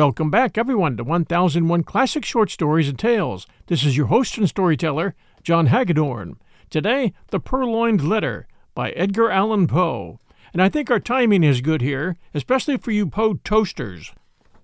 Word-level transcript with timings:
Welcome 0.00 0.30
back, 0.30 0.56
everyone, 0.56 0.96
to 0.96 1.04
1001 1.04 1.82
Classic 1.82 2.24
Short 2.24 2.50
Stories 2.50 2.88
and 2.88 2.98
Tales. 2.98 3.46
This 3.66 3.84
is 3.84 3.98
your 3.98 4.06
host 4.06 4.38
and 4.38 4.48
storyteller, 4.48 5.14
John 5.42 5.66
Hagedorn. 5.66 6.38
Today, 6.70 7.12
The 7.26 7.38
Purloined 7.38 8.08
Letter 8.08 8.48
by 8.74 8.92
Edgar 8.92 9.30
Allan 9.30 9.66
Poe. 9.66 10.18
And 10.54 10.62
I 10.62 10.70
think 10.70 10.90
our 10.90 11.00
timing 11.00 11.44
is 11.44 11.60
good 11.60 11.82
here, 11.82 12.16
especially 12.32 12.78
for 12.78 12.92
you 12.92 13.08
Poe 13.08 13.34
toasters. 13.44 14.14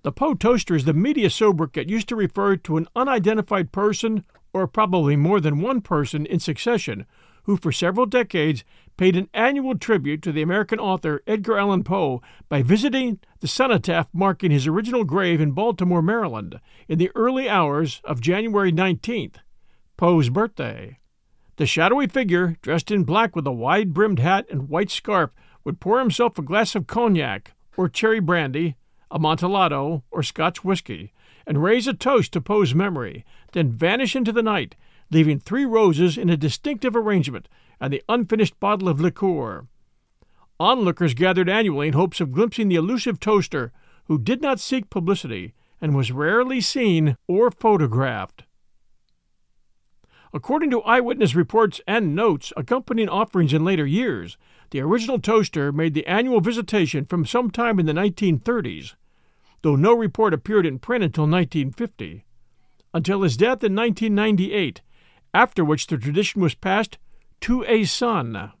The 0.01 0.11
Poe 0.11 0.33
toaster 0.33 0.73
is 0.73 0.85
the 0.85 0.93
media 0.93 1.29
sobriquet 1.29 1.87
used 1.87 2.09
to 2.09 2.15
refer 2.15 2.55
to 2.55 2.77
an 2.77 2.87
unidentified 2.95 3.71
person, 3.71 4.23
or 4.53 4.65
probably 4.65 5.15
more 5.15 5.39
than 5.39 5.61
one 5.61 5.81
person 5.81 6.25
in 6.25 6.39
succession, 6.39 7.05
who 7.43 7.57
for 7.57 7.71
several 7.71 8.07
decades 8.07 8.63
paid 8.97 9.15
an 9.15 9.29
annual 9.33 9.77
tribute 9.77 10.21
to 10.23 10.31
the 10.31 10.41
American 10.41 10.79
author 10.79 11.21
Edgar 11.27 11.57
Allan 11.57 11.83
Poe 11.83 12.21
by 12.49 12.63
visiting 12.63 13.19
the 13.39 13.47
cenotaph 13.47 14.09
marking 14.11 14.51
his 14.51 14.67
original 14.67 15.03
grave 15.03 15.39
in 15.39 15.51
Baltimore, 15.51 16.01
Maryland, 16.01 16.59
in 16.87 16.97
the 16.97 17.11
early 17.15 17.47
hours 17.47 18.01
of 18.03 18.19
January 18.19 18.71
19th, 18.71 19.35
Poe's 19.95 20.29
birthday. 20.29 20.97
The 21.57 21.67
shadowy 21.67 22.07
figure, 22.07 22.57
dressed 22.61 22.91
in 22.91 23.03
black 23.03 23.35
with 23.35 23.47
a 23.47 23.51
wide 23.51 23.93
brimmed 23.93 24.19
hat 24.19 24.45
and 24.49 24.69
white 24.69 24.89
scarf, 24.89 25.31
would 25.63 25.79
pour 25.79 25.99
himself 25.99 26.37
a 26.37 26.43
glass 26.43 26.75
of 26.75 26.87
cognac, 26.87 27.53
or 27.75 27.89
cherry 27.89 28.19
brandy, 28.19 28.75
Amontillado, 29.11 30.03
or 30.11 30.23
Scotch 30.23 30.63
whiskey, 30.63 31.13
and 31.45 31.63
raise 31.63 31.87
a 31.87 31.93
toast 31.93 32.33
to 32.33 32.41
Poe's 32.41 32.73
memory, 32.73 33.23
then 33.53 33.71
vanish 33.71 34.15
into 34.15 34.31
the 34.31 34.43
night, 34.43 34.75
leaving 35.11 35.39
three 35.39 35.65
roses 35.65 36.17
in 36.17 36.29
a 36.29 36.37
distinctive 36.37 36.95
arrangement 36.95 37.47
and 37.79 37.93
the 37.93 38.03
unfinished 38.09 38.59
bottle 38.59 38.89
of 38.89 38.99
liqueur. 38.99 39.67
Onlookers 40.59 41.13
gathered 41.13 41.49
annually 41.49 41.87
in 41.87 41.93
hopes 41.93 42.19
of 42.19 42.31
glimpsing 42.31 42.67
the 42.67 42.75
elusive 42.75 43.19
toaster, 43.19 43.71
who 44.05 44.17
did 44.17 44.41
not 44.41 44.59
seek 44.59 44.89
publicity 44.89 45.53
and 45.79 45.95
was 45.95 46.11
rarely 46.11 46.59
seen 46.59 47.17
or 47.27 47.51
photographed. 47.51 48.43
According 50.33 50.71
to 50.71 50.81
eyewitness 50.81 51.35
reports 51.35 51.79
and 51.87 52.15
notes 52.15 52.51
accompanying 52.57 53.09
offerings 53.09 53.53
in 53.53 53.63
later 53.63 53.85
years, 53.85 54.37
the 54.71 54.81
original 54.81 55.19
toaster 55.19 55.71
made 55.71 55.93
the 55.93 56.05
annual 56.05 56.41
visitation 56.41 57.05
from 57.05 57.25
some 57.25 57.49
time 57.49 57.79
in 57.79 57.85
the 57.85 57.93
1930s, 57.93 58.95
though 59.61 59.75
no 59.75 59.93
report 59.93 60.33
appeared 60.33 60.65
in 60.65 60.79
print 60.79 61.03
until 61.03 61.23
1950, 61.23 62.25
until 62.93 63.21
his 63.21 63.37
death 63.37 63.63
in 63.63 63.75
1998, 63.75 64.81
after 65.33 65.63
which 65.63 65.87
the 65.87 65.97
tradition 65.97 66.41
was 66.41 66.55
passed 66.55 66.97
to 67.41 67.63
a 67.65 67.85
son. 67.85 68.51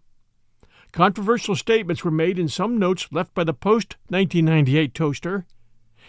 Controversial 0.91 1.55
statements 1.55 2.03
were 2.03 2.11
made 2.11 2.39
in 2.39 2.47
some 2.47 2.77
notes 2.77 3.07
left 3.11 3.33
by 3.33 3.43
the 3.43 3.53
post 3.53 3.97
1998 4.09 4.93
toaster. 4.93 5.45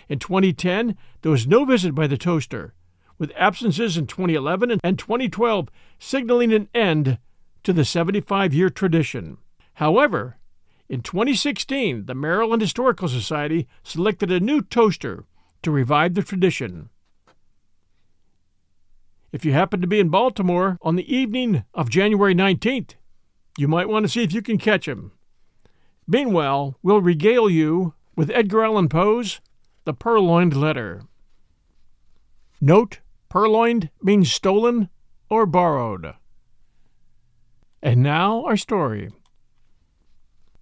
In 0.08 0.18
2010, 0.18 0.96
there 1.22 1.32
was 1.32 1.46
no 1.46 1.64
visit 1.64 1.94
by 1.94 2.06
the 2.06 2.16
toaster, 2.16 2.74
with 3.18 3.32
absences 3.36 3.96
in 3.96 4.06
2011 4.06 4.80
and 4.82 4.98
2012 4.98 5.68
signaling 5.98 6.52
an 6.52 6.68
end 6.74 7.18
to 7.64 7.72
the 7.72 7.84
75 7.84 8.54
year 8.54 8.70
tradition. 8.70 9.38
However, 9.74 10.38
in 10.88 11.02
2016, 11.02 12.06
the 12.06 12.14
Maryland 12.14 12.62
Historical 12.62 13.08
Society 13.08 13.68
selected 13.82 14.32
a 14.32 14.40
new 14.40 14.62
toaster 14.62 15.24
to 15.62 15.70
revive 15.70 16.14
the 16.14 16.22
tradition. 16.22 16.88
If 19.30 19.44
you 19.44 19.52
happen 19.52 19.80
to 19.82 19.86
be 19.86 20.00
in 20.00 20.08
Baltimore 20.08 20.78
on 20.80 20.96
the 20.96 21.14
evening 21.14 21.64
of 21.74 21.90
January 21.90 22.34
19th, 22.34 22.94
you 23.58 23.68
might 23.68 23.88
want 23.88 24.04
to 24.04 24.08
see 24.08 24.22
if 24.22 24.32
you 24.32 24.40
can 24.40 24.56
catch 24.56 24.88
him. 24.88 25.12
Meanwhile, 26.06 26.78
we'll 26.82 27.02
regale 27.02 27.50
you 27.50 27.92
with 28.16 28.30
Edgar 28.30 28.64
Allan 28.64 28.88
Poe's 28.88 29.40
The 29.84 29.92
Purloined 29.92 30.56
Letter. 30.56 31.02
Note 32.60 33.00
Purloined 33.28 33.90
means 34.02 34.32
stolen 34.32 34.88
or 35.28 35.44
borrowed. 35.44 36.14
And 37.82 38.02
now 38.02 38.44
our 38.46 38.56
story. 38.56 39.10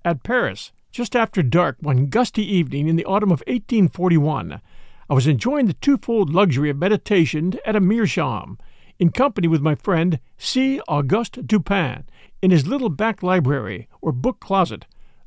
At 0.05 0.25
Paris, 0.25 0.73
just 0.91 1.15
after 1.15 1.43
dark 1.43 1.77
one 1.81 2.07
gusty 2.07 2.43
evening 2.43 2.89
in 2.89 2.97
the 2.97 3.05
autumn 3.05 3.31
of 3.31 3.45
1841, 3.47 4.61
I 5.09 5.15
was 5.15 5.29
enjoying 5.29 5.67
the 5.67 5.75
twofold 5.75 6.35
luxury 6.35 6.69
of 6.69 6.79
meditation 6.79 7.55
at 7.65 7.77
a 7.77 7.81
meerschaum, 7.81 8.59
in 8.99 9.11
company 9.11 9.47
with 9.47 9.61
my 9.61 9.77
friend 9.77 10.19
C. 10.37 10.81
Auguste 10.89 11.47
Dupin, 11.47 12.05
in 12.43 12.51
his 12.51 12.67
little 12.67 12.89
back 12.89 13.23
library 13.23 13.89
or 14.01 14.11
book 14.11 14.41
closet, 14.41 14.85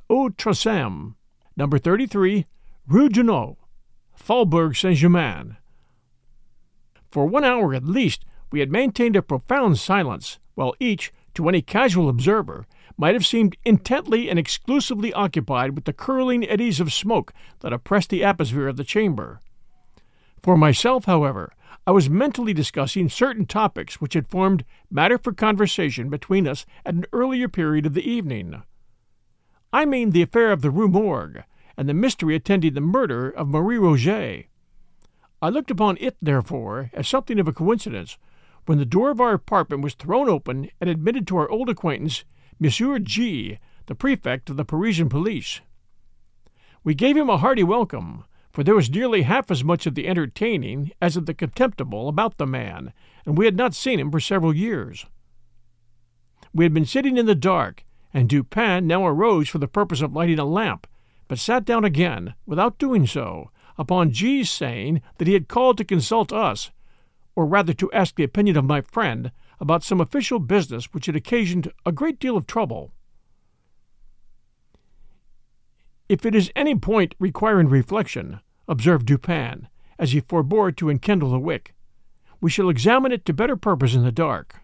au 0.10 0.32
troisième, 0.32 1.16
number 1.56 1.78
33, 1.78 2.46
Rue 2.88 3.08
Dunôt, 3.08 3.56
Faubourg 4.14 4.76
Saint 4.76 4.98
Germain. 4.98 5.56
For 7.10 7.26
one 7.26 7.46
hour 7.46 7.74
at 7.74 7.86
least, 7.86 8.26
we 8.52 8.60
had 8.60 8.72
maintained 8.72 9.16
a 9.16 9.22
profound 9.22 9.80
silence, 9.80 10.40
while 10.56 10.76
each, 10.82 11.14
to 11.36 11.48
any 11.48 11.62
casual 11.62 12.10
observer, 12.10 12.68
might 12.98 13.14
have 13.14 13.26
seemed 13.26 13.56
intently 13.64 14.30
and 14.30 14.38
exclusively 14.38 15.14
occupied 15.14 15.74
with 15.74 15.86
the 15.86 15.94
curling 15.94 16.46
eddies 16.50 16.82
of 16.82 16.92
smoke 16.92 17.32
that 17.62 17.72
oppressed 17.72 18.10
the 18.10 18.26
atmosphere 18.26 18.68
of 18.68 18.76
the 18.76 18.84
chamber. 18.84 19.40
For 20.42 20.58
myself, 20.58 21.06
however, 21.06 21.52
I 21.86 21.92
was 21.92 22.10
mentally 22.10 22.54
discussing 22.54 23.10
certain 23.10 23.46
topics 23.46 24.00
which 24.00 24.14
had 24.14 24.28
formed 24.28 24.64
matter 24.90 25.18
for 25.18 25.34
conversation 25.34 26.10
between 26.10 26.48
us 26.48 26.66
at 26.86 26.96
an 26.96 27.06
earlier 27.12 27.50
period 27.50 27.86
of 27.86 27.94
the 27.94 28.10
evening. 28.10 28.62
I 29.74 29.86
mean 29.86 30.12
the 30.12 30.22
affair 30.22 30.52
of 30.52 30.62
the 30.62 30.72
Rue 30.72 30.88
Morgue 30.88 31.44
and 31.78 31.90
the 31.90 31.94
mystery 31.94 32.36
attending 32.36 32.74
the 32.74 32.82
murder 32.82 33.30
of 33.30 33.48
Marie 33.48 33.78
Roget. 33.78 34.48
I 35.42 35.50
looked 35.50 35.72
upon 35.72 35.98
it, 36.00 36.18
therefore, 36.22 36.90
as 36.94 37.08
something 37.08 37.40
of 37.40 37.48
a 37.48 37.54
coincidence 37.54 38.18
when 38.66 38.78
the 38.78 38.86
door 38.86 39.10
of 39.10 39.22
our 39.22 39.34
apartment 39.34 39.84
was 39.84 39.94
thrown 39.94 40.30
open 40.30 40.70
and 40.80 40.90
admitted 40.90 41.26
to 41.28 41.38
our 41.38 41.50
old 41.50 41.70
acquaintance, 41.70 42.24
Monsieur 42.60 43.00
G., 43.00 43.58
the 43.88 43.96
prefect 43.96 44.50
of 44.50 44.58
the 44.58 44.66
Parisian 44.66 45.10
police. 45.10 45.62
We 46.84 46.94
gave 46.94 47.18
him 47.18 47.30
a 47.30 47.38
hearty 47.38 47.64
welcome, 47.64 48.26
for 48.52 48.64
there 48.64 48.76
was 48.76 48.90
nearly 48.90 49.22
half 49.22 49.52
as 49.52 49.64
much 49.64 49.86
of 49.86 49.96
the 49.96 50.08
entertaining 50.08 50.92
as 51.02 51.16
of 51.16 51.26
the 51.26 51.34
contemptible 51.34 52.08
about 52.08 52.38
the 52.38 52.48
man, 52.48 52.94
and 53.26 53.38
we 53.38 53.46
had 53.46 53.56
not 53.56 53.76
seen 53.76 54.00
him 54.00 54.12
for 54.12 54.20
several 54.20 54.56
years. 54.56 55.06
We 56.54 56.66
had 56.66 56.74
been 56.74 56.86
sitting 56.86 57.18
in 57.18 57.26
the 57.26 57.36
dark, 57.36 57.86
and 58.14 58.28
Dupin 58.28 58.88
now 58.88 59.06
arose 59.06 59.50
for 59.50 59.60
the 59.60 59.68
purpose 59.68 60.02
of 60.02 60.14
lighting 60.14 60.40
a 60.40 60.46
lamp, 60.46 60.88
but 61.28 61.38
sat 61.38 61.64
down 61.64 61.86
again, 61.86 62.34
without 62.46 62.80
doing 62.80 63.06
so, 63.06 63.52
upon 63.78 64.12
G's 64.12 64.50
saying 64.50 65.02
that 65.18 65.28
he 65.28 65.34
had 65.34 65.48
called 65.48 65.78
to 65.78 65.86
consult 65.86 66.34
us, 66.34 66.72
or 67.36 67.46
rather 67.46 67.74
to 67.74 67.92
ask 67.92 68.16
the 68.16 68.24
opinion 68.24 68.58
of 68.58 68.66
my 68.66 68.82
friend, 68.82 69.32
about 69.60 69.84
some 69.84 70.02
official 70.02 70.40
business 70.40 70.86
which 70.94 71.06
had 71.06 71.16
occasioned 71.16 71.72
a 71.86 71.92
great 71.92 72.20
deal 72.20 72.36
of 72.36 72.48
trouble. 72.48 72.92
If 76.10 76.26
it 76.26 76.34
is 76.34 76.52
any 76.56 76.74
point 76.74 77.14
requiring 77.20 77.70
reflection, 77.70 78.40
observed 78.68 79.06
Dupin, 79.06 79.68
as 80.00 80.12
he 80.12 80.22
forbore 80.22 80.76
to 80.76 80.90
enkindle 80.90 81.30
the 81.30 81.40
wick. 81.40 81.76
We 82.42 82.50
shall 82.50 82.70
examine 82.70 83.12
it 83.12 83.26
to 83.26 83.34
better 83.34 83.56
purpose 83.56 83.94
in 83.94 84.04
the 84.04 84.12
dark. 84.12 84.56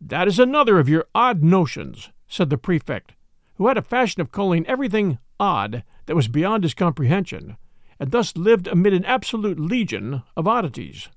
That 0.00 0.26
is 0.26 0.40
another 0.40 0.80
of 0.80 0.88
your 0.88 1.06
odd 1.14 1.44
notions, 1.44 2.10
said 2.26 2.50
the 2.50 2.58
prefect, 2.58 3.12
who 3.54 3.68
had 3.68 3.78
a 3.78 3.82
fashion 3.82 4.20
of 4.20 4.32
calling 4.32 4.66
everything 4.66 5.18
odd 5.38 5.84
that 6.06 6.16
was 6.16 6.26
beyond 6.26 6.64
his 6.64 6.74
comprehension, 6.74 7.56
and 8.00 8.10
thus 8.10 8.36
lived 8.36 8.66
amid 8.66 8.92
an 8.94 9.04
absolute 9.04 9.60
legion 9.60 10.24
of 10.36 10.48
oddities. 10.48 11.10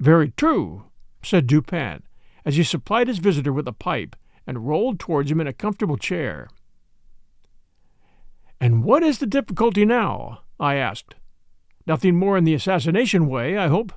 Very 0.00 0.30
true, 0.30 0.86
said 1.22 1.46
Dupin, 1.46 2.02
as 2.44 2.56
he 2.56 2.64
supplied 2.64 3.06
his 3.06 3.18
visitor 3.18 3.52
with 3.52 3.68
a 3.68 3.72
pipe 3.72 4.16
and 4.44 4.66
rolled 4.66 4.98
towards 4.98 5.30
him 5.30 5.40
in 5.40 5.46
a 5.46 5.52
comfortable 5.52 5.96
chair. 5.96 6.48
And 8.60 8.82
what 8.84 9.02
is 9.02 9.18
the 9.18 9.26
difficulty 9.26 9.84
now? 9.84 10.40
I 10.58 10.74
asked. 10.74 11.14
Nothing 11.86 12.16
more 12.16 12.36
in 12.36 12.44
the 12.44 12.54
assassination 12.54 13.28
way, 13.28 13.56
I 13.56 13.68
hope. 13.68 13.92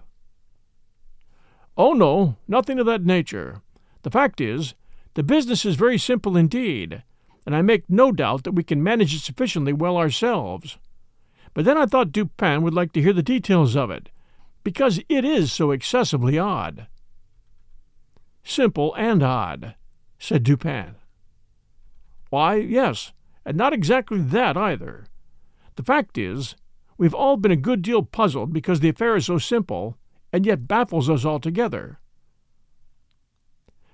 Oh, 1.77 1.93
no, 1.93 2.35
nothing 2.47 2.79
of 2.79 2.85
that 2.85 3.03
nature. 3.03 3.61
The 4.03 4.11
fact 4.11 4.39
is, 4.39 4.75
the 5.13 5.23
business 5.23 5.65
is 5.65 5.75
very 5.75 5.97
simple 5.97 6.37
indeed, 6.37 7.03
and 7.45 7.55
I 7.55 7.61
make 7.61 7.89
no 7.89 8.11
doubt 8.11 8.43
that 8.43 8.53
we 8.53 8.63
can 8.63 8.83
manage 8.83 9.13
it 9.13 9.19
sufficiently 9.19 9.73
well 9.73 9.97
ourselves. 9.97 10.77
But 11.53 11.65
then 11.65 11.77
I 11.77 11.85
thought 11.85 12.11
Dupin 12.11 12.61
would 12.61 12.73
like 12.73 12.93
to 12.93 13.01
hear 13.01 13.13
the 13.13 13.23
details 13.23 13.75
of 13.75 13.89
it, 13.91 14.09
because 14.63 15.01
it 15.09 15.25
is 15.25 15.51
so 15.51 15.71
excessively 15.71 16.37
odd. 16.37 16.87
Simple 18.43 18.93
and 18.95 19.21
odd, 19.21 19.75
said 20.17 20.43
Dupin. 20.43 20.95
Why, 22.29 22.55
yes, 22.55 23.11
and 23.45 23.57
not 23.57 23.73
exactly 23.73 24.19
that 24.19 24.57
either. 24.57 25.05
The 25.75 25.83
fact 25.83 26.17
is, 26.17 26.55
we've 26.97 27.13
all 27.13 27.37
been 27.37 27.51
a 27.51 27.55
good 27.55 27.81
deal 27.81 28.03
puzzled 28.03 28.53
because 28.53 28.79
the 28.79 28.89
affair 28.89 29.15
is 29.15 29.25
so 29.25 29.37
simple, 29.37 29.97
and 30.31 30.45
yet 30.45 30.67
baffles 30.67 31.09
us 31.09 31.25
altogether. 31.25 31.99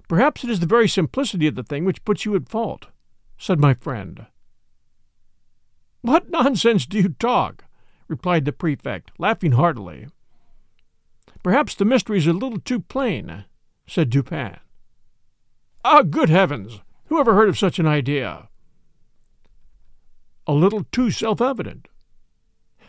Perhaps 0.07 0.43
it 0.43 0.49
is 0.49 0.59
the 0.59 0.65
very 0.65 0.87
simplicity 0.87 1.47
of 1.47 1.55
the 1.55 1.63
thing 1.63 1.83
which 1.83 2.05
puts 2.05 2.25
you 2.25 2.35
at 2.35 2.49
fault, 2.49 2.87
said 3.37 3.59
my 3.59 3.73
friend. 3.73 4.27
What 6.01 6.29
nonsense 6.29 6.85
do 6.85 6.97
you 6.97 7.09
talk? 7.09 7.65
replied 8.07 8.45
the 8.45 8.53
prefect, 8.53 9.11
laughing 9.17 9.53
heartily. 9.53 10.07
Perhaps 11.43 11.75
the 11.75 11.85
mystery 11.85 12.17
is 12.17 12.27
a 12.27 12.33
little 12.33 12.59
too 12.59 12.79
plain, 12.79 13.45
said 13.85 14.09
Dupin. 14.09 14.57
Ah, 15.83 16.03
good 16.03 16.29
heavens! 16.29 16.81
Who 17.07 17.19
ever 17.19 17.33
heard 17.35 17.49
of 17.49 17.57
such 17.57 17.79
an 17.79 17.87
idea? 17.87 18.49
A 20.47 20.53
little 20.53 20.85
too 20.91 21.11
self 21.11 21.41
evident. 21.41 21.89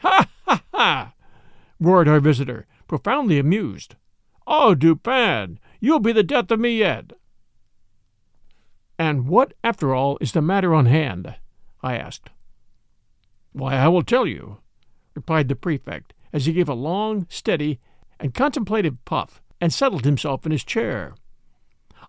Ha 0.03 0.29
ha 0.47 0.63
ha! 0.73 1.15
roared 1.81 2.09
our 2.09 2.21
visitor, 2.21 2.67
profoundly 2.87 3.39
amused. 3.39 3.97
Oh, 4.47 4.75
Dupin, 4.75 5.59
you'll 5.81 5.99
be 5.99 6.13
the 6.13 6.23
death 6.23 6.51
of 6.53 6.61
me 6.61 6.79
yet. 6.79 7.13
And 8.99 9.27
what, 9.27 9.55
after 9.63 9.95
all, 9.95 10.19
is 10.21 10.33
the 10.33 10.41
matter 10.41 10.73
on 10.73 10.87
hand? 10.87 11.35
I 11.83 11.97
asked. 11.97 12.31
Why, 13.53 13.75
I 13.75 13.89
will 13.89 14.03
tell 14.03 14.27
you, 14.27 14.59
replied 15.15 15.49
the 15.49 15.57
prefect, 15.57 16.15
as 16.33 16.47
he 16.47 16.53
gave 16.53 16.69
a 16.69 16.75
long, 16.75 17.27
steady, 17.29 17.81
and 18.21 18.35
contemplative 18.35 19.05
puff 19.05 19.43
and 19.61 19.73
settled 19.73 20.05
himself 20.05 20.47
in 20.47 20.53
his 20.53 20.65
chair. 20.65 21.15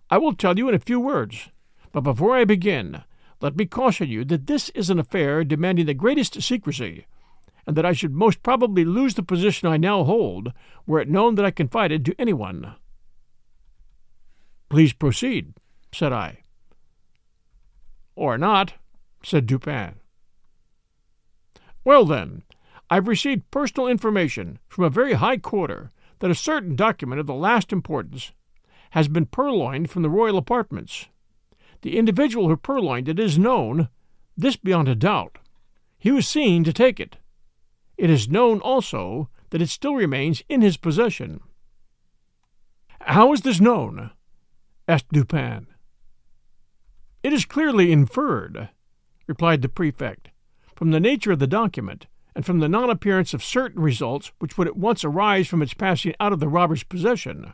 I 0.08 0.18
will 0.18 0.34
tell 0.34 0.58
you 0.58 0.68
in 0.68 0.74
a 0.74 0.80
few 0.80 1.00
words, 1.00 1.50
but 1.92 2.02
before 2.02 2.36
I 2.36 2.44
begin, 2.44 3.02
let 3.40 3.56
me 3.56 3.66
caution 3.66 4.08
you 4.08 4.24
that 4.26 4.46
this 4.46 4.68
is 4.70 4.90
an 4.90 4.98
affair 4.98 5.44
demanding 5.44 5.86
the 5.86 5.94
greatest 5.94 6.42
secrecy, 6.42 7.06
and 7.66 7.76
that 7.76 7.86
I 7.86 7.92
should 7.92 8.14
most 8.14 8.42
probably 8.42 8.84
lose 8.84 9.14
the 9.14 9.22
position 9.22 9.68
I 9.68 9.76
now 9.76 10.04
hold 10.04 10.52
were 10.86 11.00
it 11.00 11.08
known 11.08 11.36
that 11.36 11.44
I 11.44 11.50
confided 11.50 12.04
to 12.04 12.14
anyone. 12.18 12.74
Please 14.68 14.92
proceed, 14.92 15.54
said 15.92 16.12
I. 16.12 16.40
Or 18.14 18.36
not, 18.36 18.74
said 19.22 19.46
Dupin. 19.46 19.94
Well, 21.84 22.04
then, 22.04 22.42
I've 22.90 23.08
received 23.08 23.50
personal 23.50 23.88
information 23.88 24.58
from 24.68 24.84
a 24.84 24.90
very 24.90 25.14
high 25.14 25.38
quarter 25.38 25.90
that 26.18 26.30
a 26.30 26.34
certain 26.34 26.76
document 26.76 27.20
of 27.20 27.26
the 27.26 27.34
last 27.34 27.72
importance 27.72 28.32
has 28.90 29.08
been 29.08 29.26
purloined 29.26 29.90
from 29.90 30.02
the 30.02 30.10
royal 30.10 30.36
apartments. 30.36 31.06
The 31.82 31.96
individual 31.96 32.48
who 32.48 32.56
purloined 32.56 33.08
it 33.08 33.18
is 33.18 33.38
known, 33.38 33.88
this 34.36 34.56
beyond 34.56 34.88
a 34.88 34.94
doubt. 34.94 35.38
He 35.98 36.10
was 36.10 36.26
seen 36.26 36.64
to 36.64 36.72
take 36.72 37.00
it. 37.00 37.16
It 37.96 38.10
is 38.10 38.28
known 38.28 38.60
also 38.60 39.28
that 39.50 39.62
it 39.62 39.68
still 39.68 39.94
remains 39.94 40.42
in 40.48 40.62
his 40.62 40.76
possession. 40.76 41.40
How 43.02 43.32
is 43.32 43.42
this 43.42 43.60
known? 43.60 44.10
asked 44.88 45.12
Dupin. 45.12 45.66
It 47.22 47.32
is 47.32 47.44
clearly 47.44 47.92
inferred, 47.92 48.70
replied 49.26 49.62
the 49.62 49.68
prefect, 49.68 50.30
from 50.74 50.90
the 50.90 51.00
nature 51.00 51.32
of 51.32 51.38
the 51.38 51.46
document 51.46 52.06
and 52.34 52.46
from 52.46 52.60
the 52.60 52.68
non 52.68 52.88
appearance 52.88 53.34
of 53.34 53.44
certain 53.44 53.82
results 53.82 54.32
which 54.38 54.56
would 54.56 54.66
at 54.66 54.76
once 54.76 55.04
arise 55.04 55.46
from 55.48 55.62
its 55.62 55.74
passing 55.74 56.14
out 56.18 56.32
of 56.32 56.40
the 56.40 56.48
robber's 56.48 56.82
possession. 56.82 57.52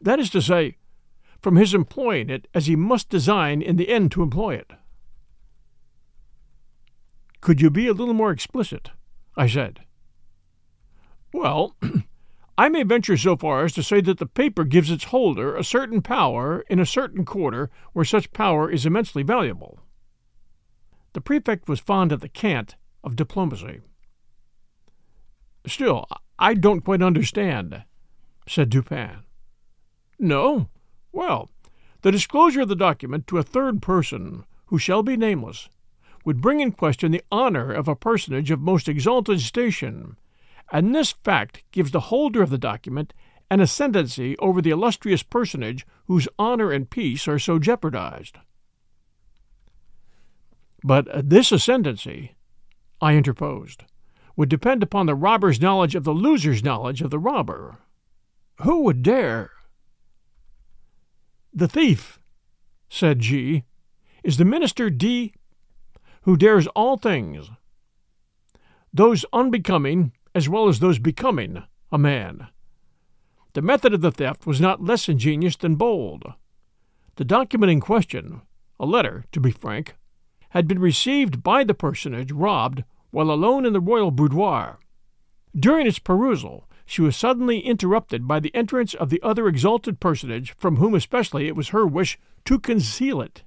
That 0.00 0.18
is 0.18 0.30
to 0.30 0.40
say, 0.40 0.76
from 1.46 1.54
his 1.54 1.74
employing 1.74 2.28
it 2.28 2.48
as 2.54 2.66
he 2.66 2.74
must 2.74 3.08
design 3.08 3.62
in 3.62 3.76
the 3.76 3.88
end 3.88 4.10
to 4.10 4.20
employ 4.20 4.52
it. 4.52 4.72
Could 7.40 7.60
you 7.60 7.70
be 7.70 7.86
a 7.86 7.92
little 7.92 8.14
more 8.14 8.32
explicit? 8.32 8.90
I 9.36 9.46
said. 9.46 9.78
Well, 11.32 11.76
I 12.58 12.68
may 12.68 12.82
venture 12.82 13.16
so 13.16 13.36
far 13.36 13.64
as 13.64 13.72
to 13.74 13.84
say 13.84 14.00
that 14.00 14.18
the 14.18 14.26
paper 14.26 14.64
gives 14.64 14.90
its 14.90 15.04
holder 15.04 15.54
a 15.54 15.62
certain 15.62 16.02
power 16.02 16.64
in 16.68 16.80
a 16.80 16.84
certain 16.84 17.24
quarter 17.24 17.70
where 17.92 18.04
such 18.04 18.32
power 18.32 18.68
is 18.68 18.84
immensely 18.84 19.22
valuable. 19.22 19.78
The 21.12 21.20
prefect 21.20 21.68
was 21.68 21.78
fond 21.78 22.10
of 22.10 22.22
the 22.22 22.28
cant 22.28 22.74
of 23.04 23.14
diplomacy. 23.14 23.82
Still, 25.64 26.06
I 26.40 26.54
don't 26.54 26.80
quite 26.80 27.02
understand, 27.02 27.84
said 28.48 28.68
Dupin. 28.68 29.18
No? 30.18 30.70
Well, 31.16 31.48
the 32.02 32.12
disclosure 32.12 32.60
of 32.60 32.68
the 32.68 32.76
document 32.76 33.26
to 33.28 33.38
a 33.38 33.42
third 33.42 33.80
person, 33.80 34.44
who 34.66 34.76
shall 34.76 35.02
be 35.02 35.16
nameless, 35.16 35.70
would 36.26 36.42
bring 36.42 36.60
in 36.60 36.72
question 36.72 37.10
the 37.10 37.24
honor 37.32 37.72
of 37.72 37.88
a 37.88 37.96
personage 37.96 38.50
of 38.50 38.60
most 38.60 38.86
exalted 38.86 39.40
station, 39.40 40.18
and 40.70 40.94
this 40.94 41.12
fact 41.12 41.62
gives 41.72 41.90
the 41.90 42.12
holder 42.12 42.42
of 42.42 42.50
the 42.50 42.58
document 42.58 43.14
an 43.50 43.60
ascendancy 43.60 44.36
over 44.40 44.60
the 44.60 44.68
illustrious 44.68 45.22
personage 45.22 45.86
whose 46.04 46.28
honor 46.38 46.70
and 46.70 46.90
peace 46.90 47.26
are 47.26 47.38
so 47.38 47.58
jeopardized. 47.58 48.36
But 50.84 51.30
this 51.30 51.50
ascendancy, 51.50 52.34
I 53.00 53.14
interposed, 53.14 53.84
would 54.36 54.50
depend 54.50 54.82
upon 54.82 55.06
the 55.06 55.14
robber's 55.14 55.62
knowledge 55.62 55.94
of 55.94 56.04
the 56.04 56.12
loser's 56.12 56.62
knowledge 56.62 57.00
of 57.00 57.10
the 57.10 57.18
robber. 57.18 57.78
Who 58.60 58.82
would 58.82 59.02
dare? 59.02 59.52
The 61.56 61.68
thief, 61.68 62.20
said 62.90 63.20
G, 63.20 63.64
is 64.22 64.36
the 64.36 64.44
minister 64.44 64.90
D, 64.90 65.32
who 66.24 66.36
dares 66.36 66.66
all 66.68 66.98
things, 66.98 67.50
those 68.92 69.24
unbecoming 69.32 70.12
as 70.34 70.50
well 70.50 70.68
as 70.68 70.80
those 70.80 70.98
becoming 70.98 71.62
a 71.90 71.96
man. 71.96 72.48
The 73.54 73.62
method 73.62 73.94
of 73.94 74.02
the 74.02 74.12
theft 74.12 74.46
was 74.46 74.60
not 74.60 74.84
less 74.84 75.08
ingenious 75.08 75.56
than 75.56 75.76
bold. 75.76 76.24
The 77.14 77.24
document 77.24 77.72
in 77.72 77.80
question, 77.80 78.42
a 78.78 78.84
letter, 78.84 79.24
to 79.32 79.40
be 79.40 79.50
frank, 79.50 79.96
had 80.50 80.68
been 80.68 80.78
received 80.78 81.42
by 81.42 81.64
the 81.64 81.72
personage 81.72 82.32
robbed 82.32 82.84
while 83.10 83.30
alone 83.30 83.64
in 83.64 83.72
the 83.72 83.80
royal 83.80 84.10
boudoir. 84.10 84.78
During 85.58 85.86
its 85.86 85.98
perusal, 85.98 86.68
she 86.86 87.02
was 87.02 87.16
suddenly 87.16 87.58
interrupted 87.58 88.28
by 88.28 88.38
the 88.38 88.54
entrance 88.54 88.94
of 88.94 89.10
the 89.10 89.20
other 89.22 89.48
exalted 89.48 89.98
personage 89.98 90.54
from 90.56 90.76
whom 90.76 90.94
especially 90.94 91.48
it 91.48 91.56
was 91.56 91.68
her 91.68 91.84
wish 91.84 92.16
to 92.44 92.60
conceal 92.60 93.20
it. 93.20 93.42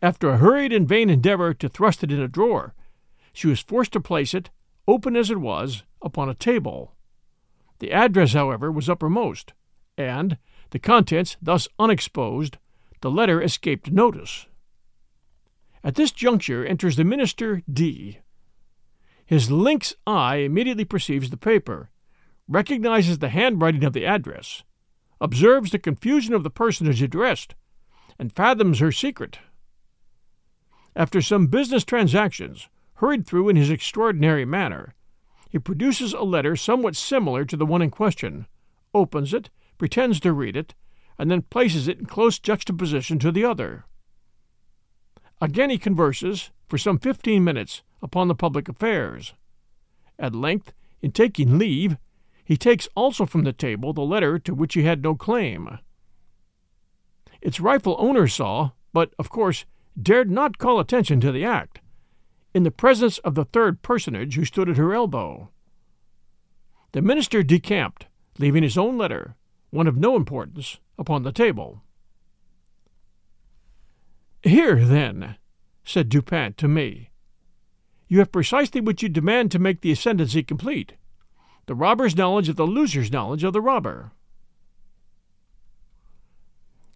After 0.00 0.30
a 0.30 0.38
hurried 0.38 0.72
and 0.72 0.88
vain 0.88 1.10
endeavor 1.10 1.52
to 1.54 1.68
thrust 1.68 2.02
it 2.02 2.10
in 2.10 2.20
a 2.20 2.28
drawer, 2.28 2.74
she 3.32 3.46
was 3.46 3.60
forced 3.60 3.92
to 3.92 4.00
place 4.00 4.32
it, 4.32 4.50
open 4.88 5.14
as 5.14 5.30
it 5.30 5.40
was, 5.40 5.82
upon 6.02 6.28
a 6.28 6.34
table. 6.34 6.94
The 7.80 7.92
address, 7.92 8.32
however, 8.32 8.72
was 8.72 8.88
uppermost, 8.88 9.52
and, 9.98 10.38
the 10.70 10.78
contents 10.78 11.36
thus 11.42 11.68
unexposed, 11.78 12.56
the 13.00 13.10
letter 13.10 13.42
escaped 13.42 13.90
notice. 13.90 14.46
At 15.82 15.96
this 15.96 16.12
juncture 16.12 16.64
enters 16.64 16.96
the 16.96 17.04
minister 17.04 17.62
D. 17.70 18.20
His 19.34 19.50
lynx 19.50 19.96
eye 20.06 20.36
immediately 20.36 20.84
perceives 20.84 21.30
the 21.30 21.36
paper, 21.36 21.90
recognizes 22.46 23.18
the 23.18 23.30
handwriting 23.30 23.82
of 23.82 23.92
the 23.92 24.06
address, 24.06 24.62
observes 25.20 25.72
the 25.72 25.78
confusion 25.80 26.34
of 26.34 26.44
the 26.44 26.50
personage 26.50 27.02
addressed, 27.02 27.56
and 28.16 28.32
fathoms 28.32 28.78
her 28.78 28.92
secret. 28.92 29.40
After 30.94 31.20
some 31.20 31.48
business 31.48 31.84
transactions, 31.84 32.68
hurried 32.98 33.26
through 33.26 33.48
in 33.48 33.56
his 33.56 33.70
extraordinary 33.70 34.44
manner, 34.44 34.94
he 35.50 35.58
produces 35.58 36.12
a 36.12 36.22
letter 36.22 36.54
somewhat 36.54 36.94
similar 36.94 37.44
to 37.44 37.56
the 37.56 37.66
one 37.66 37.82
in 37.82 37.90
question, 37.90 38.46
opens 38.94 39.34
it, 39.34 39.50
pretends 39.78 40.20
to 40.20 40.32
read 40.32 40.54
it, 40.54 40.76
and 41.18 41.28
then 41.28 41.42
places 41.42 41.88
it 41.88 41.98
in 41.98 42.06
close 42.06 42.38
juxtaposition 42.38 43.18
to 43.18 43.32
the 43.32 43.44
other. 43.44 43.84
Again 45.44 45.68
he 45.68 45.76
converses, 45.76 46.50
for 46.68 46.78
some 46.78 46.98
fifteen 46.98 47.44
minutes, 47.44 47.82
upon 48.00 48.28
the 48.28 48.34
public 48.34 48.66
affairs. 48.66 49.34
At 50.18 50.34
length, 50.34 50.72
in 51.02 51.12
taking 51.12 51.58
leave, 51.58 51.98
he 52.42 52.56
takes 52.56 52.88
also 52.96 53.26
from 53.26 53.44
the 53.44 53.52
table 53.52 53.92
the 53.92 54.00
letter 54.00 54.38
to 54.38 54.54
which 54.54 54.72
he 54.72 54.84
had 54.84 55.02
no 55.02 55.14
claim. 55.14 55.80
Its 57.42 57.60
rightful 57.60 57.94
owner 57.98 58.26
saw, 58.26 58.70
but, 58.94 59.12
of 59.18 59.28
course, 59.28 59.66
dared 60.00 60.30
not 60.30 60.56
call 60.56 60.80
attention 60.80 61.20
to 61.20 61.30
the 61.30 61.44
act, 61.44 61.82
in 62.54 62.62
the 62.62 62.70
presence 62.70 63.18
of 63.18 63.34
the 63.34 63.44
third 63.44 63.82
personage 63.82 64.36
who 64.36 64.46
stood 64.46 64.70
at 64.70 64.78
her 64.78 64.94
elbow. 64.94 65.50
The 66.92 67.02
minister 67.02 67.42
decamped, 67.42 68.06
leaving 68.38 68.62
his 68.62 68.78
own 68.78 68.96
letter, 68.96 69.36
one 69.68 69.88
of 69.88 69.98
no 69.98 70.16
importance, 70.16 70.80
upon 70.98 71.22
the 71.22 71.32
table. 71.32 71.82
Here, 74.44 74.84
then, 74.84 75.36
said 75.84 76.10
Dupin 76.10 76.52
to 76.58 76.68
me, 76.68 77.08
you 78.08 78.18
have 78.18 78.30
precisely 78.30 78.82
what 78.82 79.02
you 79.02 79.08
demand 79.08 79.50
to 79.52 79.58
make 79.58 79.80
the 79.80 79.90
ascendancy 79.90 80.42
complete 80.42 80.92
the 81.66 81.74
robber's 81.74 82.14
knowledge 82.14 82.50
of 82.50 82.56
the 82.56 82.66
loser's 82.66 83.10
knowledge 83.10 83.42
of 83.42 83.54
the 83.54 83.60
robber. 83.62 84.12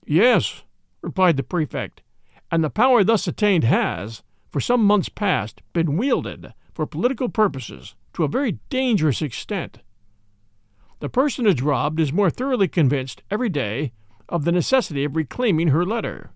Yes, 0.07 0.63
replied 1.01 1.39
the 1.39 1.43
prefect, 1.43 2.03
and 2.51 2.63
the 2.63 2.69
power 2.69 3.03
thus 3.03 3.27
attained 3.27 3.65
has, 3.65 4.23
for 4.51 4.61
some 4.61 4.85
months 4.85 5.09
past, 5.09 5.63
been 5.73 5.97
wielded, 5.97 6.53
for 6.75 6.85
political 6.85 7.31
purposes, 7.31 7.95
to 8.13 8.25
a 8.25 8.29
very 8.29 8.59
dangerous 8.69 9.23
extent. 9.23 9.79
The 11.01 11.09
personage 11.09 11.63
robbed 11.63 11.99
is 11.99 12.13
more 12.13 12.29
thoroughly 12.29 12.69
convinced 12.69 13.23
every 13.31 13.49
day 13.49 13.93
of 14.29 14.45
the 14.45 14.53
necessity 14.53 15.05
of 15.05 15.17
reclaiming 15.17 15.69
her 15.69 15.87
letter. 15.87 16.33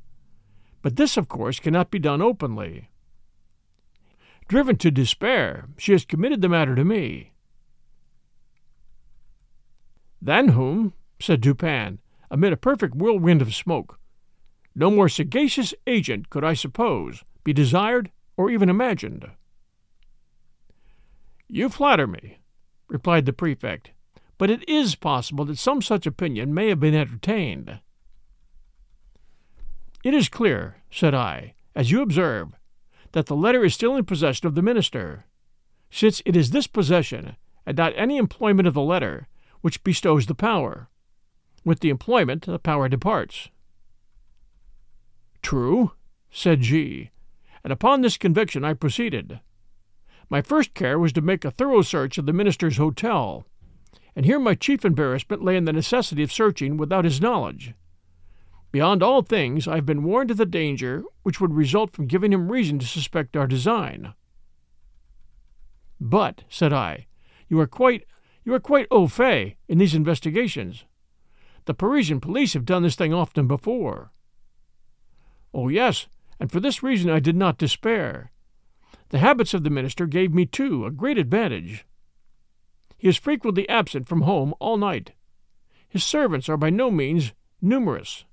But 0.83 0.97
this, 0.97 1.17
of 1.17 1.29
course, 1.29 1.61
cannot 1.61 1.91
be 1.91 1.99
done 1.99 2.21
openly. 2.21 2.89
Driven 4.49 4.77
to 4.79 4.91
despair, 4.91 5.69
she 5.79 5.93
has 5.93 6.05
committed 6.05 6.43
the 6.43 6.49
matter 6.49 6.75
to 6.75 6.85
me. 6.85 7.33
Than 10.21 10.49
whom, 10.49 10.93
said 11.21 11.41
Dupin, 11.41 12.01
amid 12.31 12.53
a 12.53 12.57
perfect 12.57 12.95
whirlwind 12.95 13.41
of 13.41 13.55
smoke, 13.55 13.99
no 14.75 14.91
more 14.91 15.09
sagacious 15.09 15.75
agent 15.87 16.31
could 16.31 16.45
I 16.45 16.55
suppose 16.55 17.25
be 17.45 17.53
desired 17.53 18.11
or 18.37 18.51
even 18.51 18.69
imagined. 18.69 19.31
You 21.49 21.69
flatter 21.69 22.07
me, 22.07 22.39
replied 22.89 23.27
the 23.27 23.33
prefect, 23.33 23.91
but 24.39 24.51
it 24.51 24.69
is 24.69 24.95
possible 24.95 25.45
that 25.45 25.59
some 25.59 25.83
such 25.83 26.07
opinion 26.07 26.55
may 26.55 26.69
have 26.69 26.81
been 26.81 26.95
entertained. 26.95 27.81
It 30.02 30.14
is 30.14 30.28
clear, 30.28 30.76
said 30.90 31.14
I, 31.14 31.54
as 31.75 31.90
you 31.90 32.02
observe, 32.02 32.54
that 33.12 33.26
the 33.26 33.37
letter 33.37 33.64
is 33.64 33.75
still 33.75 33.97
in 33.97 34.04
possession 34.04 34.47
of 34.47 34.54
the 34.54 34.62
minister, 34.62 35.26
since 35.90 36.23
it 36.25 36.35
is 36.35 36.50
this 36.50 36.66
possession, 36.66 37.37
and 37.64 37.76
not 37.76 37.92
any 37.97 38.16
employment 38.16 38.66
of 38.66 38.75
the 38.75 38.82
letter, 38.82 39.28
which 39.61 39.85
bestows 39.85 40.26
the 40.26 40.35
power. 40.35 40.88
With 41.64 41.80
the 41.80 41.90
employment, 41.90 42.47
the 42.47 42.59
power 42.59 42.88
departs. 42.88 43.49
True, 45.40 45.92
said 46.30 46.62
G, 46.62 47.11
and 47.62 47.73
upon 47.73 48.00
this 48.00 48.16
conviction 48.16 48.64
I 48.64 48.75
proceeded. 48.75 49.40
My 50.28 50.42
first 50.42 50.75
care 50.75 50.99
was 50.99 51.12
to 51.12 51.21
make 51.21 51.44
a 51.44 51.50
thorough 51.50 51.82
search 51.82 52.18
of 52.18 52.26
the 52.26 52.32
minister's 52.32 52.78
hotel, 52.78 53.47
and 54.16 54.26
here 54.26 54.40
my 54.40 54.54
chief 54.54 54.85
embarrassment 54.85 55.44
lay 55.44 55.56
in 55.56 55.64
the 55.64 55.73
necessity 55.73 56.23
of 56.23 56.32
searching 56.32 56.76
without 56.76 57.04
his 57.04 57.21
knowledge. 57.21 57.75
Beyond 58.73 59.02
all 59.02 59.21
things, 59.21 59.69
I 59.69 59.75
have 59.75 59.85
been 59.85 60.02
warned 60.02 60.31
of 60.31 60.38
the 60.38 60.47
danger 60.47 61.05
which 61.23 61.41
would 61.41 61.52
result 61.52 61.93
from 61.93 62.07
giving 62.07 62.33
him 62.33 62.50
reason 62.50 62.79
to 62.79 62.87
suspect 62.87 63.37
our 63.37 63.47
design. 63.47 64.14
But, 66.00 66.45
said 66.49 66.73
I, 66.73 67.07
you 67.49 67.61
are 67.61 67.67
quite 67.67 68.07
you 68.45 68.55
are 68.55 68.61
quite 68.61 68.88
au 68.91 69.07
fait 69.07 69.57
in 69.69 69.79
these 69.79 69.95
investigations. 69.95 70.85
The 71.67 71.75
Parisian 71.75 72.19
police 72.19 72.55
have 72.55 72.64
done 72.64 72.83
this 72.83 72.97
thing 72.97 73.14
often 73.14 73.47
before. 73.47 74.11
Oh, 75.55 75.69
yes, 75.69 76.09
and 76.41 76.50
for 76.50 76.59
this 76.59 76.83
reason 76.83 77.09
I 77.11 77.21
did 77.21 77.37
not 77.37 77.59
despair. 77.59 78.33
The 79.11 79.19
habits 79.19 79.55
of 79.55 79.62
the 79.62 79.71
minister 79.71 80.07
gave 80.07 80.35
me, 80.35 80.45
too, 80.47 80.87
a 80.87 80.91
great 80.91 81.19
advantage. 81.19 81.85
He 82.97 83.07
is 83.07 83.17
frequently 83.17 83.69
absent 83.69 84.09
from 84.09 84.23
home 84.23 84.55
all 84.59 84.76
night. 84.76 85.12
His 85.88 86.02
servants 86.02 86.49
are 86.49 86.57
by 86.57 86.71
no 86.71 86.91
means 86.91 87.33
numerous. 87.61 88.25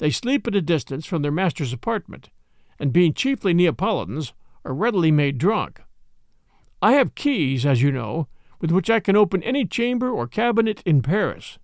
They 0.00 0.10
sleep 0.10 0.46
at 0.46 0.54
a 0.54 0.62
distance 0.62 1.04
from 1.04 1.20
their 1.20 1.30
master's 1.30 1.74
apartment, 1.74 2.30
and 2.78 2.90
being 2.90 3.12
chiefly 3.12 3.52
Neapolitans, 3.52 4.32
are 4.64 4.72
readily 4.72 5.12
made 5.12 5.36
drunk. 5.36 5.82
I 6.80 6.92
have 6.92 7.14
keys, 7.14 7.66
as 7.66 7.82
you 7.82 7.92
know, 7.92 8.26
with 8.62 8.70
which 8.70 8.88
I 8.88 9.00
can 9.00 9.14
open 9.14 9.42
any 9.42 9.66
chamber 9.66 10.10
or 10.10 10.26
cabinet 10.26 10.82
in 10.86 11.02
Paris. 11.02 11.58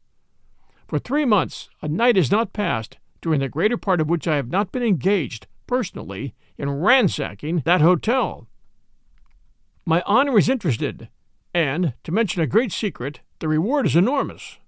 For 0.87 0.99
three 0.99 1.25
months 1.25 1.71
a 1.81 1.89
night 1.89 2.17
has 2.17 2.31
not 2.31 2.53
passed 2.53 2.99
during 3.23 3.41
the 3.41 3.49
greater 3.49 3.79
part 3.79 4.03
of 4.03 4.11
which 4.11 4.29
I 4.29 4.37
have 4.37 4.51
not 4.51 4.71
been 4.71 4.83
engaged, 4.83 5.47
personally, 5.67 6.35
in 6.59 6.69
ransacking 6.69 7.63
that 7.65 7.81
hotel. 7.81 8.49
My 9.87 10.03
honor 10.05 10.37
is 10.37 10.51
interested, 10.51 11.09
and, 11.55 11.95
to 12.05 12.13
mention 12.13 12.43
a 12.43 12.47
great 12.47 12.73
secret, 12.73 13.21
the 13.39 13.49
reward 13.49 13.87
is 13.87 13.97
enormous. 13.97 14.59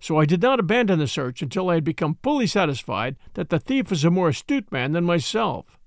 So 0.00 0.18
I 0.18 0.26
did 0.26 0.42
not 0.42 0.60
abandon 0.60 0.98
the 0.98 1.08
search 1.08 1.42
until 1.42 1.70
I 1.70 1.74
had 1.74 1.84
become 1.84 2.18
fully 2.22 2.46
satisfied 2.46 3.16
that 3.34 3.48
the 3.48 3.58
thief 3.58 3.90
was 3.90 4.04
a 4.04 4.10
more 4.10 4.28
astute 4.28 4.70
man 4.70 4.92
than 4.92 5.04
myself. 5.04 5.78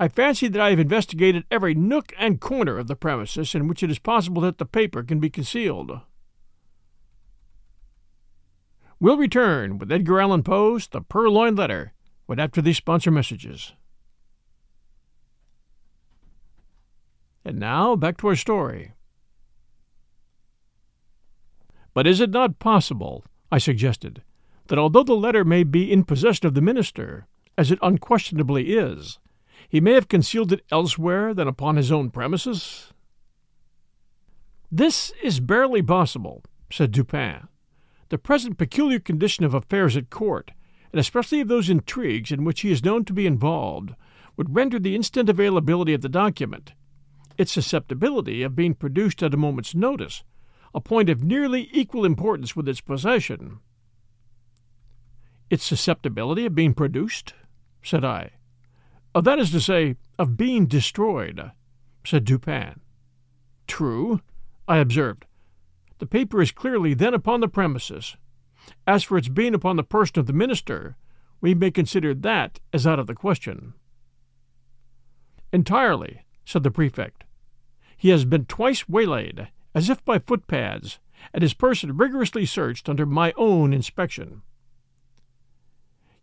I 0.00 0.08
fancy 0.08 0.46
that 0.46 0.60
I 0.60 0.70
have 0.70 0.78
investigated 0.78 1.44
every 1.50 1.74
nook 1.74 2.12
and 2.16 2.40
corner 2.40 2.78
of 2.78 2.86
the 2.86 2.94
premises 2.94 3.54
in 3.54 3.66
which 3.66 3.82
it 3.82 3.90
is 3.90 3.98
possible 3.98 4.42
that 4.42 4.58
the 4.58 4.64
paper 4.64 5.02
can 5.02 5.18
be 5.18 5.28
concealed. 5.28 6.00
We'll 9.00 9.16
return 9.16 9.78
with 9.78 9.90
Edgar 9.90 10.20
Allan 10.20 10.42
Poe's 10.44 10.86
The 10.86 11.00
Purloined 11.00 11.58
Letter 11.58 11.92
right 12.28 12.38
after 12.38 12.62
these 12.62 12.76
sponsor 12.76 13.10
messages. 13.10 13.72
And 17.44 17.58
now 17.58 17.96
back 17.96 18.18
to 18.18 18.28
our 18.28 18.36
story. 18.36 18.92
But 21.98 22.06
is 22.06 22.20
it 22.20 22.30
not 22.30 22.60
possible, 22.60 23.24
I 23.50 23.58
suggested, 23.58 24.22
that 24.68 24.78
although 24.78 25.02
the 25.02 25.16
letter 25.16 25.44
may 25.44 25.64
be 25.64 25.90
in 25.90 26.04
possession 26.04 26.46
of 26.46 26.54
the 26.54 26.60
minister, 26.60 27.26
as 27.56 27.72
it 27.72 27.78
unquestionably 27.82 28.76
is, 28.76 29.18
he 29.68 29.80
may 29.80 29.94
have 29.94 30.06
concealed 30.06 30.52
it 30.52 30.64
elsewhere 30.70 31.34
than 31.34 31.48
upon 31.48 31.74
his 31.74 31.90
own 31.90 32.10
premises? 32.10 32.92
This 34.70 35.12
is 35.24 35.40
barely 35.40 35.82
possible, 35.82 36.44
said 36.70 36.92
Dupin. 36.92 37.48
The 38.10 38.18
present 38.18 38.58
peculiar 38.58 39.00
condition 39.00 39.44
of 39.44 39.52
affairs 39.52 39.96
at 39.96 40.08
court, 40.08 40.52
and 40.92 41.00
especially 41.00 41.40
of 41.40 41.48
those 41.48 41.68
intrigues 41.68 42.30
in 42.30 42.44
which 42.44 42.60
he 42.60 42.70
is 42.70 42.84
known 42.84 43.06
to 43.06 43.12
be 43.12 43.26
involved, 43.26 43.92
would 44.36 44.54
render 44.54 44.78
the 44.78 44.94
instant 44.94 45.28
availability 45.28 45.94
of 45.94 46.02
the 46.02 46.08
document, 46.08 46.74
its 47.36 47.50
susceptibility 47.50 48.44
of 48.44 48.54
being 48.54 48.74
produced 48.74 49.20
at 49.20 49.34
a 49.34 49.36
moment's 49.36 49.74
notice, 49.74 50.22
a 50.74 50.80
point 50.80 51.08
of 51.08 51.22
nearly 51.22 51.68
equal 51.72 52.04
importance 52.04 52.54
with 52.54 52.68
its 52.68 52.80
possession. 52.80 53.60
Its 55.50 55.64
susceptibility 55.64 56.46
of 56.46 56.54
being 56.54 56.74
produced? 56.74 57.34
said 57.82 58.04
I. 58.04 58.32
Oh, 59.14 59.20
that 59.20 59.38
is 59.38 59.50
to 59.52 59.60
say, 59.60 59.96
of 60.18 60.36
being 60.36 60.66
destroyed, 60.66 61.50
said 62.04 62.24
Dupin. 62.24 62.80
True, 63.66 64.20
I 64.66 64.78
observed. 64.78 65.24
The 65.98 66.06
paper 66.06 66.40
is 66.40 66.52
clearly 66.52 66.94
then 66.94 67.14
upon 67.14 67.40
the 67.40 67.48
premises. 67.48 68.16
As 68.86 69.02
for 69.02 69.16
its 69.16 69.28
being 69.28 69.54
upon 69.54 69.76
the 69.76 69.82
person 69.82 70.18
of 70.18 70.26
the 70.26 70.32
minister, 70.32 70.96
we 71.40 71.54
may 71.54 71.70
consider 71.70 72.14
that 72.14 72.60
as 72.72 72.86
out 72.86 72.98
of 72.98 73.06
the 73.06 73.14
question. 73.14 73.74
Entirely, 75.52 76.22
said 76.44 76.62
the 76.62 76.70
prefect. 76.70 77.24
He 77.96 78.10
has 78.10 78.24
been 78.24 78.44
twice 78.44 78.88
waylaid, 78.88 79.48
as 79.78 79.88
if 79.88 80.04
by 80.04 80.18
footpads, 80.18 80.98
and 81.32 81.40
his 81.40 81.54
person 81.54 81.96
rigorously 81.96 82.44
searched 82.44 82.88
under 82.88 83.06
my 83.06 83.32
own 83.36 83.72
inspection. 83.72 84.42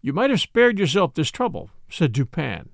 You 0.01 0.11
might 0.11 0.29
have 0.29 0.41
spared 0.41 0.77
yourself 0.77 1.13
this 1.13 1.31
trouble, 1.31 1.69
said 1.89 2.11
Dupin. 2.11 2.67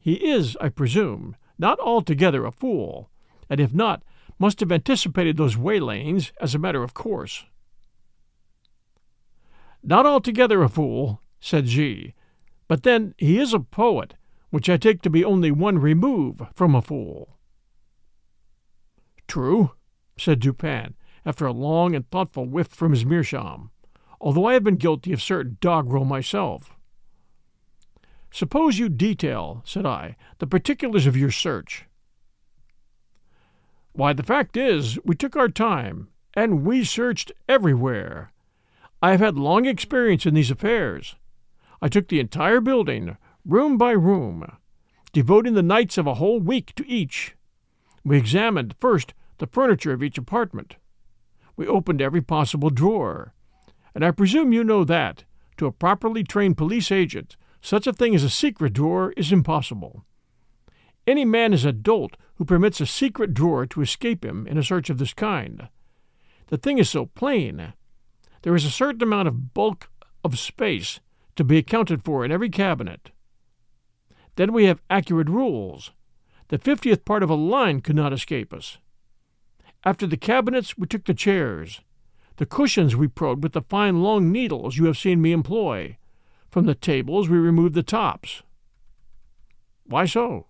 He 0.00 0.14
is, 0.14 0.56
I 0.62 0.70
presume, 0.70 1.36
not 1.58 1.78
altogether 1.78 2.46
a 2.46 2.52
fool, 2.52 3.10
and 3.50 3.60
if 3.60 3.74
not, 3.74 4.02
must 4.38 4.60
have 4.60 4.72
anticipated 4.72 5.36
those 5.36 5.56
waylayings 5.56 6.32
as 6.40 6.54
a 6.54 6.58
matter 6.58 6.82
of 6.82 6.94
course. 6.94 7.44
Not 9.82 10.06
altogether 10.06 10.62
a 10.62 10.70
fool, 10.70 11.20
said 11.38 11.66
G, 11.66 12.14
but 12.66 12.82
then 12.82 13.14
he 13.18 13.38
is 13.38 13.52
a 13.52 13.60
poet, 13.60 14.14
which 14.48 14.70
I 14.70 14.78
take 14.78 15.02
to 15.02 15.10
be 15.10 15.22
only 15.22 15.50
one 15.50 15.78
remove 15.78 16.40
from 16.54 16.74
a 16.74 16.80
fool. 16.80 17.36
True, 19.28 19.72
said 20.16 20.40
Dupin, 20.40 20.94
after 21.26 21.46
a 21.46 21.52
long 21.52 21.94
and 21.94 22.08
thoughtful 22.10 22.46
whiff 22.46 22.68
from 22.68 22.92
his 22.92 23.06
meerschaum, 23.06 23.70
although 24.20 24.46
I 24.46 24.54
have 24.54 24.64
been 24.64 24.76
guilty 24.76 25.12
of 25.12 25.22
certain 25.22 25.58
doggerel 25.60 26.04
myself. 26.04 26.76
Suppose 28.30 28.78
you 28.78 28.88
detail, 28.88 29.62
said 29.64 29.86
I, 29.86 30.16
the 30.38 30.46
particulars 30.46 31.06
of 31.06 31.16
your 31.16 31.30
search. 31.30 31.84
Why, 33.92 34.12
the 34.12 34.24
fact 34.24 34.56
is, 34.56 34.98
we 35.04 35.14
took 35.14 35.36
our 35.36 35.48
time, 35.48 36.08
and 36.34 36.64
we 36.64 36.82
searched 36.82 37.30
everywhere. 37.48 38.32
I 39.00 39.12
have 39.12 39.20
had 39.20 39.38
long 39.38 39.66
experience 39.66 40.26
in 40.26 40.34
these 40.34 40.50
affairs. 40.50 41.14
I 41.80 41.88
took 41.88 42.08
the 42.08 42.18
entire 42.18 42.60
building, 42.60 43.16
room 43.44 43.78
by 43.78 43.92
room, 43.92 44.56
devoting 45.12 45.54
the 45.54 45.62
nights 45.62 45.96
of 45.96 46.06
a 46.06 46.14
whole 46.14 46.40
week 46.40 46.74
to 46.74 46.88
each. 46.88 47.36
We 48.04 48.16
examined, 48.16 48.74
first, 48.80 49.14
the 49.38 49.46
furniture 49.46 49.92
of 49.92 50.02
each 50.02 50.18
apartment. 50.18 50.76
We 51.56 51.66
opened 51.66 52.02
every 52.02 52.22
possible 52.22 52.70
drawer. 52.70 53.34
And 53.94 54.04
I 54.04 54.10
presume 54.10 54.52
you 54.52 54.64
know 54.64 54.84
that, 54.84 55.24
to 55.56 55.66
a 55.66 55.72
properly 55.72 56.24
trained 56.24 56.56
police 56.56 56.90
agent, 56.90 57.36
such 57.60 57.86
a 57.86 57.92
thing 57.92 58.14
as 58.14 58.24
a 58.24 58.30
secret 58.30 58.72
drawer 58.72 59.12
is 59.16 59.32
impossible. 59.32 60.04
Any 61.06 61.24
man 61.24 61.52
is 61.52 61.64
a 61.64 61.72
dolt 61.72 62.16
who 62.36 62.44
permits 62.44 62.80
a 62.80 62.86
secret 62.86 63.34
drawer 63.34 63.66
to 63.66 63.82
escape 63.82 64.24
him 64.24 64.46
in 64.46 64.58
a 64.58 64.62
search 64.62 64.90
of 64.90 64.98
this 64.98 65.14
kind. 65.14 65.68
The 66.48 66.56
thing 66.58 66.78
is 66.78 66.90
so 66.90 67.06
plain. 67.06 67.74
There 68.42 68.54
is 68.54 68.64
a 68.64 68.70
certain 68.70 69.02
amount 69.02 69.28
of 69.28 69.54
bulk 69.54 69.88
of 70.22 70.38
space 70.38 71.00
to 71.36 71.44
be 71.44 71.58
accounted 71.58 72.04
for 72.04 72.24
in 72.24 72.32
every 72.32 72.50
cabinet. 72.50 73.10
Then 74.36 74.52
we 74.52 74.64
have 74.64 74.82
accurate 74.90 75.28
rules. 75.28 75.92
The 76.48 76.58
fiftieth 76.58 77.04
part 77.04 77.22
of 77.22 77.30
a 77.30 77.34
line 77.34 77.80
could 77.80 77.96
not 77.96 78.12
escape 78.12 78.52
us. 78.52 78.78
After 79.84 80.06
the 80.06 80.16
cabinets, 80.16 80.78
we 80.78 80.86
took 80.86 81.04
the 81.04 81.14
chairs. 81.14 81.82
The 82.36 82.46
cushions 82.46 82.96
we 82.96 83.06
probed 83.06 83.42
with 83.42 83.52
the 83.52 83.62
fine 83.62 84.02
long 84.02 84.32
needles 84.32 84.76
you 84.76 84.86
have 84.86 84.96
seen 84.96 85.20
me 85.20 85.32
employ. 85.32 85.98
From 86.50 86.64
the 86.64 86.74
tables, 86.74 87.28
we 87.28 87.36
removed 87.36 87.74
the 87.74 87.82
tops. 87.82 88.42
Why 89.84 90.06
so? 90.06 90.46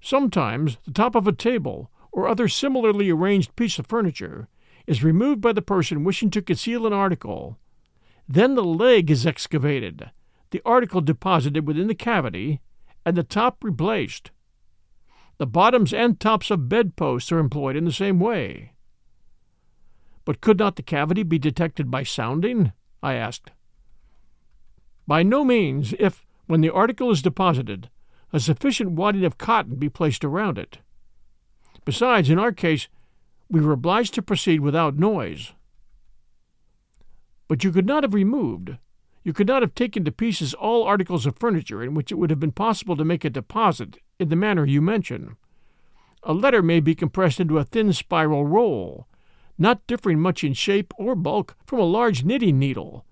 Sometimes 0.00 0.78
the 0.84 0.92
top 0.92 1.14
of 1.14 1.26
a 1.26 1.32
table 1.32 1.90
or 2.10 2.26
other 2.26 2.48
similarly 2.48 3.10
arranged 3.10 3.54
piece 3.54 3.78
of 3.78 3.86
furniture 3.86 4.48
is 4.86 5.04
removed 5.04 5.40
by 5.40 5.52
the 5.52 5.62
person 5.62 6.04
wishing 6.04 6.30
to 6.30 6.42
conceal 6.42 6.86
an 6.86 6.92
article. 6.92 7.58
Then 8.28 8.54
the 8.54 8.64
leg 8.64 9.10
is 9.10 9.26
excavated, 9.26 10.10
the 10.50 10.62
article 10.64 11.00
deposited 11.00 11.66
within 11.66 11.86
the 11.86 11.94
cavity, 11.94 12.60
and 13.04 13.16
the 13.16 13.22
top 13.22 13.62
replaced. 13.62 14.30
The 15.38 15.46
bottoms 15.46 15.94
and 15.94 16.18
tops 16.18 16.50
of 16.50 16.68
bedposts 16.68 17.30
are 17.30 17.38
employed 17.38 17.76
in 17.76 17.84
the 17.84 17.92
same 17.92 18.18
way. 18.18 18.72
But 20.24 20.40
could 20.40 20.58
not 20.58 20.74
the 20.74 20.82
cavity 20.82 21.22
be 21.22 21.38
detected 21.38 21.90
by 21.90 22.02
sounding? 22.02 22.72
I 23.02 23.14
asked. 23.14 23.52
By 25.06 25.22
no 25.22 25.44
means, 25.44 25.94
if, 25.98 26.26
when 26.46 26.60
the 26.60 26.70
article 26.70 27.10
is 27.12 27.22
deposited, 27.22 27.88
a 28.32 28.40
sufficient 28.40 28.90
wadding 28.90 29.24
of 29.24 29.38
cotton 29.38 29.76
be 29.76 29.88
placed 29.88 30.24
around 30.24 30.58
it. 30.58 30.78
Besides, 31.84 32.28
in 32.28 32.38
our 32.38 32.52
case, 32.52 32.88
we 33.48 33.60
were 33.60 33.72
obliged 33.72 34.14
to 34.14 34.22
proceed 34.22 34.60
without 34.60 34.98
noise. 34.98 35.52
But 37.46 37.62
you 37.62 37.70
could 37.70 37.86
not 37.86 38.02
have 38.02 38.12
removed, 38.12 38.76
you 39.22 39.32
could 39.32 39.46
not 39.46 39.62
have 39.62 39.74
taken 39.74 40.04
to 40.04 40.12
pieces 40.12 40.52
all 40.52 40.82
articles 40.82 41.26
of 41.26 41.38
furniture 41.38 41.82
in 41.82 41.94
which 41.94 42.10
it 42.10 42.16
would 42.16 42.30
have 42.30 42.40
been 42.40 42.52
possible 42.52 42.96
to 42.96 43.04
make 43.04 43.24
a 43.24 43.30
deposit 43.30 43.98
in 44.18 44.28
the 44.28 44.36
manner 44.36 44.66
you 44.66 44.82
mention. 44.82 45.36
A 46.24 46.32
letter 46.32 46.62
may 46.62 46.80
be 46.80 46.94
compressed 46.94 47.38
into 47.38 47.58
a 47.58 47.64
thin 47.64 47.92
spiral 47.92 48.44
roll, 48.44 49.06
not 49.56 49.86
differing 49.86 50.20
much 50.20 50.42
in 50.42 50.52
shape 50.52 50.92
or 50.98 51.14
bulk 51.14 51.56
from 51.66 51.78
a 51.78 51.84
large 51.84 52.24
knitting 52.24 52.58
needle, 52.58 53.04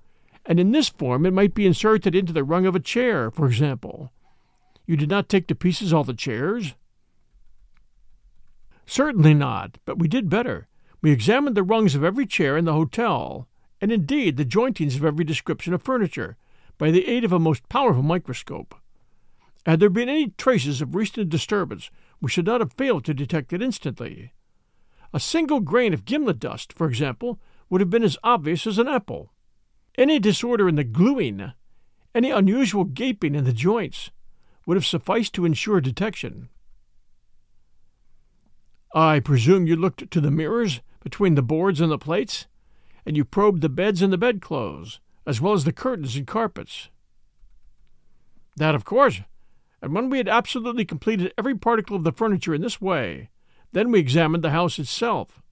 and 0.45 0.59
in 0.59 0.73
this 0.73 0.89
form 0.89 1.25
it 1.25 1.33
might 1.33 1.55
be 1.55 1.67
inserted 1.67 2.15
into 2.15 2.33
the 2.33 2.45
rung 2.45 2.67
of 2.67 2.75
a 2.75 2.81
chair, 2.81 3.31
for 3.31 3.47
example. 3.47 4.13
You 4.85 4.97
did 4.97 5.09
not 5.09 5.29
take 5.29 5.47
to 5.49 5.55
pieces 5.55 5.93
all 5.93 6.05
the 6.05 6.15
chairs? 6.15 6.75
Certainly 8.85 9.35
not, 9.35 9.79
but 9.85 9.99
we 9.99 10.09
did 10.09 10.31
better. 10.31 10.69
We 11.03 11.11
examined 11.11 11.57
the 11.57 11.63
rungs 11.63 11.95
of 11.95 12.05
every 12.05 12.27
chair 12.27 12.57
in 12.57 12.65
the 12.65 12.73
hotel, 12.73 13.49
and 13.81 13.93
indeed 13.93 14.37
the 14.37 14.45
jointings 14.45 14.97
of 14.97 15.05
every 15.05 15.25
description 15.25 15.75
of 15.75 15.83
furniture, 15.83 16.37
by 16.79 16.91
the 16.91 17.07
aid 17.07 17.25
of 17.25 17.33
a 17.33 17.39
most 17.39 17.69
powerful 17.69 18.03
microscope. 18.03 18.75
Had 19.67 19.81
there 19.81 19.91
been 19.91 20.09
any 20.09 20.29
traces 20.39 20.81
of 20.81 20.95
recent 20.95 21.29
disturbance, 21.29 21.91
we 22.21 22.31
should 22.31 22.47
not 22.47 22.61
have 22.61 22.73
failed 22.73 23.05
to 23.05 23.13
detect 23.13 23.53
it 23.53 23.61
instantly. 23.61 24.33
A 25.13 25.21
single 25.21 25.61
grain 25.61 25.93
of 25.93 26.05
gimlet 26.05 26.39
dust, 26.39 26.73
for 26.73 26.89
example, 26.89 27.39
would 27.69 27.81
have 27.81 27.91
been 27.91 28.05
as 28.05 28.17
obvious 28.23 28.67
as 28.67 28.79
an 28.79 28.87
apple. 28.87 29.33
Any 29.99 30.19
disorder 30.19 30.69
in 30.69 30.77
the 30.77 30.85
gluing, 30.85 31.53
any 32.15 32.31
unusual 32.31 32.85
gaping 32.85 33.35
in 33.35 33.45
the 33.45 33.53
joints, 33.53 34.11
would 34.67 34.77
have 34.77 34.87
sufficed 34.87 35.35
to 35.35 35.45
ensure 35.45 35.81
detection. 35.81 36.49
I 38.95 39.21
presume 39.21 39.67
you 39.67 39.77
looked 39.77 40.11
to 40.11 40.21
the 40.21 40.31
mirrors 40.31 40.81
between 41.03 41.35
the 41.35 41.43
boards 41.43 41.81
and 41.81 41.91
the 41.91 41.99
plates? 41.99 42.47
and 43.07 43.17
you 43.17 43.25
probed 43.25 43.63
the 43.63 43.69
beds 43.69 44.03
and 44.03 44.13
the 44.13 44.19
bedclothes, 44.19 44.99
as 45.25 45.41
well 45.41 45.53
as 45.53 45.63
the 45.63 45.73
curtains 45.73 46.17
and 46.17 46.27
carpets. 46.27 46.91
That, 48.57 48.75
of 48.75 48.85
course. 48.85 49.21
And 49.83 49.95
when 49.95 50.11
we 50.11 50.19
had 50.19 50.29
absolutely 50.29 50.85
completed 50.85 51.33
every 51.37 51.57
particle 51.57 51.97
of 51.97 52.05
the 52.05 52.13
furniture 52.13 52.55
in 52.55 52.63
this 52.63 52.81
way, 52.81 53.31
then 53.73 53.91
we 53.91 53.99
examined 53.99 54.43
the 54.43 54.51
house 54.51 54.79
itself. 54.79 55.43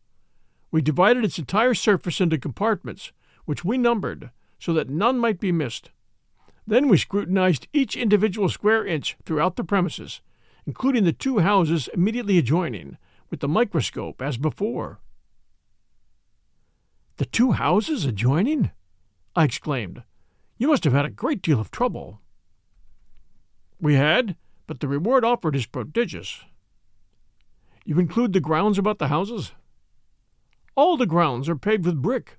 We 0.71 0.83
divided 0.83 1.25
its 1.25 1.39
entire 1.39 1.75
surface 1.75 2.21
into 2.21 2.39
compartments, 2.39 3.13
which 3.45 3.65
we 3.65 3.79
numbered, 3.79 4.31
so 4.59 4.73
that 4.73 4.89
none 4.89 5.19
might 5.19 5.39
be 5.39 5.53
missed. 5.53 5.91
Then 6.67 6.89
we 6.89 6.97
scrutinized 6.97 7.69
each 7.73 7.95
individual 7.97 8.49
square 8.49 8.85
inch 8.87 9.17
throughout 9.25 9.57
the 9.57 9.65
premises, 9.65 10.21
including 10.67 11.05
the 11.05 11.13
two 11.13 11.41
houses 11.41 11.89
immediately 11.93 12.39
adjoining, 12.39 12.97
with 13.31 13.41
the 13.41 13.49
microscope 13.49 14.23
as 14.23 14.39
before. 14.39 15.01
The 17.17 17.27
two 17.27 17.53
houses 17.53 18.05
adjoining? 18.05 18.71
I 19.37 19.45
exclaimed. 19.45 20.03
You 20.57 20.69
must 20.69 20.85
have 20.85 20.93
had 20.93 21.05
a 21.05 21.11
great 21.11 21.43
deal 21.43 21.61
of 21.61 21.71
trouble. 21.71 22.21
We 23.85 23.97
had, 23.97 24.37
but 24.67 24.81
the 24.81 24.89
reward 24.89 25.27
offered 25.27 25.55
is 25.55 25.67
prodigious. 25.67 26.43
You 27.85 27.99
include 27.99 28.33
the 28.33 28.41
grounds 28.41 28.79
about 28.79 28.99
the 28.99 29.09
houses? 29.09 29.53
All 30.75 30.97
the 30.97 31.05
grounds 31.05 31.51
are 31.51 31.55
paved 31.55 31.85
with 31.85 32.01
brick. 32.01 32.39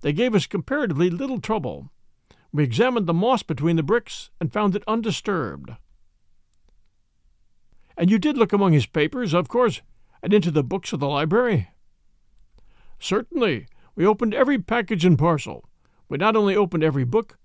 They 0.00 0.14
gave 0.14 0.34
us 0.34 0.46
comparatively 0.46 1.10
little 1.10 1.42
trouble. 1.42 1.90
We 2.54 2.64
examined 2.64 3.06
the 3.06 3.12
moss 3.12 3.42
between 3.42 3.76
the 3.76 3.82
bricks 3.82 4.30
and 4.40 4.50
found 4.50 4.74
it 4.74 4.82
undisturbed. 4.88 5.72
And 7.98 8.10
you 8.10 8.18
did 8.18 8.38
look 8.38 8.54
among 8.54 8.72
his 8.72 8.86
papers, 8.86 9.34
of 9.34 9.46
course, 9.46 9.82
and 10.22 10.32
into 10.32 10.50
the 10.50 10.64
books 10.64 10.94
of 10.94 11.00
the 11.00 11.08
library? 11.08 11.68
Certainly, 12.98 13.66
we 13.94 14.06
opened 14.06 14.32
every 14.32 14.58
package 14.58 15.04
and 15.04 15.18
parcel. 15.18 15.68
We 16.08 16.16
not 16.16 16.34
only 16.34 16.56
opened 16.56 16.82
every 16.82 17.04
book, 17.04 17.36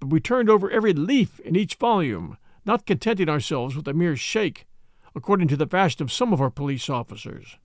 but 0.00 0.08
we 0.08 0.18
turned 0.18 0.48
over 0.48 0.70
every 0.70 0.94
leaf 0.94 1.38
in 1.40 1.56
each 1.56 1.74
volume, 1.74 2.38
not 2.66 2.86
contenting 2.86 3.28
ourselves 3.28 3.76
with 3.76 3.88
a 3.88 3.94
mere 3.94 4.16
shake, 4.16 4.66
according 5.14 5.48
to 5.48 5.56
the 5.56 5.66
fashion 5.66 6.02
of 6.02 6.12
some 6.12 6.32
of 6.32 6.40
our 6.40 6.50
police 6.50 6.90
officers. 6.90 7.56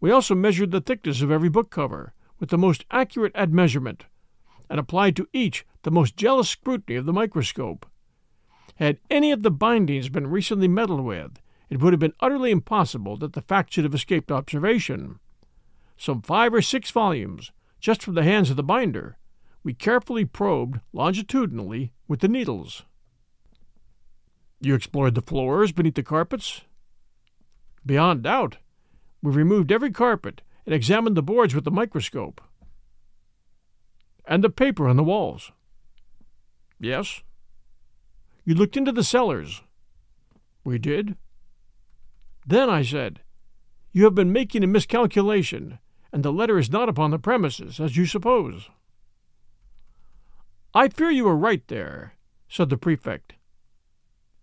We 0.00 0.10
also 0.10 0.34
measured 0.34 0.70
the 0.70 0.80
thickness 0.80 1.22
of 1.22 1.30
every 1.30 1.48
book 1.48 1.70
cover, 1.70 2.12
with 2.38 2.50
the 2.50 2.58
most 2.58 2.84
accurate 2.90 3.34
admeasurement, 3.34 4.02
and 4.68 4.78
applied 4.78 5.16
to 5.16 5.28
each 5.32 5.64
the 5.82 5.90
most 5.90 6.16
jealous 6.16 6.50
scrutiny 6.50 6.96
of 6.96 7.06
the 7.06 7.12
microscope. 7.12 7.86
Had 8.76 8.98
any 9.08 9.32
of 9.32 9.42
the 9.42 9.50
bindings 9.50 10.10
been 10.10 10.26
recently 10.26 10.68
meddled 10.68 11.04
with, 11.04 11.40
it 11.70 11.80
would 11.80 11.92
have 11.92 12.00
been 12.00 12.12
utterly 12.20 12.50
impossible 12.50 13.16
that 13.16 13.32
the 13.32 13.40
fact 13.40 13.72
should 13.72 13.84
have 13.84 13.94
escaped 13.94 14.30
observation 14.30 15.18
some 15.96 16.20
five 16.20 16.52
or 16.52 16.62
six 16.62 16.90
volumes, 16.90 17.52
just 17.80 18.02
from 18.02 18.14
the 18.14 18.22
hands 18.22 18.50
of 18.50 18.56
the 18.56 18.62
binder, 18.62 19.16
we 19.62 19.74
carefully 19.74 20.24
probed 20.24 20.80
longitudinally 20.92 21.92
with 22.06 22.20
the 22.20 22.28
needles. 22.28 22.84
You 24.60 24.74
explored 24.74 25.14
the 25.14 25.22
floors 25.22 25.72
beneath 25.72 25.94
the 25.94 26.02
carpets? 26.02 26.62
Beyond 27.84 28.22
doubt. 28.22 28.56
We 29.22 29.32
removed 29.32 29.70
every 29.70 29.90
carpet 29.90 30.42
and 30.64 30.74
examined 30.74 31.16
the 31.16 31.22
boards 31.22 31.54
with 31.54 31.64
the 31.64 31.70
microscope. 31.70 32.40
And 34.26 34.42
the 34.42 34.50
paper 34.50 34.88
on 34.88 34.96
the 34.96 35.04
walls? 35.04 35.52
Yes. 36.80 37.22
You 38.44 38.54
looked 38.54 38.76
into 38.76 38.92
the 38.92 39.04
cellars? 39.04 39.62
We 40.64 40.78
did. 40.78 41.16
Then 42.46 42.68
I 42.68 42.82
said, 42.82 43.20
You 43.92 44.04
have 44.04 44.14
been 44.14 44.32
making 44.32 44.64
a 44.64 44.66
miscalculation 44.66 45.78
and 46.16 46.24
the 46.24 46.32
letter 46.32 46.58
is 46.58 46.70
not 46.70 46.88
upon 46.88 47.10
the 47.10 47.18
premises, 47.18 47.78
as 47.78 47.96
you 47.96 48.06
suppose. 48.06 48.70
I 50.74 50.88
fear 50.88 51.10
you 51.10 51.28
are 51.28 51.36
right 51.36 51.60
there, 51.68 52.14
said 52.48 52.70
the 52.70 52.78
prefect. 52.78 53.34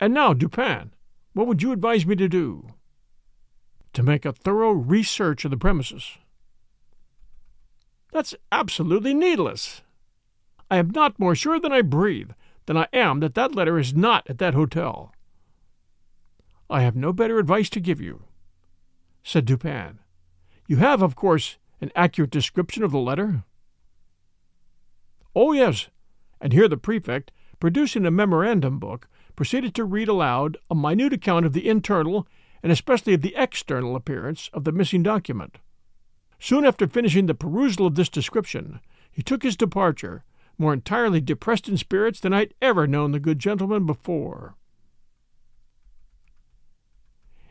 And 0.04 0.14
now, 0.14 0.34
Dupin, 0.34 0.92
what 1.32 1.48
would 1.48 1.64
you 1.64 1.72
advise 1.72 2.06
me 2.06 2.18
to 2.18 2.28
do? 2.28 2.74
To 3.94 4.04
make 4.04 4.26
a 4.26 4.34
thorough 4.34 4.74
research 4.74 5.46
of 5.46 5.52
the 5.52 5.56
premises. 5.56 6.18
That's 8.12 8.36
absolutely 8.52 9.14
needless. 9.14 9.82
I 10.70 10.76
am 10.76 10.90
not 10.90 11.22
more 11.22 11.36
sure 11.36 11.58
than 11.58 11.72
I 11.72 11.82
breathe 11.82 12.32
than 12.66 12.76
I 12.76 12.90
am 12.92 13.22
that 13.22 13.34
that 13.36 13.56
letter 13.56 13.80
is 13.80 13.94
not 13.94 14.30
at 14.30 14.40
that 14.40 14.54
hotel. 14.54 15.16
I 16.70 16.82
have 16.82 16.98
no 16.98 17.14
better 17.14 17.40
advice 17.40 17.70
to 17.70 17.80
give 17.80 18.02
you, 18.02 18.24
said 19.24 19.46
Dupin. 19.46 20.00
You 20.68 20.76
have, 20.76 21.02
of 21.02 21.16
course, 21.16 21.58
an 21.80 21.94
accurate 21.96 22.32
description 22.32 22.84
of 22.84 22.92
the 22.92 23.00
letter? 23.00 23.46
Oh, 25.34 25.54
yes. 25.54 25.88
And 26.42 26.52
here 26.52 26.68
the 26.68 26.76
prefect, 26.76 27.32
producing 27.62 28.06
a 28.06 28.12
memorandum 28.12 28.80
book, 28.80 29.08
proceeded 29.36 29.74
to 29.76 29.84
read 29.84 30.08
aloud 30.08 30.58
a 30.70 30.76
minute 30.76 31.14
account 31.14 31.46
of 31.46 31.54
the 31.54 31.68
internal 31.68 32.28
and 32.62 32.72
especially 32.72 33.14
of 33.14 33.22
the 33.22 33.36
external 33.38 33.96
appearance 33.96 34.50
of 34.54 34.64
the 34.64 34.72
missing 34.72 35.04
document. 35.04 35.58
Soon 36.40 36.66
after 36.66 36.88
finishing 36.88 37.26
the 37.26 37.34
perusal 37.34 37.88
of 37.88 37.96
this 37.96 38.10
description, 38.10 38.80
he 39.12 39.22
took 39.22 39.44
his 39.44 39.58
departure, 39.58 40.24
more 40.58 40.74
entirely 40.74 41.22
depressed 41.22 41.68
in 41.68 41.78
spirits 41.78 42.20
than 42.20 42.34
I 42.34 42.40
had 42.40 42.54
ever 42.62 42.88
known 42.88 43.12
the 43.12 43.20
good 43.20 43.40
gentleman 43.40 43.86
before. 43.86 44.56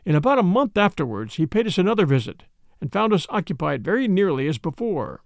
In 0.05 0.15
about 0.15 0.39
a 0.39 0.43
month 0.43 0.77
afterwards, 0.77 1.35
he 1.35 1.45
paid 1.45 1.67
us 1.67 1.77
another 1.77 2.05
visit, 2.05 2.43
and 2.81 2.91
found 2.91 3.13
us 3.13 3.27
occupied 3.29 3.83
very 3.83 4.07
nearly 4.07 4.47
as 4.47 4.57
before. 4.57 5.23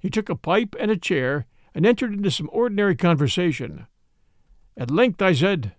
He 0.00 0.10
took 0.10 0.28
a 0.28 0.34
pipe 0.34 0.74
and 0.80 0.90
a 0.90 0.96
chair 0.96 1.46
and 1.74 1.86
entered 1.86 2.12
into 2.12 2.30
some 2.30 2.50
ordinary 2.52 2.96
conversation. 2.96 3.86
At 4.76 4.90
length 4.90 5.22
I 5.22 5.32
said, 5.32 5.72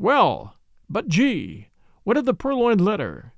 Well, 0.00 0.54
but 0.88 1.08
G, 1.08 1.68
what 2.04 2.16
of 2.16 2.24
the 2.24 2.32
purloined 2.32 2.80
letter? 2.80 3.34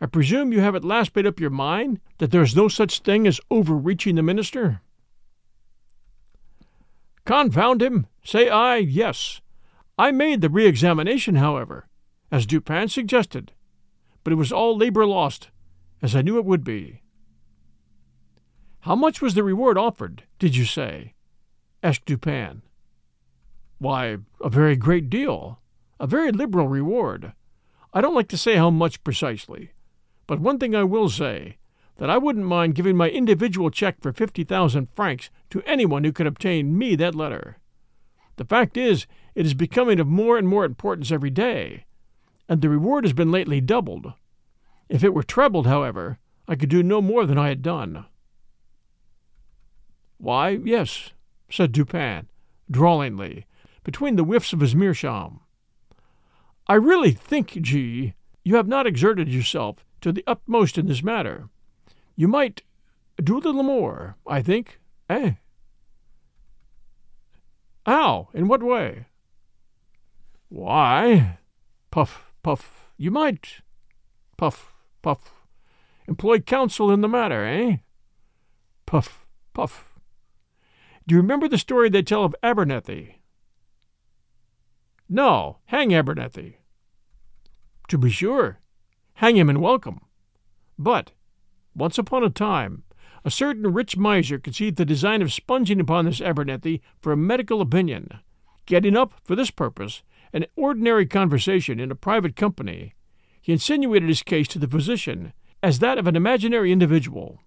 I 0.00 0.06
presume 0.06 0.52
you 0.52 0.60
have 0.60 0.76
at 0.76 0.84
last 0.84 1.16
made 1.16 1.26
up 1.26 1.40
your 1.40 1.50
mind 1.50 1.98
that 2.18 2.30
there 2.30 2.40
is 2.40 2.54
no 2.54 2.68
such 2.68 3.00
thing 3.00 3.26
as 3.26 3.40
overreaching 3.50 4.14
the 4.14 4.22
minister? 4.22 4.80
Confound 7.24 7.82
him! 7.82 8.06
Say 8.22 8.48
I, 8.48 8.76
yes. 8.76 9.40
I 9.98 10.12
made 10.12 10.40
the 10.40 10.48
re 10.48 10.66
examination, 10.66 11.34
however, 11.34 11.88
as 12.30 12.46
Dupin 12.46 12.86
suggested, 12.86 13.50
but 14.22 14.32
it 14.32 14.36
was 14.36 14.52
all 14.52 14.76
labor 14.76 15.04
lost, 15.04 15.48
as 16.00 16.14
I 16.14 16.22
knew 16.22 16.38
it 16.38 16.44
would 16.44 16.62
be. 16.62 17.02
How 18.82 18.94
much 18.94 19.20
was 19.20 19.34
the 19.34 19.42
reward 19.42 19.76
offered, 19.76 20.22
did 20.38 20.54
you 20.54 20.64
say? 20.64 21.14
asked 21.82 22.06
Dupin. 22.06 22.62
Why, 23.78 24.18
a 24.40 24.48
very 24.48 24.76
great 24.76 25.10
deal, 25.10 25.58
a 26.04 26.06
very 26.06 26.30
liberal 26.30 26.68
reward. 26.68 27.32
I 27.94 28.02
don't 28.02 28.14
like 28.14 28.28
to 28.28 28.36
say 28.36 28.56
how 28.56 28.68
much 28.68 29.02
precisely, 29.04 29.70
but 30.26 30.38
one 30.38 30.58
thing 30.58 30.76
I 30.76 30.84
will 30.84 31.08
say 31.08 31.56
that 31.96 32.10
I 32.10 32.18
wouldn't 32.18 32.44
mind 32.44 32.74
giving 32.74 32.94
my 32.94 33.08
individual 33.08 33.70
check 33.70 34.02
for 34.02 34.12
fifty 34.12 34.44
thousand 34.44 34.88
francs 34.94 35.30
to 35.48 35.62
anyone 35.62 36.04
who 36.04 36.12
could 36.12 36.26
obtain 36.26 36.76
me 36.76 36.94
that 36.96 37.14
letter. 37.14 37.56
The 38.36 38.44
fact 38.44 38.76
is, 38.76 39.06
it 39.34 39.46
is 39.46 39.54
becoming 39.54 39.98
of 39.98 40.06
more 40.06 40.36
and 40.36 40.46
more 40.46 40.66
importance 40.66 41.10
every 41.10 41.30
day, 41.30 41.86
and 42.50 42.60
the 42.60 42.68
reward 42.68 43.04
has 43.04 43.14
been 43.14 43.32
lately 43.32 43.62
doubled. 43.62 44.12
If 44.90 45.02
it 45.02 45.14
were 45.14 45.22
trebled, 45.22 45.66
however, 45.66 46.18
I 46.46 46.54
could 46.54 46.68
do 46.68 46.82
no 46.82 47.00
more 47.00 47.24
than 47.24 47.38
I 47.38 47.48
had 47.48 47.62
done. 47.62 48.04
Why, 50.18 50.50
yes, 50.50 51.12
said 51.48 51.72
Dupin, 51.72 52.28
drawlingly, 52.70 53.46
between 53.84 54.16
the 54.16 54.24
whiffs 54.24 54.52
of 54.52 54.60
his 54.60 54.76
meerschaum. 54.76 55.40
I 56.66 56.74
really 56.74 57.12
think, 57.12 57.60
G, 57.60 58.14
you 58.42 58.56
have 58.56 58.68
not 58.68 58.86
exerted 58.86 59.28
yourself 59.28 59.84
to 60.00 60.12
the 60.12 60.24
utmost 60.26 60.78
in 60.78 60.86
this 60.86 61.02
matter. 61.02 61.48
You 62.16 62.28
might 62.28 62.62
do 63.22 63.36
a 63.36 63.40
little 63.40 63.62
more, 63.62 64.16
I 64.26 64.40
think, 64.42 64.80
eh? 65.10 65.32
How? 67.84 68.28
In 68.32 68.48
what 68.48 68.62
way? 68.62 69.06
Why, 70.48 71.38
puff, 71.90 72.32
puff, 72.42 72.88
you 72.96 73.10
might, 73.10 73.60
puff, 74.36 74.72
puff, 75.02 75.32
employ 76.08 76.38
counsel 76.38 76.90
in 76.90 77.02
the 77.02 77.08
matter, 77.08 77.44
eh? 77.44 77.76
Puff, 78.86 79.26
puff. 79.52 79.90
Do 81.06 81.14
you 81.14 81.20
remember 81.20 81.48
the 81.48 81.58
story 81.58 81.90
they 81.90 82.02
tell 82.02 82.24
of 82.24 82.34
Abernethy? 82.42 83.20
No, 85.14 85.58
hang 85.66 85.94
Abernethy. 85.94 86.58
To 87.86 87.96
be 87.96 88.10
sure, 88.10 88.58
hang 89.12 89.36
him 89.36 89.48
and 89.48 89.62
welcome. 89.62 90.00
But, 90.76 91.12
once 91.72 91.98
upon 91.98 92.24
a 92.24 92.30
time, 92.30 92.82
a 93.24 93.30
certain 93.30 93.72
rich 93.72 93.96
miser 93.96 94.40
conceived 94.40 94.76
the 94.76 94.84
design 94.84 95.22
of 95.22 95.32
sponging 95.32 95.78
upon 95.78 96.04
this 96.04 96.20
Abernethy 96.20 96.82
for 97.00 97.12
a 97.12 97.16
medical 97.16 97.60
opinion, 97.60 98.08
getting 98.66 98.96
up, 98.96 99.14
for 99.22 99.36
this 99.36 99.52
purpose, 99.52 100.02
an 100.32 100.46
ordinary 100.56 101.06
conversation 101.06 101.78
in 101.78 101.92
a 101.92 101.94
private 101.94 102.34
company. 102.34 102.96
He 103.40 103.52
insinuated 103.52 104.08
his 104.08 104.24
case 104.24 104.48
to 104.48 104.58
the 104.58 104.66
physician 104.66 105.32
as 105.62 105.78
that 105.78 105.96
of 105.96 106.08
an 106.08 106.16
imaginary 106.16 106.72
individual. 106.72 107.40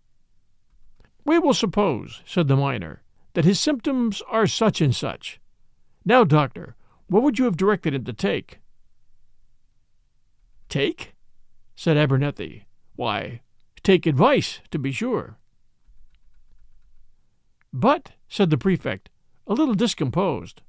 We 1.26 1.38
will 1.38 1.54
suppose, 1.54 2.22
said 2.26 2.48
the 2.48 2.56
miner, 2.56 3.04
that 3.34 3.44
his 3.44 3.60
symptoms 3.60 4.22
are 4.30 4.48
such 4.48 4.80
and 4.80 4.96
such. 4.96 5.42
Now, 6.06 6.24
doctor, 6.24 6.78
what 7.08 7.24
would 7.24 7.40
you 7.40 7.46
have 7.46 7.58
directed 7.58 7.94
him 7.94 8.04
to 8.06 8.14
take? 8.14 8.60
Take? 10.70 11.14
said 11.76 11.98
Abernethy. 11.98 12.66
Why, 12.96 13.42
take 13.84 14.06
advice, 14.06 14.60
to 14.72 14.80
be 14.80 14.92
sure. 14.92 15.38
But, 17.72 18.14
said 18.28 18.50
the 18.50 18.58
prefect, 18.58 19.10
a 19.46 19.54
little 19.54 19.76
discomposed, 19.76 20.62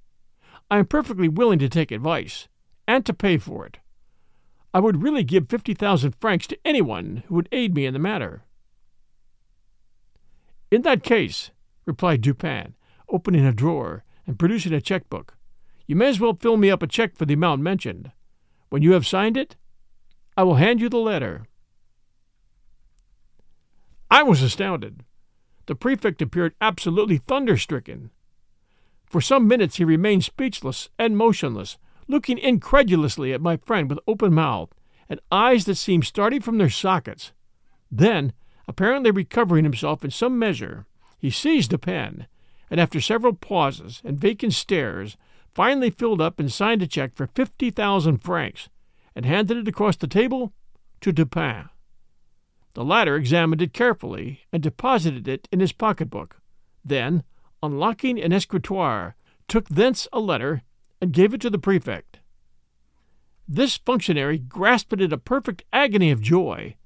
I 0.70 0.78
am 0.78 0.86
perfectly 0.86 1.28
willing 1.28 1.58
to 1.60 1.68
take 1.68 1.90
advice, 1.90 2.48
and 2.86 3.04
to 3.06 3.14
pay 3.14 3.38
for 3.38 3.64
it. 3.66 3.78
I 4.74 4.80
would 4.80 5.02
really 5.02 5.24
give 5.24 5.48
fifty 5.48 5.72
thousand 5.72 6.14
francs 6.20 6.46
to 6.48 6.58
anyone 6.64 7.22
who 7.26 7.36
would 7.36 7.48
aid 7.50 7.74
me 7.74 7.86
in 7.86 7.94
the 7.94 7.98
matter. 7.98 8.44
In 10.70 10.82
that 10.82 11.02
case, 11.02 11.50
replied 11.86 12.20
Dupin, 12.20 12.74
opening 13.08 13.46
a 13.46 13.52
drawer 13.52 14.04
and 14.26 14.38
producing 14.38 14.74
a 14.74 14.80
checkbook. 14.82 15.37
You 15.88 15.96
may 15.96 16.10
as 16.10 16.20
well 16.20 16.34
fill 16.34 16.58
me 16.58 16.70
up 16.70 16.82
a 16.82 16.86
check 16.86 17.16
for 17.16 17.24
the 17.24 17.34
amount 17.34 17.62
mentioned. 17.62 18.12
When 18.68 18.82
you 18.82 18.92
have 18.92 19.06
signed 19.06 19.38
it, 19.38 19.56
I 20.36 20.42
will 20.42 20.56
hand 20.56 20.80
you 20.80 20.90
the 20.90 20.98
letter. 20.98 21.46
I 24.10 24.22
was 24.22 24.42
astounded. 24.42 25.04
The 25.64 25.74
prefect 25.74 26.20
appeared 26.20 26.54
absolutely 26.60 27.18
thunderstricken. 27.18 28.10
For 29.06 29.22
some 29.22 29.48
minutes 29.48 29.76
he 29.76 29.84
remained 29.84 30.24
speechless 30.24 30.90
and 30.98 31.16
motionless, 31.16 31.78
looking 32.06 32.36
incredulously 32.36 33.32
at 33.32 33.40
my 33.40 33.56
friend 33.56 33.88
with 33.88 33.98
open 34.06 34.34
mouth 34.34 34.68
and 35.08 35.20
eyes 35.32 35.64
that 35.64 35.76
seemed 35.76 36.04
starting 36.04 36.42
from 36.42 36.58
their 36.58 36.68
sockets. 36.68 37.32
Then, 37.90 38.34
apparently 38.66 39.10
recovering 39.10 39.64
himself 39.64 40.04
in 40.04 40.10
some 40.10 40.38
measure, 40.38 40.84
he 41.18 41.30
seized 41.30 41.72
a 41.72 41.78
pen, 41.78 42.26
and 42.70 42.78
after 42.78 43.00
several 43.00 43.32
pauses 43.32 44.02
and 44.04 44.20
vacant 44.20 44.52
stares, 44.52 45.16
finally 45.58 45.90
filled 45.90 46.20
up 46.20 46.38
and 46.38 46.52
signed 46.52 46.82
a 46.82 46.86
check 46.86 47.16
for 47.16 47.26
fifty 47.26 47.68
thousand 47.68 48.18
francs, 48.18 48.68
and 49.16 49.24
handed 49.24 49.56
it 49.56 49.66
across 49.66 49.96
the 49.96 50.06
table 50.06 50.52
to 51.00 51.10
Dupin. 51.10 51.68
The 52.74 52.84
latter 52.84 53.16
examined 53.16 53.60
it 53.60 53.72
carefully 53.72 54.42
and 54.52 54.62
deposited 54.62 55.26
it 55.26 55.48
in 55.50 55.58
his 55.58 55.72
pocketbook. 55.72 56.40
Then, 56.84 57.24
unlocking 57.60 58.20
an 58.20 58.32
escritoire, 58.32 59.16
took 59.48 59.68
thence 59.68 60.06
a 60.12 60.20
letter 60.20 60.62
and 61.00 61.10
gave 61.10 61.34
it 61.34 61.40
to 61.40 61.50
the 61.50 61.58
prefect. 61.58 62.20
This 63.48 63.78
functionary 63.78 64.38
grasped 64.38 64.92
it 64.92 65.00
in 65.00 65.12
a 65.12 65.18
perfect 65.18 65.64
agony 65.72 66.12
of 66.12 66.22
joy, 66.22 66.76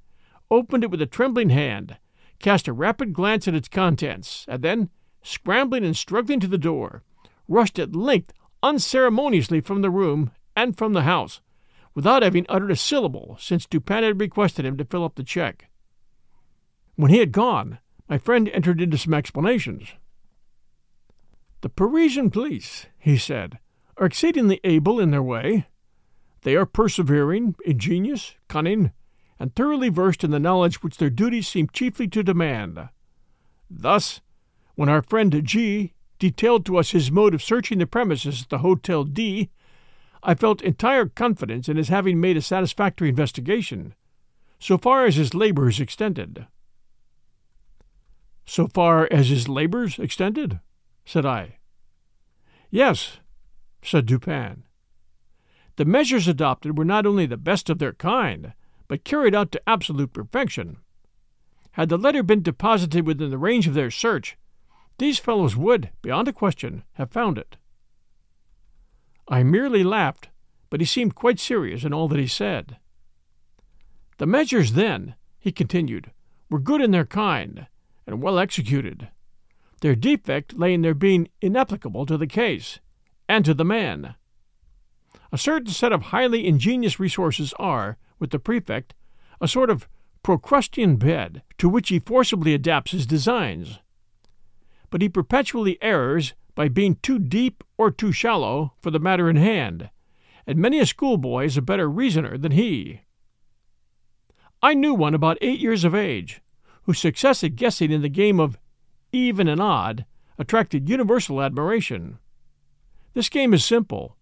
opened 0.51 0.83
it 0.83 0.91
with 0.91 1.03
a 1.03 1.07
trembling 1.07 1.51
hand, 1.51 1.99
cast 2.39 2.67
a 2.69 2.73
rapid 2.73 3.13
glance 3.13 3.47
at 3.47 3.55
its 3.55 3.69
contents, 3.69 4.47
and 4.49 4.63
then, 4.63 4.89
scrambling 5.23 5.85
and 5.85 5.95
struggling 5.95 6.41
to 6.41 6.49
the 6.49 6.57
door, 6.57 7.03
rushed 7.47 7.79
at 7.79 7.95
length 7.95 8.33
unceremoniously 8.63 9.61
from 9.61 9.83
the 9.83 9.91
room 9.91 10.31
and 10.55 10.77
from 10.77 10.93
the 10.93 11.03
house, 11.03 11.41
without 11.95 12.23
having 12.23 12.47
uttered 12.49 12.71
a 12.71 12.77
syllable 12.77 13.37
since 13.41 13.67
Dupin 13.67 14.05
had 14.05 14.21
requested 14.21 14.65
him 14.65 14.77
to 14.79 14.85
fill 14.85 15.05
up 15.05 15.15
the 15.15 15.25
check. 15.25 15.69
When 16.97 17.11
he 17.11 17.19
had 17.19 17.33
gone, 17.33 17.79
my 18.09 18.19
friend 18.19 18.49
entered 18.49 18.81
into 18.81 18.99
some 18.99 19.15
explanations. 19.15 19.89
The 21.63 21.69
Parisian 21.69 22.31
police, 22.31 22.87
he 22.99 23.17
said, 23.17 23.59
are 23.97 24.07
exceedingly 24.07 24.61
able 24.65 24.99
in 24.99 25.11
their 25.11 25.23
way. 25.23 25.67
They 26.43 26.57
are 26.57 26.67
persevering, 26.67 27.55
ingenious, 27.65 28.35
cunning, 28.49 28.93
and 29.39 29.55
thoroughly 29.55 29.89
versed 29.89 30.25
in 30.25 30.31
the 30.31 30.41
knowledge 30.41 30.83
which 30.83 30.97
their 30.97 31.11
duties 31.11 31.49
seem 31.49 31.69
chiefly 31.73 32.09
to 32.09 32.23
demand. 32.23 32.89
Thus, 33.71 34.21
when 34.75 34.89
our 34.89 35.03
friend 35.03 35.41
G 35.45 35.95
detailed 36.23 36.65
to 36.65 36.79
us 36.79 36.93
his 36.93 37.11
mode 37.11 37.35
of 37.35 37.43
searching 37.43 37.79
the 37.79 37.87
premises 37.87 38.43
at 38.43 38.49
the 38.49 38.59
Hotel 38.59 39.03
D, 39.03 39.51
I 40.23 40.37
felt 40.37 40.63
entire 40.63 41.07
confidence 41.07 41.69
in 41.69 41.77
his 41.77 41.89
having 41.89 42.21
made 42.21 42.37
a 42.37 42.41
satisfactory 42.41 43.09
investigation, 43.09 43.95
so 44.61 44.79
far 44.79 45.05
as 45.05 45.17
his 45.17 45.35
labors 45.35 45.81
extended. 45.81 46.47
So 48.47 48.69
far 48.69 49.09
as 49.11 49.31
his 49.31 49.49
labors 49.49 49.99
extended? 49.99 50.61
said 51.05 51.27
I. 51.27 51.57
Yes, 52.71 53.19
said 53.83 54.07
Dupin. 54.07 54.63
The 55.75 55.85
measures 55.85 56.29
adopted 56.29 56.79
were 56.79 56.85
not 56.85 57.05
only 57.05 57.27
the 57.27 57.37
best 57.37 57.69
of 57.69 57.81
their 57.81 57.95
kind, 57.95 58.53
but 58.87 59.03
carried 59.03 59.35
out 59.35 59.51
to 59.51 59.69
absolute 59.69 60.13
perfection. 60.13 60.77
Had 61.73 61.89
the 61.89 61.99
letter 61.99 62.23
been 62.23 62.43
deposited 62.43 63.09
within 63.09 63.31
the 63.31 63.39
range 63.39 63.67
of 63.67 63.75
their 63.75 63.91
search, 63.91 64.37
these 64.99 65.19
fellows 65.19 65.57
would, 65.57 65.91
beyond 66.03 66.29
a 66.29 66.33
question, 66.33 66.85
have 66.95 67.11
found 67.11 67.39
it. 67.39 67.57
I 69.29 69.43
merely 69.43 69.85
laughed, 69.85 70.29
but 70.71 70.81
he 70.81 70.87
seemed 70.87 71.15
quite 71.15 71.39
serious 71.39 71.85
in 71.85 71.93
all 71.93 72.09
that 72.09 72.19
he 72.19 72.27
said. 72.27 72.77
The 74.19 74.27
measures, 74.27 74.73
then, 74.75 75.15
he 75.39 75.53
continued, 75.53 76.11
were 76.51 76.59
good 76.59 76.81
in 76.81 76.91
their 76.91 77.07
kind, 77.07 77.67
and 78.07 78.23
well 78.23 78.39
executed. 78.39 79.09
Their 79.81 79.97
defect 79.97 80.59
lay 80.59 80.75
in 80.75 80.83
their 80.83 80.95
being 80.95 81.29
inapplicable 81.41 82.07
to 82.07 82.17
the 82.17 82.27
case, 82.27 82.79
and 83.29 83.45
to 83.45 83.55
the 83.55 83.65
man. 83.65 84.15
A 85.33 85.39
certain 85.39 85.73
set 85.73 85.93
of 85.93 86.03
highly 86.03 86.47
ingenious 86.47 87.01
resources 87.01 87.55
are, 87.59 87.97
with 88.19 88.31
the 88.31 88.39
prefect, 88.39 88.95
a 89.41 89.49
sort 89.49 89.71
of 89.71 89.89
Procrustean 90.23 90.97
bed 90.97 91.43
to 91.59 91.69
which 91.69 91.89
he 91.89 91.99
forcibly 91.99 92.55
adapts 92.55 92.93
his 92.93 93.07
designs. 93.07 93.81
But 94.93 95.01
he 95.01 95.09
perpetually 95.09 95.83
errs 95.83 96.35
by 96.55 96.69
being 96.69 96.97
too 96.97 97.19
deep 97.19 97.65
or 97.79 97.91
too 97.91 98.13
shallow 98.13 98.75
for 98.79 98.91
the 98.91 99.01
matter 99.01 99.31
in 99.31 99.37
hand, 99.37 99.89
and 100.47 100.59
many 100.59 100.79
a 100.81 100.87
schoolboy 100.87 101.47
is 101.47 101.57
a 101.57 101.63
better 101.63 101.89
reasoner 101.89 102.37
than 102.37 102.53
he. 102.53 103.01
I 104.63 104.75
knew 104.75 104.93
one 104.93 105.15
about 105.15 105.39
eight 105.41 105.61
years 105.61 105.85
of 105.85 105.95
age, 105.95 106.43
whose 106.83 106.99
success 106.99 107.43
at 107.43 107.57
guessing 107.57 107.91
in 107.91 108.03
the 108.03 108.11
game 108.11 108.39
of 108.39 108.59
even 109.13 109.49
and 109.49 109.63
odd 109.63 110.05
attracted 110.39 110.91
universal 110.91 111.41
admiration. 111.41 112.19
This 113.15 113.31
game 113.31 113.55
is 113.55 113.65
simple, 113.65 114.19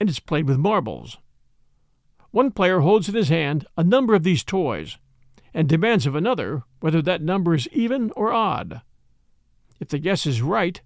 and 0.00 0.08
is 0.08 0.20
played 0.20 0.48
with 0.48 0.56
marbles. 0.56 1.18
One 2.30 2.50
player 2.50 2.80
holds 2.80 3.10
in 3.10 3.14
his 3.14 3.28
hand 3.28 3.66
a 3.76 3.84
number 3.84 4.14
of 4.14 4.22
these 4.22 4.42
toys 4.42 4.96
and 5.52 5.68
demands 5.68 6.06
of 6.06 6.14
another 6.14 6.62
whether 6.80 7.02
that 7.02 7.20
number 7.20 7.54
is 7.54 7.68
even 7.72 8.10
or 8.16 8.32
odd. 8.32 8.80
If 9.84 9.90
the 9.90 9.98
guess 9.98 10.24
is 10.24 10.40
right, 10.40 10.80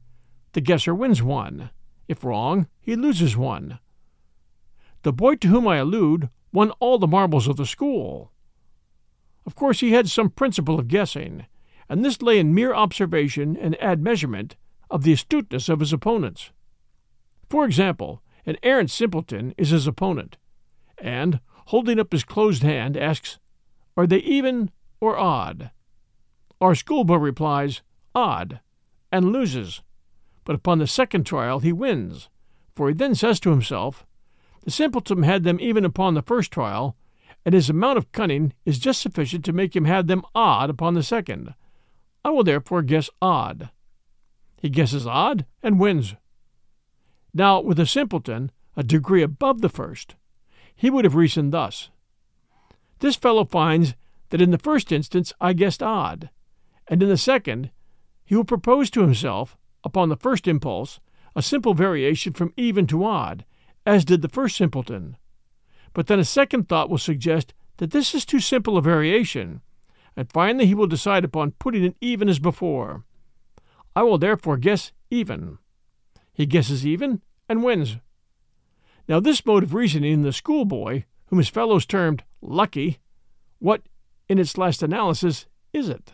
the 0.54 0.60
guesser 0.60 0.92
wins 0.92 1.22
one. 1.22 1.70
If 2.08 2.24
wrong, 2.24 2.66
he 2.80 2.96
loses 2.96 3.36
one. 3.36 3.78
The 5.04 5.12
boy 5.12 5.36
to 5.36 5.46
whom 5.46 5.68
I 5.68 5.76
allude 5.76 6.30
won 6.52 6.72
all 6.80 6.98
the 6.98 7.06
marbles 7.06 7.46
of 7.46 7.56
the 7.56 7.64
school. 7.64 8.32
Of 9.46 9.54
course, 9.54 9.78
he 9.78 9.92
had 9.92 10.08
some 10.08 10.30
principle 10.30 10.80
of 10.80 10.88
guessing, 10.88 11.46
and 11.88 12.04
this 12.04 12.20
lay 12.22 12.40
in 12.40 12.56
mere 12.56 12.74
observation 12.74 13.56
and 13.56 13.76
admeasurement 13.80 14.56
of 14.90 15.04
the 15.04 15.12
astuteness 15.12 15.68
of 15.68 15.78
his 15.78 15.92
opponents. 15.92 16.50
For 17.48 17.64
example, 17.64 18.20
an 18.46 18.56
arrant 18.64 18.90
simpleton 18.90 19.54
is 19.56 19.70
his 19.70 19.86
opponent, 19.86 20.38
and, 21.00 21.38
holding 21.66 22.00
up 22.00 22.10
his 22.10 22.24
closed 22.24 22.64
hand, 22.64 22.96
asks, 22.96 23.38
Are 23.96 24.08
they 24.08 24.18
even 24.18 24.72
or 25.00 25.16
odd? 25.16 25.70
Our 26.60 26.74
schoolboy 26.74 27.18
replies, 27.18 27.82
Odd, 28.12 28.58
and 29.10 29.32
loses. 29.32 29.82
But 30.44 30.56
upon 30.56 30.78
the 30.78 30.86
second 30.86 31.24
trial 31.24 31.60
he 31.60 31.72
wins, 31.72 32.28
for 32.74 32.88
he 32.88 32.94
then 32.94 33.14
says 33.14 33.40
to 33.40 33.50
himself, 33.50 34.06
The 34.64 34.70
simpleton 34.70 35.22
had 35.22 35.44
them 35.44 35.58
even 35.60 35.84
upon 35.84 36.14
the 36.14 36.22
first 36.22 36.50
trial, 36.50 36.96
and 37.44 37.54
his 37.54 37.70
amount 37.70 37.98
of 37.98 38.12
cunning 38.12 38.52
is 38.64 38.78
just 38.78 39.00
sufficient 39.00 39.44
to 39.44 39.52
make 39.52 39.74
him 39.74 39.84
have 39.84 40.06
them 40.06 40.22
odd 40.34 40.70
upon 40.70 40.94
the 40.94 41.02
second. 41.02 41.54
I 42.24 42.30
will 42.30 42.44
therefore 42.44 42.82
guess 42.82 43.10
odd. 43.22 43.70
He 44.60 44.68
guesses 44.68 45.06
odd 45.06 45.46
and 45.62 45.78
wins. 45.78 46.14
Now, 47.32 47.60
with 47.60 47.78
a 47.78 47.86
simpleton, 47.86 48.50
a 48.76 48.82
degree 48.82 49.22
above 49.22 49.60
the 49.60 49.68
first, 49.68 50.14
he 50.74 50.90
would 50.90 51.04
have 51.04 51.14
reasoned 51.14 51.52
thus 51.52 51.90
This 53.00 53.16
fellow 53.16 53.44
finds 53.44 53.94
that 54.30 54.40
in 54.40 54.50
the 54.50 54.58
first 54.58 54.92
instance 54.92 55.32
I 55.40 55.52
guessed 55.52 55.82
odd, 55.82 56.30
and 56.86 57.02
in 57.02 57.08
the 57.08 57.16
second 57.16 57.70
he 58.28 58.36
will 58.36 58.44
propose 58.44 58.90
to 58.90 59.00
himself, 59.00 59.56
upon 59.82 60.10
the 60.10 60.16
first 60.16 60.46
impulse, 60.46 61.00
a 61.34 61.40
simple 61.40 61.72
variation 61.72 62.34
from 62.34 62.52
even 62.58 62.86
to 62.86 63.02
odd, 63.02 63.46
as 63.86 64.04
did 64.04 64.20
the 64.20 64.28
first 64.28 64.54
simpleton. 64.54 65.16
But 65.94 66.08
then 66.08 66.18
a 66.18 66.26
second 66.26 66.68
thought 66.68 66.90
will 66.90 66.98
suggest 66.98 67.54
that 67.78 67.90
this 67.90 68.14
is 68.14 68.26
too 68.26 68.38
simple 68.38 68.76
a 68.76 68.82
variation, 68.82 69.62
and 70.14 70.30
finally 70.30 70.66
he 70.66 70.74
will 70.74 70.86
decide 70.86 71.24
upon 71.24 71.52
putting 71.52 71.82
it 71.82 71.96
even 72.02 72.28
as 72.28 72.38
before. 72.38 73.02
I 73.96 74.02
will 74.02 74.18
therefore 74.18 74.58
guess 74.58 74.92
even. 75.10 75.56
He 76.34 76.44
guesses 76.44 76.86
even 76.86 77.22
and 77.48 77.64
wins. 77.64 77.96
Now, 79.08 79.20
this 79.20 79.46
mode 79.46 79.62
of 79.62 79.72
reasoning 79.72 80.12
in 80.12 80.22
the 80.22 80.34
schoolboy, 80.34 81.04
whom 81.28 81.38
his 81.38 81.48
fellows 81.48 81.86
termed 81.86 82.24
lucky, 82.42 82.98
what, 83.58 83.80
in 84.28 84.38
its 84.38 84.58
last 84.58 84.82
analysis, 84.82 85.46
is 85.72 85.88
it? 85.88 86.12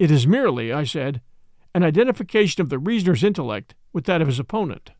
It 0.00 0.10
is 0.10 0.26
merely, 0.26 0.72
I 0.72 0.84
said, 0.84 1.20
an 1.74 1.82
identification 1.82 2.62
of 2.62 2.70
the 2.70 2.78
reasoner's 2.78 3.22
intellect 3.22 3.74
with 3.92 4.06
that 4.06 4.22
of 4.22 4.28
his 4.28 4.38
opponent. 4.38 4.92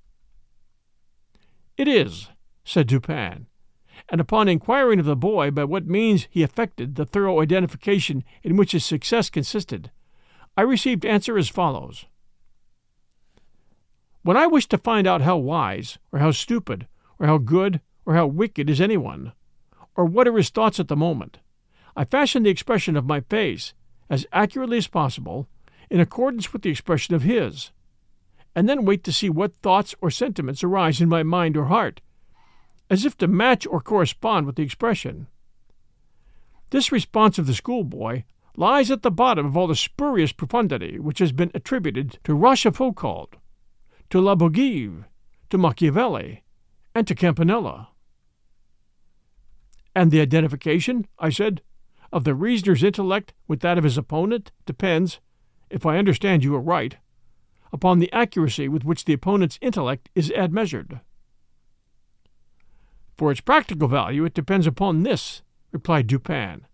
It 1.79 1.89
is, 1.89 2.29
said 2.65 2.87
Dupin, 2.87 3.47
and 4.11 4.21
upon 4.21 4.47
inquiring 4.47 5.01
of 5.01 5.07
the 5.07 5.17
boy 5.17 5.53
by 5.53 5.65
what 5.65 5.87
means 5.87 6.29
he 6.29 6.43
effected 6.43 6.97
the 6.97 7.07
thorough 7.07 7.41
identification 7.41 8.25
in 8.43 8.59
which 8.59 8.73
his 8.73 8.85
success 8.85 9.31
consisted, 9.31 9.91
I 10.55 10.61
received 10.61 11.07
answer 11.07 11.39
as 11.39 11.49
follows 11.49 12.05
when 14.23 14.37
I 14.37 14.47
wish 14.47 14.67
to 14.67 14.77
find 14.77 15.07
out 15.07 15.23
how 15.23 15.39
wise, 15.39 15.97
or 16.13 16.19
how 16.19 16.31
stupid, 16.31 16.87
or 17.19 17.27
how 17.27 17.39
good, 17.39 17.81
or 18.05 18.13
how 18.13 18.27
wicked 18.27 18.69
is 18.69 18.83
anyone, 18.83 19.33
or 19.97 20.05
what 20.05 20.29
are 20.29 20.37
his 20.37 20.51
thoughts 20.51 20.79
at 20.79 20.89
the 20.89 20.95
moment, 20.95 21.39
I 21.97 22.05
fashion 22.05 22.43
the 22.43 22.51
expression 22.51 22.99
of 22.99 23.07
my 23.07 23.21
face 23.21 23.73
as 24.11 24.27
accurately 24.33 24.77
as 24.77 24.89
possible 24.89 25.49
in 25.89 26.01
accordance 26.01 26.53
with 26.53 26.63
the 26.63 26.71
expression 26.71 27.15
of 27.15 27.23
his, 27.23 27.71
and 28.55 28.69
then 28.69 28.85
wait 28.85 29.05
to 29.05 29.13
see 29.13 29.31
what 29.31 29.55
thoughts 29.57 29.95
or 30.01 30.11
sentiments 30.11 30.63
arise 30.63 31.01
in 31.01 31.09
my 31.09 31.23
mind 31.23 31.57
or 31.57 31.67
heart, 31.67 32.01
as 32.91 33.05
if 33.05 33.17
to 33.17 33.29
match 33.29 33.67
or 33.67 33.81
correspond 33.81 34.45
with 34.45 34.57
the 34.57 34.63
expression. 34.63 35.29
This 36.71 36.93
response 36.93 37.39
of 37.39 37.47
the 37.47 37.55
schoolboy 37.55 38.25
lies 38.57 38.91
at 38.91 39.03
the 39.03 39.11
bottom 39.11 39.47
of 39.47 39.57
all 39.57 39.67
the 39.67 39.77
spurious 39.77 40.33
profundity 40.33 40.99
which 40.99 41.21
has 41.21 41.33
been 41.33 41.51
attributed 41.55 42.19
to 42.25 42.37
Rochefoucauld 42.37 43.35
to 44.11 44.21
La 44.21 44.35
Bougive, 44.35 45.05
to 45.51 45.59
Machiavelli, 45.59 46.43
and 46.95 47.07
to 47.07 47.15
Campanella. 47.15 47.89
And 49.95 50.11
the 50.11 50.21
identification, 50.21 51.07
I 51.19 51.31
said, 51.31 51.63
of 52.13 52.25
the 52.25 52.35
reasoner's 52.35 52.83
intellect 52.83 53.33
with 53.47 53.61
that 53.61 53.79
of 53.79 53.85
his 53.85 53.99
opponent 53.99 54.51
depends, 54.67 55.21
if 55.69 55.87
I 55.87 55.99
understand 55.99 56.43
you 56.43 56.55
aright, 56.57 56.97
upon 57.73 57.99
the 57.99 58.13
accuracy 58.13 58.69
with 58.69 58.85
which 58.85 59.05
the 59.05 59.13
opponent's 59.13 59.59
intellect 59.63 60.09
is 60.15 60.31
admeasured. 60.31 61.01
For 63.17 63.31
its 63.31 63.41
practical 63.41 63.87
value, 63.87 64.25
it 64.25 64.35
depends 64.35 64.67
upon 64.67 65.03
this, 65.03 65.43
replied 65.73 66.07
Dupin. 66.07 66.67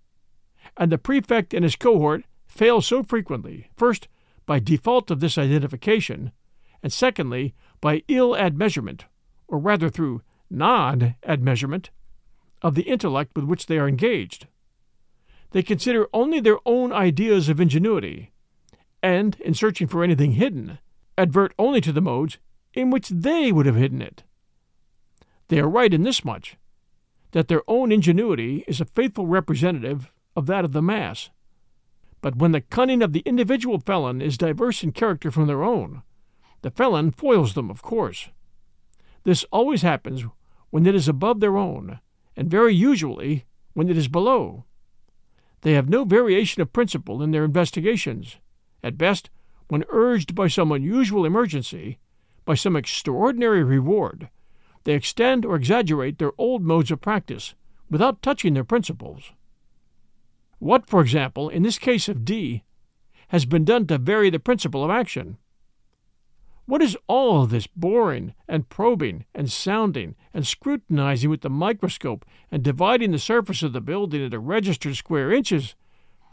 And 0.76 0.92
the 0.92 0.98
prefect 0.98 1.52
and 1.52 1.64
his 1.64 1.76
cohort 1.76 2.24
fail 2.46 2.80
so 2.80 3.02
frequently, 3.02 3.68
first, 3.76 4.08
by 4.46 4.60
default 4.60 5.10
of 5.10 5.20
this 5.20 5.36
identification, 5.36 6.32
and 6.82 6.92
secondly, 6.92 7.54
by 7.80 8.02
ill 8.08 8.30
admeasurement, 8.30 9.02
or 9.48 9.58
rather 9.58 9.90
through 9.90 10.22
non 10.48 11.16
admeasurement, 11.26 11.90
of 12.62 12.74
the 12.74 12.82
intellect 12.82 13.32
with 13.34 13.44
which 13.44 13.66
they 13.66 13.78
are 13.78 13.88
engaged. 13.88 14.46
They 15.50 15.62
consider 15.62 16.08
only 16.12 16.40
their 16.40 16.58
own 16.66 16.92
ideas 16.92 17.48
of 17.48 17.60
ingenuity, 17.60 18.32
and, 19.02 19.38
in 19.40 19.54
searching 19.54 19.86
for 19.86 20.02
anything 20.02 20.32
hidden, 20.32 20.78
advert 21.16 21.54
only 21.58 21.80
to 21.80 21.92
the 21.92 22.00
modes 22.00 22.38
in 22.74 22.90
which 22.90 23.08
they 23.08 23.52
would 23.52 23.66
have 23.66 23.76
hidden 23.76 24.02
it. 24.02 24.24
They 25.48 25.60
are 25.60 25.68
right 25.68 25.94
in 25.94 26.02
this 26.02 26.24
much, 26.24 26.56
that 27.30 27.48
their 27.48 27.62
own 27.68 27.92
ingenuity 27.92 28.64
is 28.66 28.80
a 28.80 28.86
faithful 28.86 29.26
representative 29.26 30.10
of 30.34 30.46
that 30.46 30.64
of 30.64 30.72
the 30.72 30.82
mass. 30.82 31.30
But 32.20 32.36
when 32.36 32.52
the 32.52 32.60
cunning 32.60 33.02
of 33.02 33.12
the 33.12 33.20
individual 33.20 33.78
felon 33.78 34.20
is 34.20 34.36
diverse 34.36 34.82
in 34.82 34.92
character 34.92 35.30
from 35.30 35.46
their 35.46 35.62
own, 35.62 36.02
the 36.62 36.70
felon 36.70 37.12
foils 37.12 37.54
them, 37.54 37.70
of 37.70 37.82
course. 37.82 38.30
This 39.24 39.44
always 39.52 39.82
happens 39.82 40.24
when 40.70 40.86
it 40.86 40.94
is 40.94 41.08
above 41.08 41.40
their 41.40 41.56
own, 41.56 42.00
and 42.36 42.50
very 42.50 42.74
usually 42.74 43.44
when 43.74 43.88
it 43.88 43.96
is 43.96 44.08
below. 44.08 44.64
They 45.62 45.72
have 45.72 45.88
no 45.88 46.04
variation 46.04 46.62
of 46.62 46.72
principle 46.72 47.22
in 47.22 47.30
their 47.30 47.44
investigations. 47.44 48.36
At 48.82 48.98
best, 48.98 49.30
when 49.68 49.84
urged 49.88 50.34
by 50.34 50.48
some 50.48 50.70
unusual 50.70 51.24
emergency, 51.24 51.98
by 52.44 52.54
some 52.54 52.76
extraordinary 52.76 53.64
reward, 53.64 54.28
they 54.84 54.94
extend 54.94 55.44
or 55.44 55.56
exaggerate 55.56 56.18
their 56.18 56.32
old 56.38 56.62
modes 56.62 56.90
of 56.90 57.00
practice 57.00 57.54
without 57.90 58.22
touching 58.22 58.54
their 58.54 58.64
principles. 58.64 59.32
What, 60.58 60.88
for 60.88 61.00
example, 61.00 61.48
in 61.48 61.62
this 61.62 61.78
case 61.78 62.08
of 62.08 62.24
D, 62.24 62.62
has 63.28 63.44
been 63.44 63.64
done 63.64 63.86
to 63.88 63.98
vary 63.98 64.30
the 64.30 64.38
principle 64.38 64.84
of 64.84 64.90
action? 64.90 65.38
What 66.66 66.82
is 66.82 66.96
all 67.06 67.46
this 67.46 67.68
boring 67.68 68.34
and 68.48 68.68
probing 68.68 69.24
and 69.32 69.50
sounding 69.50 70.16
and 70.34 70.44
scrutinizing 70.44 71.30
with 71.30 71.42
the 71.42 71.48
microscope 71.48 72.24
and 72.50 72.62
dividing 72.62 73.12
the 73.12 73.20
surface 73.20 73.62
of 73.62 73.72
the 73.72 73.80
building 73.80 74.20
into 74.20 74.40
registered 74.40 74.96
square 74.96 75.32
inches? 75.32 75.76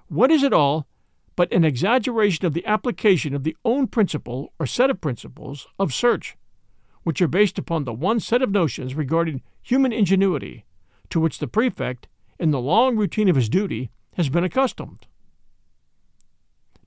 What 0.07 0.31
is 0.31 0.41
it 0.41 0.51
all 0.51 0.87
but 1.35 1.53
an 1.53 1.63
exaggeration 1.63 2.45
of 2.45 2.53
the 2.53 2.65
application 2.65 3.35
of 3.35 3.43
the 3.43 3.55
own 3.63 3.87
principle 3.87 4.53
or 4.59 4.65
set 4.65 4.89
of 4.89 5.01
principles 5.01 5.67
of 5.79 5.93
search, 5.93 6.35
which 7.03 7.21
are 7.21 7.27
based 7.27 7.59
upon 7.59 7.83
the 7.83 7.93
one 7.93 8.19
set 8.19 8.41
of 8.41 8.51
notions 8.51 8.95
regarding 8.95 9.41
human 9.61 9.93
ingenuity 9.93 10.65
to 11.09 11.19
which 11.19 11.37
the 11.39 11.47
prefect, 11.47 12.07
in 12.39 12.49
the 12.49 12.59
long 12.59 12.97
routine 12.97 13.29
of 13.29 13.35
his 13.35 13.49
duty, 13.49 13.91
has 14.15 14.29
been 14.29 14.43
accustomed? 14.43 15.05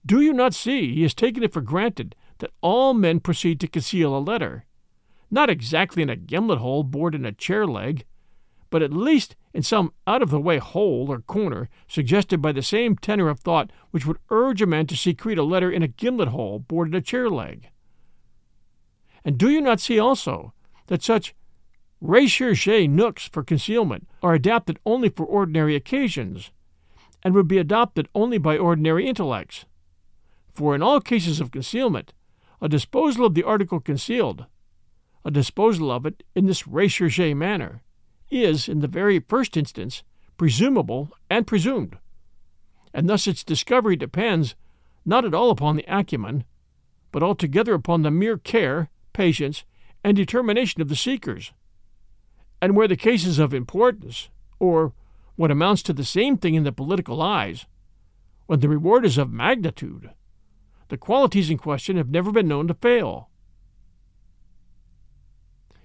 Do 0.05 0.21
you 0.21 0.33
not 0.33 0.55
see 0.55 0.95
he 0.95 1.03
has 1.03 1.15
taken 1.15 1.43
it 1.43 1.53
for 1.53 1.61
granted 1.61 2.15
that 2.38 2.53
all 2.61 2.94
men 2.94 3.20
proceed 3.20 3.61
to 3.61 3.68
conceal 3.68 4.16
a 4.16 4.18
letter, 4.18 4.64
not 5.31 5.51
exactly 5.51 6.03
in 6.03 6.11
a 6.11 6.16
gimlet 6.16 6.59
hole 6.59 6.83
bored 6.83 7.14
in 7.14 7.25
a 7.25 7.33
chair 7.33 7.66
leg, 7.66 8.05
but 8.70 8.83
at 8.83 8.92
least 8.92 9.37
in 9.55 9.62
some 9.62 9.92
out 10.07 10.22
of 10.22 10.31
the 10.31 10.40
way 10.40 10.59
hole 10.59 11.07
or 11.09 11.20
corner 11.20 11.68
suggested 11.88 12.42
by 12.42 12.53
the 12.53 12.62
same 12.62 12.96
tenor 12.96 13.29
of 13.29 13.40
thought 13.40 13.70
which 13.90 14.05
would 14.05 14.18
urge 14.31 14.61
a 14.61 14.66
man 14.66 14.87
to 14.87 14.96
secrete 14.96 15.38
a 15.38 15.42
letter 15.42 15.70
in 15.70 15.83
a 15.83 15.88
gimlet 15.88 16.29
hole 16.29 16.59
bored 16.59 16.88
in 16.88 16.94
a 16.94 17.01
chair 17.01 17.31
leg. 17.31 17.68
And 19.25 19.38
do 19.38 19.51
you 19.51 19.61
not 19.61 19.81
see 19.81 19.99
also 19.99 20.53
that 20.88 21.03
such 21.03 21.35
recherche 22.01 22.87
nooks 22.88 23.29
for 23.29 23.42
concealment 23.42 24.09
are 24.22 24.35
adapted 24.35 24.79
only 24.85 25.09
for 25.09 25.25
ordinary 25.25 25.75
occasions, 25.75 26.51
and 27.22 27.35
would 27.35 27.49
be 27.49 27.59
adopted 27.59 28.09
only 28.14 28.38
by 28.38 28.59
ordinary 28.59 29.07
intellects? 29.07 29.64
For 30.53 30.75
in 30.75 30.83
all 30.83 31.01
cases 31.01 31.40
of 31.40 31.51
concealment, 31.51 32.12
a 32.61 32.69
disposal 32.69 33.27
of 33.27 33.35
the 33.35 33.42
article 33.42 33.81
concealed, 33.81 34.47
a 35.25 35.31
disposal 35.31 35.90
of 35.90 36.07
it 36.07 36.23
in 36.35 36.47
this 36.47 36.66
recherche 36.66 37.35
manner, 37.35 37.83
is, 38.31 38.69
in 38.69 38.81
the 38.81 38.88
very 38.88 39.21
first 39.21 39.57
instance, 39.57 40.03
presumable 40.37 41.11
and 41.31 41.47
presumed, 41.47 41.99
and 42.92 43.09
thus 43.09 43.27
its 43.27 43.45
discovery 43.45 43.97
depends 43.97 44.55
not 45.05 45.25
at 45.25 45.35
all 45.35 45.51
upon 45.51 45.77
the 45.77 45.85
acumen, 45.87 46.45
but 47.12 47.23
altogether 47.23 47.75
upon 47.75 48.03
the 48.03 48.11
mere 48.11 48.37
care, 48.37 48.90
patience, 49.12 49.64
and 50.03 50.16
determination 50.16 50.83
of 50.83 50.88
the 50.88 50.97
seekers. 50.97 51.53
And 52.61 52.75
where 52.75 52.88
the 52.88 52.97
case 52.97 53.27
is 53.27 53.38
of 53.38 53.55
importance, 53.55 54.29
or 54.59 54.92
what 55.37 55.51
amounts 55.51 55.83
to 55.83 55.92
the 55.92 56.05
same 56.05 56.37
thing 56.37 56.55
in 56.55 56.64
the 56.64 56.73
political 56.73 57.23
eyes, 57.23 57.66
when 58.47 58.61
the 58.61 58.69
reward 58.69 59.05
is 59.05 59.19
of 59.19 59.31
magnitude, 59.31 60.11
the 60.88 60.96
qualities 60.96 61.51
in 61.51 61.59
question 61.59 61.96
have 61.96 62.11
never 62.11 62.31
been 62.31 62.49
known 62.49 62.68
to 62.68 62.75
fail. 62.75 63.31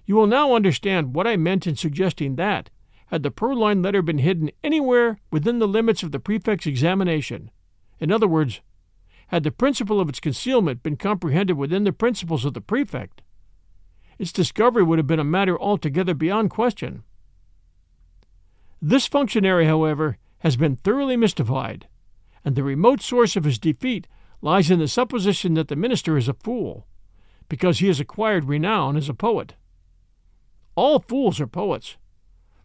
You 0.06 0.16
will 0.16 0.28
now 0.28 0.54
understand 0.54 1.16
what 1.16 1.28
I 1.28 1.38
meant 1.38 1.68
in 1.68 1.76
suggesting 1.76 2.36
that, 2.36 2.70
had 3.08 3.24
the 3.24 3.32
purloined 3.32 3.84
letter 3.84 4.02
been 4.02 4.20
hidden 4.20 4.52
anywhere 4.64 5.20
within 5.32 5.60
the 5.60 5.68
limits 5.68 6.04
of 6.04 6.12
the 6.12 6.20
prefect's 6.20 6.66
examination, 6.66 7.52
in 8.00 8.12
other 8.12 8.28
words, 8.28 8.62
had 9.28 9.44
the 9.44 9.52
principle 9.52 10.00
of 10.00 10.10
its 10.10 10.20
concealment 10.20 10.84
been 10.84 10.98
comprehended 10.98 11.58
within 11.58 11.84
the 11.84 11.94
principles 11.94 12.44
of 12.44 12.54
the 12.54 12.62
prefect, 12.62 13.22
its 14.18 14.32
discovery 14.32 14.84
would 14.84 15.00
have 15.00 15.08
been 15.08 15.20
a 15.20 15.24
matter 15.24 15.60
altogether 15.60 16.14
beyond 16.14 16.50
question. 16.50 17.04
This 18.82 19.08
functionary, 19.08 19.66
however, 19.66 20.18
has 20.40 20.58
been 20.58 20.76
thoroughly 20.76 21.16
mystified, 21.16 21.88
and 22.44 22.56
the 22.56 22.64
remote 22.64 23.02
source 23.02 23.36
of 23.36 23.44
his 23.44 23.58
defeat 23.58 24.08
lies 24.42 24.72
in 24.72 24.80
the 24.80 24.88
supposition 24.88 25.54
that 25.54 25.68
the 25.68 25.76
minister 25.76 26.18
is 26.18 26.28
a 26.28 26.34
fool, 26.34 26.88
because 27.48 27.80
he 27.80 27.88
has 27.88 28.00
acquired 28.00 28.46
renown 28.46 28.98
as 28.98 29.08
a 29.08 29.14
poet. 29.14 29.56
All 30.76 31.00
fools 31.00 31.40
are 31.40 31.48
poets. 31.48 31.98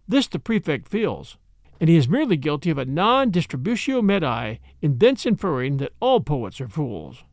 This 0.08 0.26
the 0.26 0.38
prefect 0.38 0.88
feels, 0.88 1.36
and 1.80 1.90
he 1.90 1.96
is 1.96 2.08
merely 2.08 2.36
guilty 2.36 2.70
of 2.70 2.78
a 2.78 2.84
non 2.84 3.30
distributio 3.30 4.00
medii 4.00 4.60
in 4.80 4.98
thence 4.98 5.26
inferring 5.26 5.76
that 5.78 5.92
all 6.00 6.20
poets 6.20 6.60
are 6.60 6.68
fools. 6.68 7.24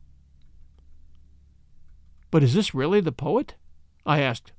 But 2.30 2.42
is 2.42 2.54
this 2.54 2.74
really 2.74 3.00
the 3.00 3.12
poet? 3.12 3.54
I 4.04 4.20
asked. 4.20 4.52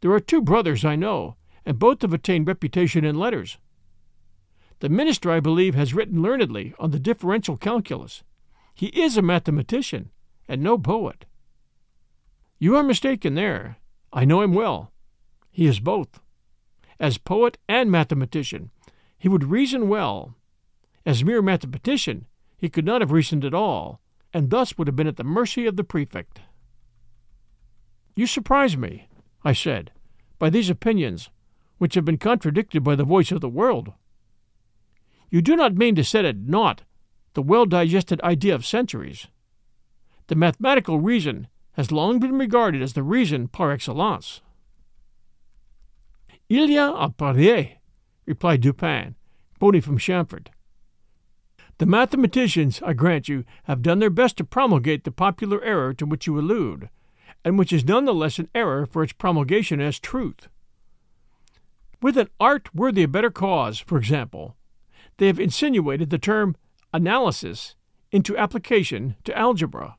There 0.00 0.12
are 0.12 0.20
two 0.20 0.42
brothers 0.42 0.84
I 0.84 0.96
know, 0.96 1.36
and 1.64 1.78
both 1.78 2.02
have 2.02 2.12
attained 2.12 2.48
reputation 2.48 3.04
in 3.04 3.18
letters. 3.18 3.58
The 4.80 4.88
minister, 4.88 5.30
I 5.30 5.40
believe, 5.40 5.74
has 5.74 5.94
written 5.94 6.22
learnedly 6.22 6.74
on 6.78 6.90
the 6.90 7.00
differential 7.00 7.56
calculus. 7.56 8.22
He 8.78 8.86
is 8.86 9.16
a 9.16 9.22
mathematician, 9.22 10.10
and 10.46 10.62
no 10.62 10.78
poet. 10.78 11.24
You 12.60 12.76
are 12.76 12.84
mistaken 12.84 13.34
there. 13.34 13.78
I 14.12 14.24
know 14.24 14.40
him 14.40 14.54
well. 14.54 14.92
He 15.50 15.66
is 15.66 15.80
both. 15.80 16.20
As 17.00 17.18
poet 17.18 17.58
and 17.68 17.90
mathematician, 17.90 18.70
he 19.18 19.28
would 19.28 19.42
reason 19.42 19.88
well. 19.88 20.36
As 21.04 21.24
mere 21.24 21.42
mathematician, 21.42 22.26
he 22.56 22.68
could 22.68 22.84
not 22.84 23.00
have 23.00 23.10
reasoned 23.10 23.44
at 23.44 23.52
all, 23.52 24.00
and 24.32 24.48
thus 24.48 24.78
would 24.78 24.86
have 24.86 24.94
been 24.94 25.08
at 25.08 25.16
the 25.16 25.24
mercy 25.24 25.66
of 25.66 25.74
the 25.74 25.82
prefect. 25.82 26.38
You 28.14 28.28
surprise 28.28 28.76
me, 28.76 29.08
I 29.42 29.54
said, 29.54 29.90
by 30.38 30.50
these 30.50 30.70
opinions, 30.70 31.30
which 31.78 31.96
have 31.96 32.04
been 32.04 32.16
contradicted 32.16 32.84
by 32.84 32.94
the 32.94 33.02
voice 33.02 33.32
of 33.32 33.40
the 33.40 33.48
world. 33.48 33.92
You 35.30 35.42
do 35.42 35.56
not 35.56 35.74
mean 35.74 35.96
to 35.96 36.04
set 36.04 36.24
at 36.24 36.36
naught 36.36 36.82
the 37.38 37.42
well 37.42 37.66
digested 37.66 38.20
idea 38.22 38.52
of 38.52 38.66
centuries. 38.66 39.28
The 40.26 40.34
mathematical 40.34 40.98
reason 40.98 41.46
has 41.74 41.92
long 41.92 42.18
been 42.18 42.36
regarded 42.36 42.82
as 42.82 42.94
the 42.94 43.04
reason 43.04 43.46
par 43.46 43.70
excellence. 43.70 44.40
Il 46.48 46.68
y 46.68 46.76
a 46.76 46.90
à 46.90 47.16
parier, 47.16 47.76
replied 48.26 48.60
Dupin, 48.60 49.14
quoting 49.60 49.80
from 49.80 49.98
Chamfort. 49.98 50.48
The 51.78 51.86
mathematicians, 51.86 52.82
I 52.82 52.92
grant 52.92 53.28
you, 53.28 53.44
have 53.66 53.82
done 53.82 54.00
their 54.00 54.10
best 54.10 54.36
to 54.38 54.44
promulgate 54.44 55.04
the 55.04 55.12
popular 55.12 55.62
error 55.62 55.94
to 55.94 56.06
which 56.06 56.26
you 56.26 56.36
allude, 56.40 56.90
and 57.44 57.56
which 57.56 57.72
is 57.72 57.84
none 57.84 58.04
the 58.04 58.12
less 58.12 58.40
an 58.40 58.48
error 58.52 58.84
for 58.84 59.04
its 59.04 59.12
promulgation 59.12 59.80
as 59.80 60.00
truth. 60.00 60.48
With 62.02 62.18
an 62.18 62.30
art 62.40 62.74
worthy 62.74 63.04
a 63.04 63.06
better 63.06 63.30
cause, 63.30 63.78
for 63.78 63.96
example, 63.96 64.56
they 65.18 65.28
have 65.28 65.38
insinuated 65.38 66.10
the 66.10 66.18
term 66.18 66.56
analysis 66.92 67.74
into 68.10 68.36
application 68.36 69.16
to 69.24 69.36
algebra. 69.36 69.96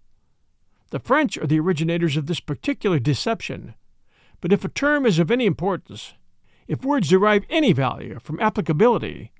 The 0.92 1.00
French 1.00 1.38
are 1.38 1.48
the 1.48 1.60
originators 1.60 2.18
of 2.18 2.26
this 2.26 2.40
particular 2.40 3.00
deception. 3.00 3.76
But 4.42 4.52
if 4.52 4.66
a 4.66 4.70
term 4.70 5.06
is 5.06 5.20
of 5.20 5.30
any 5.30 5.46
importance, 5.46 6.14
if 6.68 6.84
words 6.84 7.10
derive 7.10 7.46
any 7.50 7.74
value 7.74 8.20
from 8.24 8.40
applicability, 8.40 9.32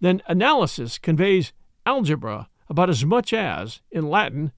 then 0.00 0.22
analysis 0.26 0.98
conveys 0.98 1.52
algebra 1.84 2.48
about 2.68 2.90
as 2.90 3.04
much 3.04 3.32
as, 3.32 3.80
in 3.90 4.08
Latin, 4.08 4.52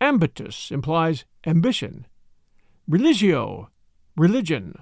ambitus 0.00 0.70
implies 0.70 1.24
ambition, 1.46 2.06
religio, 2.88 3.70
religion, 4.16 4.78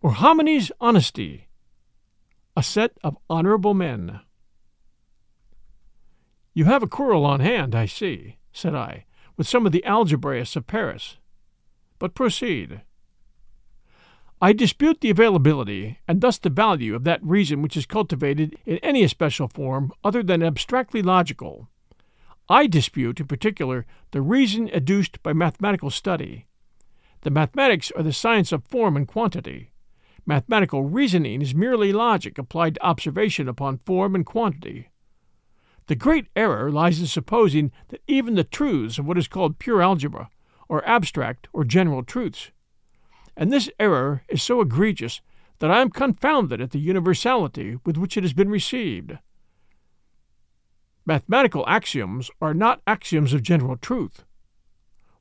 or 0.00 0.12
homines 0.12 0.72
honesti, 0.80 1.44
a 2.56 2.62
set 2.62 2.92
of 3.04 3.16
honorable 3.28 3.74
men. 3.74 4.20
You 6.52 6.64
have 6.64 6.82
a 6.82 6.88
quarrel 6.88 7.24
on 7.24 7.40
hand, 7.40 7.74
I 7.74 7.86
see, 7.86 8.38
said 8.52 8.74
I, 8.74 9.04
with 9.36 9.46
some 9.46 9.66
of 9.66 9.72
the 9.72 9.84
algebraists 9.84 10.56
of 10.56 10.66
Paris. 10.66 11.16
But 11.98 12.14
proceed. 12.14 12.82
I 14.42 14.52
dispute 14.52 15.00
the 15.00 15.10
availability, 15.10 15.98
and 16.08 16.20
thus 16.20 16.38
the 16.38 16.50
value, 16.50 16.94
of 16.94 17.04
that 17.04 17.22
reason 17.22 17.62
which 17.62 17.76
is 17.76 17.86
cultivated 17.86 18.56
in 18.66 18.78
any 18.78 19.04
especial 19.04 19.48
form 19.48 19.92
other 20.02 20.22
than 20.22 20.42
abstractly 20.42 21.02
logical. 21.02 21.68
I 22.48 22.66
dispute, 22.66 23.20
in 23.20 23.26
particular, 23.26 23.86
the 24.10 24.22
reason 24.22 24.70
adduced 24.72 25.22
by 25.22 25.32
mathematical 25.32 25.90
study. 25.90 26.46
The 27.20 27.30
mathematics 27.30 27.92
are 27.96 28.02
the 28.02 28.12
science 28.12 28.50
of 28.50 28.64
form 28.64 28.96
and 28.96 29.06
quantity. 29.06 29.70
Mathematical 30.26 30.82
reasoning 30.82 31.42
is 31.42 31.54
merely 31.54 31.92
logic 31.92 32.38
applied 32.38 32.74
to 32.74 32.84
observation 32.84 33.48
upon 33.48 33.78
form 33.78 34.14
and 34.14 34.26
quantity. 34.26 34.89
The 35.90 35.96
great 35.96 36.28
error 36.36 36.70
lies 36.70 37.00
in 37.00 37.08
supposing 37.08 37.72
that 37.88 38.02
even 38.06 38.36
the 38.36 38.44
truths 38.44 39.00
of 39.00 39.06
what 39.06 39.18
is 39.18 39.26
called 39.26 39.58
pure 39.58 39.82
algebra 39.82 40.30
are 40.68 40.86
abstract 40.86 41.48
or 41.52 41.64
general 41.64 42.04
truths. 42.04 42.52
And 43.36 43.52
this 43.52 43.68
error 43.76 44.22
is 44.28 44.40
so 44.40 44.60
egregious 44.60 45.20
that 45.58 45.68
I 45.68 45.80
am 45.80 45.90
confounded 45.90 46.60
at 46.60 46.70
the 46.70 46.78
universality 46.78 47.76
with 47.84 47.96
which 47.96 48.16
it 48.16 48.22
has 48.22 48.32
been 48.32 48.50
received. 48.50 49.18
Mathematical 51.04 51.64
axioms 51.66 52.30
are 52.40 52.54
not 52.54 52.82
axioms 52.86 53.34
of 53.34 53.42
general 53.42 53.76
truth. 53.76 54.22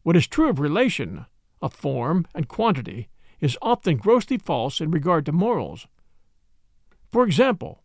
What 0.03 0.15
is 0.15 0.27
true 0.27 0.49
of 0.49 0.59
relation, 0.59 1.25
of 1.63 1.73
form, 1.73 2.27
and 2.35 2.47
quantity 2.47 3.09
is 3.39 3.57
often 3.59 3.97
grossly 3.97 4.37
false 4.37 4.79
in 4.79 4.91
regard 4.91 5.25
to 5.25 5.31
morals. 5.31 5.87
For 7.11 7.25
example, 7.25 7.81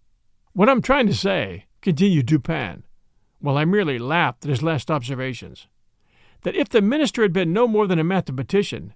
what 0.53 0.69
I'm 0.69 0.83
trying 0.83 1.07
to 1.07 1.15
say 1.15 1.65
continued 1.85 2.25
Dupin, 2.25 2.83
while 3.41 3.59
I 3.59 3.67
merely 3.67 3.99
laughed 3.99 4.47
at 4.47 4.49
his 4.49 4.63
last 4.63 4.91
observations, 4.91 5.69
that 6.43 6.57
if 6.57 6.71
the 6.71 6.81
minister 6.81 7.21
had 7.21 7.33
been 7.35 7.53
no 7.53 7.69
more 7.69 7.87
than 7.87 7.99
a 7.99 8.05
mathematician, 8.05 8.95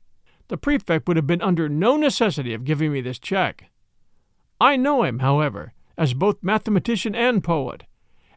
the 0.48 0.56
prefect 0.56 1.06
would 1.06 1.18
have 1.18 1.26
been 1.26 1.42
under 1.42 1.68
no 1.68 1.96
necessity 1.96 2.54
of 2.54 2.64
giving 2.64 2.90
me 2.90 3.02
this 3.02 3.18
check. 3.18 3.66
I 4.58 4.76
know 4.76 5.02
him, 5.02 5.18
however, 5.18 5.74
as 5.98 6.14
both 6.14 6.42
mathematician 6.42 7.14
and 7.14 7.44
poet, 7.44 7.84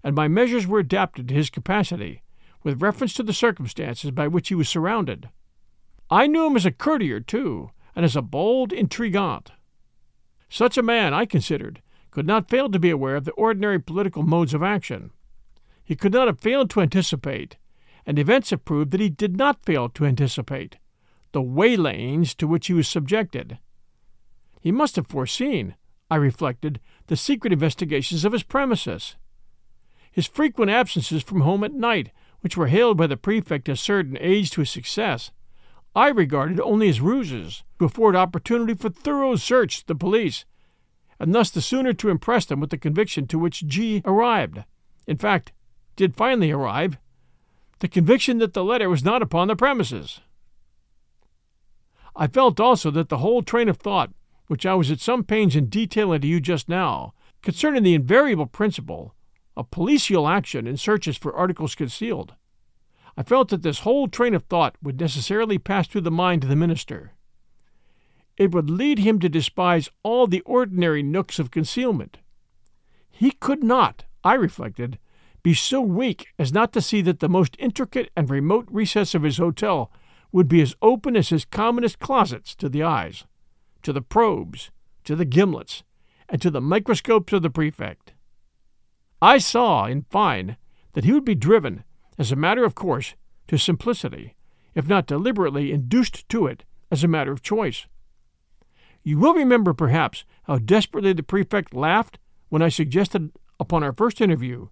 and 0.04 0.18
my 0.18 0.28
measures 0.28 0.68
were 0.68 0.80
adapted 0.80 1.30
to 1.30 1.34
his 1.34 1.50
capacity, 1.50 2.22
with 2.62 2.82
reference 2.82 3.14
to 3.14 3.24
the 3.24 3.32
circumstances 3.32 4.12
by 4.12 4.28
which 4.28 4.50
he 4.50 4.56
was 4.56 4.68
surrounded. 4.68 5.30
I 6.10 6.28
knew 6.28 6.46
him 6.46 6.58
as 6.58 6.66
a 6.66 6.72
courtier, 6.72 7.22
too, 7.22 7.72
and 7.96 8.04
as 8.04 8.18
a 8.18 8.22
bold 8.22 8.74
intrigant. 8.74 9.54
Such 10.50 10.78
a 10.78 10.84
man, 10.84 11.14
I 11.14 11.26
considered, 11.26 11.82
could 12.12 12.28
not 12.28 12.50
fail 12.50 12.70
to 12.70 12.78
be 12.78 12.90
aware 12.90 13.16
of 13.16 13.24
the 13.24 13.32
ordinary 13.32 13.80
political 13.80 14.22
modes 14.22 14.54
of 14.54 14.62
action. 14.62 15.12
He 15.84 15.96
could 15.96 16.14
not 16.14 16.28
have 16.28 16.40
failed 16.40 16.70
to 16.72 16.82
anticipate, 16.82 17.58
and 18.06 18.20
events 18.20 18.50
have 18.50 18.66
proved 18.66 18.92
that 18.92 19.02
he 19.02 19.10
did 19.10 19.38
not 19.38 19.64
fail 19.64 19.90
to 19.90 20.06
anticipate, 20.06 20.78
the 21.32 21.42
waylayings 21.42 22.36
to 22.36 22.48
which 22.48 22.68
he 22.68 22.74
was 22.74 22.88
subjected. 22.88 23.58
He 24.60 24.72
must 24.72 24.98
have 24.98 25.08
foreseen, 25.08 25.76
I 26.10 26.18
reflected, 26.18 26.80
the 27.08 27.16
secret 27.16 27.54
investigations 27.54 28.26
of 28.26 28.34
his 28.34 28.44
premises. 28.44 29.16
His 30.12 30.28
frequent 30.28 30.70
absences 30.70 31.24
from 31.24 31.42
home 31.42 31.64
at 31.64 31.74
night, 31.74 32.12
which 32.42 32.58
were 32.58 32.68
hailed 32.68 32.98
by 32.98 33.08
the 33.08 33.18
prefect 33.18 33.70
as 33.70 33.80
certain 33.80 34.18
aids 34.20 34.50
to 34.52 34.62
his 34.62 34.70
success, 34.70 35.32
I 35.96 36.10
regarded 36.10 36.60
only 36.60 36.90
as 36.90 37.02
ruses 37.02 37.64
to 37.80 37.86
afford 37.86 38.16
opportunity 38.16 38.74
for 38.74 38.90
thorough 38.90 39.36
search 39.36 39.82
to 39.82 39.88
the 39.88 39.96
police 39.96 40.46
and 41.22 41.34
thus 41.34 41.50
the 41.50 41.62
sooner 41.62 41.94
to 41.94 42.10
impress 42.10 42.46
them 42.46 42.60
with 42.60 42.72
the 42.72 42.78
conviction 42.78 43.28
to 43.28 43.40
which 43.40 43.66
G 43.66 44.02
arrived 44.04 44.64
in 45.08 45.18
fact, 45.18 45.52
did 45.96 46.16
finally 46.16 46.52
arrive 46.52 46.98
the 47.80 47.88
conviction 47.88 48.38
that 48.38 48.54
the 48.54 48.64
letter 48.64 48.90
was 48.90 49.04
not 49.04 49.22
upon 49.22 49.48
the 49.48 49.56
premises. 49.56 50.22
I 52.16 52.28
felt 52.28 52.60
also 52.60 52.92
that 52.92 53.10
the 53.10 53.18
whole 53.18 53.42
train 53.42 53.68
of 53.70 53.78
thought 53.78 54.12
which 54.48 54.66
I 54.66 54.74
was 54.74 54.92
at 54.92 55.00
some 55.00 55.24
pains 55.24 55.56
in 55.56 55.70
detailing 55.70 56.22
to 56.22 56.28
you 56.28 56.42
just 56.42 56.68
now, 56.68 57.14
concerning 57.42 57.84
the 57.84 57.94
invariable 57.94 58.48
principle 58.48 59.16
of 59.56 59.72
policial 59.72 60.28
action 60.28 60.68
in 60.68 60.76
searches 60.76 61.18
for 61.18 61.34
articles 61.34 61.74
concealed, 61.74 62.36
I 63.16 63.24
felt 63.24 63.50
that 63.50 63.62
this 63.62 63.80
whole 63.80 64.08
train 64.08 64.34
of 64.34 64.44
thought 64.44 64.76
would 64.82 65.00
necessarily 65.00 65.58
pass 65.58 65.88
through 65.88 66.02
the 66.02 66.12
mind 66.12 66.44
of 66.44 66.50
the 66.50 66.56
minister. 66.56 67.14
It 68.38 68.54
would 68.54 68.70
lead 68.70 69.00
him 69.00 69.20
to 69.20 69.30
despise 69.30 69.90
all 70.04 70.28
the 70.28 70.42
ordinary 70.42 71.04
nooks 71.04 71.40
of 71.40 71.52
concealment. 71.52 72.18
He 73.10 73.32
could 73.32 73.64
not, 73.64 74.06
I 74.24 74.34
reflected, 74.34 74.98
be 75.44 75.54
so 75.54 75.82
weak 75.82 76.28
as 76.38 76.54
not 76.54 76.72
to 76.74 76.82
see 76.82 77.02
that 77.02 77.20
the 77.20 77.30
most 77.30 77.56
intricate 77.60 78.10
and 78.16 78.30
remote 78.30 78.68
recess 78.70 79.14
of 79.16 79.24
his 79.24 79.38
hotel 79.38 79.92
would 80.32 80.48
be 80.48 80.62
as 80.62 80.76
open 80.82 81.16
as 81.16 81.30
his 81.30 81.46
commonest 81.46 82.00
closets 82.00 82.56
to 82.56 82.70
the 82.70 82.84
eyes, 82.84 83.26
to 83.84 83.92
the 83.92 84.02
probes, 84.02 84.72
to 85.04 85.16
the 85.16 85.26
gimlets, 85.26 85.84
and 86.30 86.42
to 86.42 86.50
the 86.50 86.62
microscopes 86.62 87.34
of 87.34 87.42
the 87.42 87.50
prefect. 87.50 88.14
I 89.22 89.38
saw, 89.38 89.86
in 89.86 90.04
fine, 90.10 90.58
that 90.94 91.04
he 91.04 91.12
would 91.12 91.26
be 91.26 91.36
driven, 91.36 91.84
as 92.18 92.32
a 92.32 92.36
matter 92.36 92.64
of 92.64 92.76
course, 92.76 93.16
to 93.48 93.58
simplicity, 93.58 94.36
if 94.74 94.88
not 94.88 95.06
deliberately 95.06 95.72
induced 95.72 96.28
to 96.30 96.48
it 96.48 96.64
as 96.90 97.04
a 97.04 97.08
matter 97.08 97.32
of 97.32 97.42
choice. 97.42 97.88
You 99.04 99.18
will 99.18 99.34
remember, 99.34 99.74
perhaps, 99.74 100.26
how 100.44 100.58
desperately 100.58 101.14
the 101.14 101.24
prefect 101.24 101.74
laughed 101.74 102.20
when 102.50 102.62
I 102.62 102.70
suggested, 102.70 103.32
upon 103.60 103.84
our 103.84 103.94
first 103.94 104.22
interview, 104.22 104.70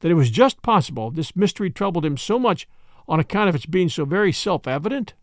that 0.00 0.10
it 0.10 0.14
was 0.14 0.30
just 0.30 0.62
possible 0.62 1.10
this 1.10 1.36
mystery 1.36 1.70
troubled 1.70 2.04
him 2.04 2.16
so 2.16 2.38
much 2.38 2.68
on 3.08 3.20
account 3.20 3.48
of 3.48 3.54
its 3.54 3.66
being 3.66 3.88
so 3.88 4.04
very 4.04 4.32
self 4.32 4.66
evident? 4.66 5.14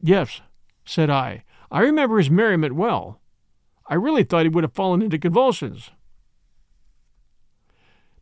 Yes, 0.00 0.40
said 0.84 1.10
I. 1.10 1.44
I 1.70 1.80
remember 1.80 2.18
his 2.18 2.30
merriment 2.30 2.74
well. 2.74 3.20
I 3.86 3.94
really 3.94 4.24
thought 4.24 4.44
he 4.44 4.48
would 4.48 4.64
have 4.64 4.72
fallen 4.72 5.02
into 5.02 5.18
convulsions. 5.18 5.90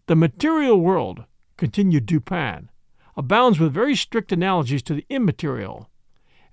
The 0.07 0.17
material 0.17 0.81
world, 0.81 1.25
continued 1.57 2.07
Dupin, 2.07 2.71
abounds 3.17 3.59
with 3.59 3.73
very 3.73 3.97
strict 3.97 4.31
analogies 4.31 4.83
to 4.85 4.95
the 4.95 5.07
immaterial, 5.09 5.91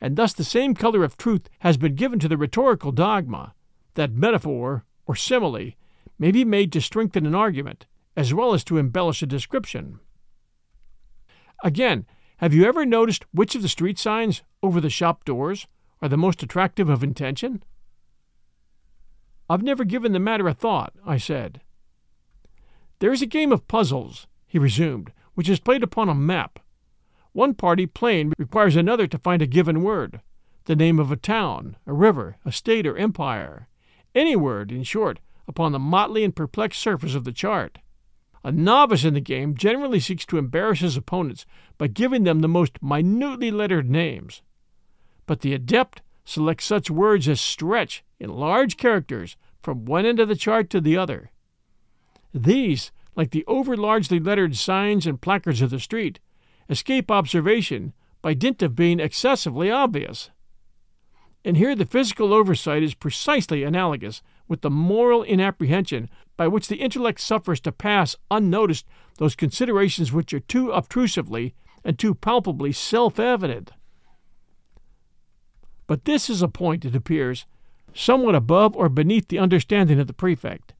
and 0.03 0.17
thus 0.17 0.33
the 0.33 0.43
same 0.43 0.73
color 0.73 1.05
of 1.05 1.15
truth 1.15 1.49
has 1.59 1.77
been 1.77 1.95
given 1.95 2.19
to 2.19 2.27
the 2.27 2.35
rhetorical 2.35 2.91
dogma 2.91 3.53
that 3.93 4.11
metaphor 4.11 4.83
or 5.05 5.15
simile 5.15 5.71
may 6.19 6.29
be 6.29 6.43
made 6.43 6.73
to 6.73 6.81
strengthen 6.81 7.25
an 7.25 7.33
argument 7.33 7.85
as 8.17 8.33
well 8.33 8.53
as 8.53 8.65
to 8.65 8.77
embellish 8.77 9.23
a 9.23 9.25
description. 9.25 10.01
Again, 11.63 12.05
have 12.37 12.53
you 12.53 12.65
ever 12.65 12.85
noticed 12.85 13.25
which 13.31 13.55
of 13.55 13.61
the 13.61 13.69
street 13.69 13.97
signs 13.97 14.43
over 14.61 14.81
the 14.81 14.89
shop 14.89 15.23
doors 15.23 15.67
are 16.01 16.09
the 16.09 16.17
most 16.17 16.43
attractive 16.43 16.89
of 16.89 17.01
intention? 17.01 17.63
I've 19.49 19.63
never 19.63 19.85
given 19.85 20.11
the 20.11 20.19
matter 20.19 20.49
a 20.49 20.53
thought, 20.53 20.93
I 21.05 21.15
said. 21.15 21.61
There 22.99 23.13
is 23.13 23.21
a 23.21 23.25
game 23.25 23.53
of 23.53 23.69
puzzles, 23.69 24.27
he 24.45 24.59
resumed, 24.59 25.13
which 25.33 25.47
is 25.47 25.61
played 25.61 25.81
upon 25.81 26.09
a 26.09 26.13
map. 26.13 26.59
One 27.33 27.55
party 27.55 27.87
playing 27.87 28.33
requires 28.37 28.75
another 28.75 29.07
to 29.07 29.17
find 29.17 29.41
a 29.41 29.47
given 29.47 29.81
word, 29.81 30.21
the 30.65 30.75
name 30.75 30.99
of 30.99 31.11
a 31.11 31.15
town, 31.15 31.75
a 31.87 31.93
river, 31.93 32.37
a 32.45 32.51
state, 32.51 32.85
or 32.85 32.95
empire, 32.95 33.67
any 34.13 34.35
word, 34.35 34.71
in 34.71 34.83
short, 34.83 35.19
upon 35.47 35.71
the 35.71 35.79
motley 35.79 36.23
and 36.23 36.35
perplexed 36.35 36.79
surface 36.79 37.15
of 37.15 37.23
the 37.23 37.31
chart. 37.31 37.79
A 38.43 38.51
novice 38.51 39.03
in 39.03 39.15
the 39.15 39.19
game 39.21 39.55
generally 39.55 39.99
seeks 39.99 40.25
to 40.27 40.37
embarrass 40.37 40.81
his 40.81 40.95
opponents 40.95 41.45
by 41.77 41.87
giving 41.87 42.23
them 42.23 42.41
the 42.41 42.47
most 42.47 42.81
minutely 42.83 43.49
lettered 43.49 43.89
names. 43.89 44.41
But 45.25 45.41
the 45.41 45.53
adept 45.53 46.01
selects 46.25 46.65
such 46.65 46.91
words 46.91 47.27
as 47.27 47.41
stretch 47.41 48.03
in 48.19 48.29
large 48.29 48.77
characters 48.77 49.37
from 49.61 49.85
one 49.85 50.05
end 50.05 50.19
of 50.19 50.27
the 50.27 50.35
chart 50.35 50.69
to 50.69 50.81
the 50.81 50.97
other. 50.97 51.31
These, 52.33 52.91
like 53.15 53.31
the 53.31 53.45
overlargely 53.47 54.23
lettered 54.23 54.55
signs 54.55 55.07
and 55.07 55.21
placards 55.21 55.61
of 55.61 55.69
the 55.69 55.79
street, 55.79 56.19
escape 56.69 57.11
observation 57.11 57.93
by 58.21 58.33
dint 58.33 58.61
of 58.61 58.75
being 58.75 58.99
excessively 58.99 59.69
obvious. 59.69 60.29
And 61.45 61.57
here 61.57 61.75
the 61.75 61.85
physical 61.85 62.33
oversight 62.33 62.83
is 62.83 62.93
precisely 62.93 63.63
analogous 63.63 64.21
with 64.47 64.61
the 64.61 64.69
moral 64.69 65.23
inapprehension 65.23 66.09
by 66.37 66.47
which 66.47 66.67
the 66.67 66.77
intellect 66.77 67.19
suffers 67.19 67.59
to 67.61 67.71
pass 67.71 68.15
unnoticed 68.31 68.85
those 69.17 69.35
considerations 69.35 70.11
which 70.11 70.33
are 70.33 70.39
too 70.39 70.71
obtrusively 70.71 71.53
and 71.83 71.99
too 71.99 72.15
palpably 72.15 72.71
self 72.71 73.19
evident. 73.19 73.71
But 75.85 76.05
this 76.05 76.29
is 76.29 76.41
a 76.41 76.47
point, 76.47 76.85
it 76.85 76.95
appears, 76.95 77.45
somewhat 77.93 78.35
above 78.35 78.75
or 78.75 78.89
beneath 78.89 79.27
the 79.27 79.39
understanding 79.39 79.99
of 79.99 80.07
the 80.07 80.13
prefect. 80.13 80.73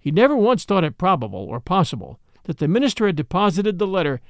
He 0.00 0.10
never 0.10 0.36
once 0.36 0.64
thought 0.64 0.84
it 0.84 0.98
probable 0.98 1.44
or 1.44 1.60
possible 1.60 2.18
that 2.44 2.58
the 2.58 2.68
minister 2.68 3.06
had 3.06 3.16
deposited 3.16 3.78
the 3.78 3.86
letter 3.86 4.20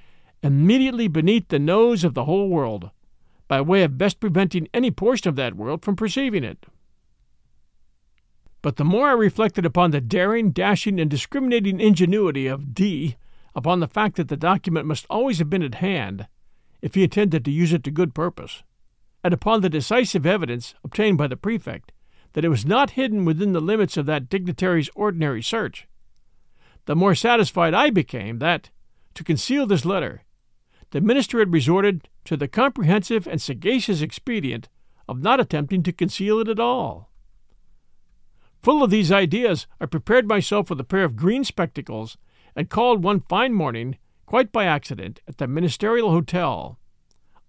immediately 0.43 1.09
beneath 1.09 1.49
the 1.49 1.59
nose 1.59 2.05
of 2.05 2.15
the 2.15 2.25
whole 2.25 2.49
world, 2.49 2.91
by 3.49 3.61
way 3.61 3.83
of 3.83 3.99
best 3.99 4.21
preventing 4.21 4.69
any 4.73 4.91
portion 4.91 5.29
of 5.29 5.37
that 5.37 5.55
world 5.55 5.83
from 5.83 5.97
perceiving 5.97 6.45
it. 6.45 6.67
But 8.61 8.77
the 8.77 8.85
more 8.85 9.09
I 9.09 9.13
reflected 9.13 9.65
upon 9.65 9.91
the 9.91 10.01
daring, 10.01 10.51
dashing, 10.51 11.01
and 11.01 11.11
discriminating 11.11 11.81
ingenuity 11.81 12.47
of 12.47 12.75
D, 12.75 13.17
upon 13.55 13.81
the 13.81 13.89
fact 13.89 14.17
that 14.17 14.29
the 14.29 14.37
document 14.37 14.87
must 14.87 15.07
always 15.09 15.39
have 15.39 15.49
been 15.49 15.63
at 15.63 15.77
hand, 15.77 16.27
if 16.83 16.95
he 16.95 17.05
intended 17.05 17.45
to 17.45 17.51
use 17.51 17.73
it 17.73 17.83
to 17.85 17.91
good 17.91 18.15
purpose, 18.15 18.63
and 19.25 19.33
upon 19.33 19.61
the 19.61 19.69
decisive 19.69 20.27
evidence 20.27 20.75
obtained 20.85 21.19
by 21.19 21.27
the 21.27 21.37
prefect 21.37 21.93
that 22.35 22.45
it 22.45 22.51
was 22.51 22.67
not 22.67 22.91
hidden 22.91 23.25
within 23.25 23.53
the 23.53 23.61
limits 23.61 23.97
of 23.97 24.07
that 24.07 24.29
dignitary's 24.29 24.91
ordinary 24.95 25.43
search, 25.43 25.89
the 26.85 26.97
more 26.97 27.15
satisfied 27.15 27.75
I 27.75 27.91
became 27.91 28.39
that, 28.39 28.71
to 29.15 29.25
conceal 29.25 29.67
this 29.67 29.85
letter, 29.85 30.23
the 30.91 31.01
minister 31.01 31.39
had 31.39 31.53
resorted 31.53 32.09
to 32.25 32.37
the 32.37 32.49
comprehensive 32.49 33.27
and 33.27 33.41
sagacious 33.41 34.01
expedient 34.01 34.69
of 35.09 35.23
not 35.23 35.41
attempting 35.41 35.83
to 35.83 35.93
conceal 35.93 36.39
it 36.39 36.49
at 36.49 36.61
all. 36.61 37.11
Full 38.63 38.83
of 38.83 38.91
these 38.91 39.13
ideas, 39.13 39.67
I 39.81 39.87
prepared 39.87 40.29
myself 40.29 40.69
with 40.69 40.81
a 40.81 40.85
pair 40.85 41.05
of 41.05 41.17
green 41.17 41.45
spectacles 41.45 42.19
and 42.57 42.69
called 42.69 43.05
one 43.05 43.21
fine 43.21 43.55
morning, 43.55 43.99
quite 44.27 44.51
by 44.51 44.65
accident, 44.65 45.21
at 45.29 45.39
the 45.39 45.47
Ministerial 45.47 46.11
Hotel. 46.11 46.79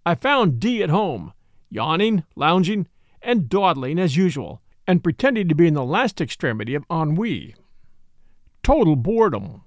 I 0.05 0.15
found 0.15 0.59
D 0.59 0.83
at 0.83 0.89
home, 0.89 1.33
yawning, 1.69 2.23
lounging, 2.35 2.87
and 3.21 3.49
dawdling 3.49 3.99
as 3.99 4.15
usual, 4.15 4.61
and 4.87 5.03
pretending 5.03 5.49
to 5.49 5.55
be 5.55 5.67
in 5.67 5.73
the 5.73 5.83
last 5.83 6.21
extremity 6.21 6.75
of 6.75 6.85
ennui. 6.89 7.55
Total 8.63 8.95
boredom. 8.95 9.63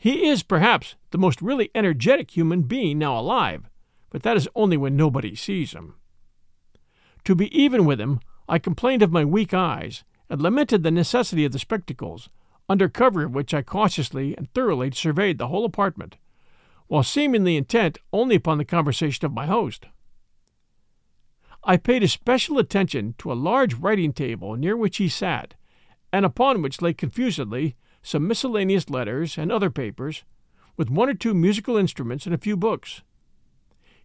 He 0.00 0.26
is, 0.28 0.42
perhaps, 0.42 0.94
the 1.10 1.18
most 1.18 1.42
really 1.42 1.70
energetic 1.74 2.34
human 2.34 2.62
being 2.62 2.98
now 2.98 3.18
alive, 3.20 3.68
but 4.08 4.22
that 4.22 4.34
is 4.34 4.48
only 4.54 4.78
when 4.78 4.96
nobody 4.96 5.34
sees 5.34 5.72
him. 5.72 5.96
To 7.24 7.34
be 7.34 7.54
even 7.54 7.84
with 7.84 8.00
him, 8.00 8.20
I 8.48 8.58
complained 8.58 9.02
of 9.02 9.12
my 9.12 9.26
weak 9.26 9.52
eyes, 9.52 10.02
and 10.30 10.40
lamented 10.40 10.82
the 10.82 10.90
necessity 10.90 11.44
of 11.44 11.52
the 11.52 11.58
spectacles, 11.58 12.30
under 12.66 12.88
cover 12.88 13.24
of 13.24 13.34
which 13.34 13.52
I 13.52 13.60
cautiously 13.60 14.34
and 14.38 14.50
thoroughly 14.54 14.90
surveyed 14.90 15.36
the 15.36 15.48
whole 15.48 15.66
apartment, 15.66 16.16
while 16.86 17.02
seemingly 17.02 17.58
intent 17.58 17.98
only 18.10 18.36
upon 18.36 18.56
the 18.56 18.64
conversation 18.64 19.26
of 19.26 19.34
my 19.34 19.44
host. 19.44 19.84
I 21.62 21.76
paid 21.76 22.02
especial 22.02 22.58
attention 22.58 23.16
to 23.18 23.30
a 23.30 23.34
large 23.34 23.74
writing 23.74 24.14
table 24.14 24.56
near 24.56 24.78
which 24.78 24.96
he 24.96 25.10
sat, 25.10 25.56
and 26.10 26.24
upon 26.24 26.62
which 26.62 26.80
lay 26.80 26.94
confusedly 26.94 27.76
some 28.02 28.26
miscellaneous 28.26 28.90
letters 28.90 29.36
and 29.36 29.52
other 29.52 29.70
papers, 29.70 30.24
with 30.76 30.90
one 30.90 31.08
or 31.08 31.14
two 31.14 31.34
musical 31.34 31.76
instruments 31.76 32.26
and 32.26 32.34
a 32.34 32.38
few 32.38 32.56
books. 32.56 33.02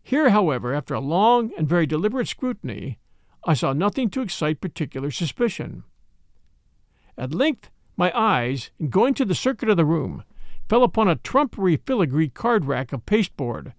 Here, 0.03 0.29
however, 0.29 0.73
after 0.73 0.93
a 0.93 0.99
long 0.99 1.51
and 1.57 1.67
very 1.67 1.85
deliberate 1.85 2.27
scrutiny, 2.27 2.99
I 3.45 3.53
saw 3.53 3.73
nothing 3.73 4.09
to 4.11 4.21
excite 4.21 4.61
particular 4.61 5.11
suspicion. 5.11 5.83
At 7.17 7.33
length, 7.33 7.69
my 7.95 8.11
eyes, 8.17 8.71
in 8.79 8.89
going 8.89 9.13
to 9.15 9.25
the 9.25 9.35
circuit 9.35 9.69
of 9.69 9.77
the 9.77 9.85
room, 9.85 10.23
fell 10.67 10.83
upon 10.83 11.07
a 11.07 11.15
trumpery 11.15 11.77
filigree 11.77 12.29
card 12.29 12.65
rack 12.65 12.91
of 12.91 13.05
pasteboard 13.05 13.73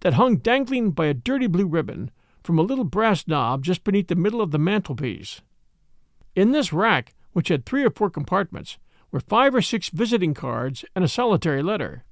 that 0.00 0.14
hung 0.14 0.36
dangling 0.36 0.90
by 0.90 1.06
a 1.06 1.14
dirty 1.14 1.46
blue 1.46 1.66
ribbon 1.66 2.10
from 2.42 2.58
a 2.58 2.62
little 2.62 2.84
brass 2.84 3.26
knob 3.26 3.64
just 3.64 3.84
beneath 3.84 4.08
the 4.08 4.14
middle 4.14 4.40
of 4.40 4.50
the 4.50 4.58
mantelpiece. 4.58 5.40
In 6.34 6.52
this 6.52 6.72
rack, 6.72 7.14
which 7.32 7.48
had 7.48 7.64
three 7.64 7.84
or 7.84 7.90
four 7.90 8.10
compartments, 8.10 8.78
were 9.12 9.20
five 9.20 9.54
or 9.54 9.62
six 9.62 9.90
visiting 9.90 10.34
cards 10.34 10.84
and 10.96 11.04
a 11.04 11.08
solitary 11.08 11.62
letter. 11.62 12.04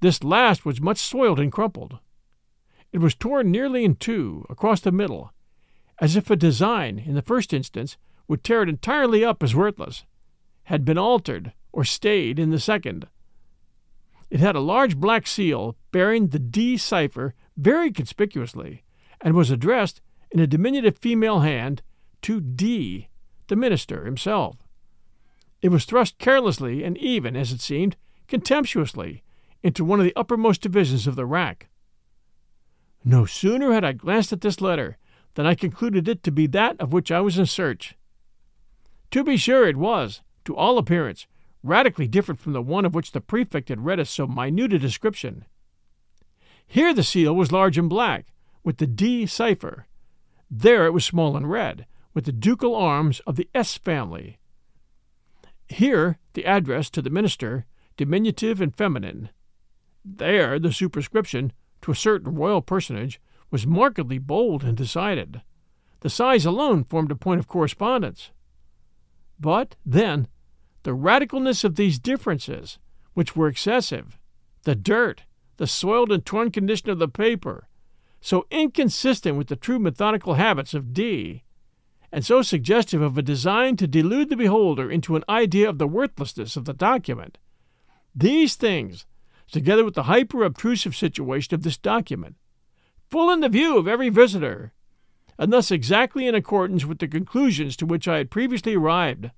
This 0.00 0.24
last 0.24 0.64
was 0.64 0.80
much 0.80 0.98
soiled 0.98 1.38
and 1.38 1.52
crumpled. 1.52 1.98
It 2.92 2.98
was 2.98 3.14
torn 3.14 3.50
nearly 3.50 3.84
in 3.84 3.96
two, 3.96 4.44
across 4.48 4.80
the 4.80 4.92
middle, 4.92 5.32
as 6.00 6.16
if 6.16 6.30
a 6.30 6.36
design, 6.36 6.98
in 6.98 7.14
the 7.14 7.22
first 7.22 7.52
instance, 7.52 7.96
would 8.26 8.42
tear 8.42 8.62
it 8.62 8.68
entirely 8.68 9.24
up 9.24 9.42
as 9.42 9.54
worthless, 9.54 10.04
had 10.64 10.84
been 10.84 10.98
altered 10.98 11.52
or 11.72 11.84
stayed 11.84 12.38
in 12.38 12.50
the 12.50 12.58
second. 12.58 13.06
It 14.30 14.40
had 14.40 14.56
a 14.56 14.60
large 14.60 14.96
black 14.96 15.26
seal 15.26 15.76
bearing 15.92 16.28
the 16.28 16.38
D 16.38 16.76
cipher 16.76 17.34
very 17.56 17.92
conspicuously, 17.92 18.82
and 19.20 19.34
was 19.34 19.50
addressed 19.50 20.00
in 20.30 20.40
a 20.40 20.46
diminutive 20.46 20.98
female 20.98 21.40
hand 21.40 21.82
to 22.22 22.40
D, 22.40 23.08
the 23.48 23.56
minister 23.56 24.04
himself. 24.04 24.56
It 25.64 25.70
was 25.70 25.86
thrust 25.86 26.18
carelessly 26.18 26.84
and 26.84 26.98
even, 26.98 27.34
as 27.34 27.50
it 27.50 27.62
seemed, 27.62 27.96
contemptuously, 28.28 29.22
into 29.62 29.82
one 29.82 29.98
of 29.98 30.04
the 30.04 30.14
uppermost 30.14 30.60
divisions 30.60 31.06
of 31.06 31.16
the 31.16 31.24
rack. 31.24 31.68
No 33.02 33.24
sooner 33.24 33.72
had 33.72 33.82
I 33.82 33.92
glanced 33.92 34.30
at 34.30 34.42
this 34.42 34.60
letter 34.60 34.98
than 35.36 35.46
I 35.46 35.54
concluded 35.54 36.06
it 36.06 36.22
to 36.24 36.30
be 36.30 36.46
that 36.48 36.78
of 36.78 36.92
which 36.92 37.10
I 37.10 37.22
was 37.22 37.38
in 37.38 37.46
search. 37.46 37.96
To 39.12 39.24
be 39.24 39.38
sure, 39.38 39.66
it 39.66 39.78
was, 39.78 40.20
to 40.44 40.54
all 40.54 40.76
appearance, 40.76 41.26
radically 41.62 42.08
different 42.08 42.40
from 42.40 42.52
the 42.52 42.60
one 42.60 42.84
of 42.84 42.94
which 42.94 43.12
the 43.12 43.22
prefect 43.22 43.70
had 43.70 43.86
read 43.86 43.98
us 43.98 44.10
so 44.10 44.26
minute 44.26 44.74
a 44.74 44.78
description. 44.78 45.46
Here 46.66 46.92
the 46.92 47.02
seal 47.02 47.34
was 47.34 47.52
large 47.52 47.78
and 47.78 47.88
black, 47.88 48.26
with 48.62 48.76
the 48.76 48.86
D 48.86 49.24
cipher. 49.24 49.86
There 50.50 50.84
it 50.84 50.92
was 50.92 51.06
small 51.06 51.38
and 51.38 51.50
red, 51.50 51.86
with 52.12 52.26
the 52.26 52.32
ducal 52.32 52.74
arms 52.76 53.20
of 53.20 53.36
the 53.36 53.48
S 53.54 53.78
family. 53.78 54.36
Here 55.74 56.18
the 56.34 56.46
address 56.46 56.88
to 56.90 57.02
the 57.02 57.10
minister, 57.10 57.66
diminutive 57.96 58.60
and 58.60 58.74
feminine. 58.74 59.30
There 60.04 60.60
the 60.60 60.72
superscription, 60.72 61.52
to 61.82 61.90
a 61.90 61.96
certain 61.96 62.34
royal 62.34 62.62
personage, 62.62 63.20
was 63.50 63.66
markedly 63.66 64.18
bold 64.18 64.62
and 64.62 64.76
decided. 64.76 65.42
The 66.00 66.10
size 66.10 66.46
alone 66.46 66.84
formed 66.84 67.10
a 67.10 67.16
point 67.16 67.40
of 67.40 67.48
correspondence. 67.48 68.30
But, 69.40 69.74
then, 69.84 70.28
the 70.84 70.92
radicalness 70.92 71.64
of 71.64 71.74
these 71.74 71.98
differences, 71.98 72.78
which 73.14 73.34
were 73.34 73.48
excessive, 73.48 74.16
the 74.62 74.76
dirt, 74.76 75.24
the 75.56 75.66
soiled 75.66 76.12
and 76.12 76.24
torn 76.24 76.52
condition 76.52 76.90
of 76.90 77.00
the 77.00 77.08
paper, 77.08 77.68
so 78.20 78.46
inconsistent 78.50 79.36
with 79.36 79.48
the 79.48 79.56
true 79.56 79.80
methodical 79.80 80.34
habits 80.34 80.72
of 80.72 80.92
D, 80.92 81.42
and 82.14 82.24
so 82.24 82.42
suggestive 82.42 83.02
of 83.02 83.18
a 83.18 83.22
design 83.22 83.76
to 83.76 83.88
delude 83.88 84.28
the 84.28 84.36
beholder 84.36 84.88
into 84.88 85.16
an 85.16 85.24
idea 85.28 85.68
of 85.68 85.78
the 85.78 85.88
worthlessness 85.88 86.56
of 86.56 86.64
the 86.64 86.72
document. 86.72 87.38
These 88.14 88.54
things, 88.54 89.04
together 89.50 89.84
with 89.84 89.94
the 89.94 90.04
hyper 90.04 90.44
obtrusive 90.44 90.94
situation 90.94 91.56
of 91.56 91.64
this 91.64 91.76
document, 91.76 92.36
full 93.10 93.32
in 93.32 93.40
the 93.40 93.48
view 93.48 93.76
of 93.76 93.88
every 93.88 94.10
visitor, 94.10 94.72
and 95.40 95.52
thus 95.52 95.72
exactly 95.72 96.28
in 96.28 96.36
accordance 96.36 96.84
with 96.84 97.00
the 97.00 97.08
conclusions 97.08 97.76
to 97.78 97.84
which 97.84 98.06
I 98.06 98.18
had 98.18 98.30
previously 98.30 98.76
arrived, 98.76 99.32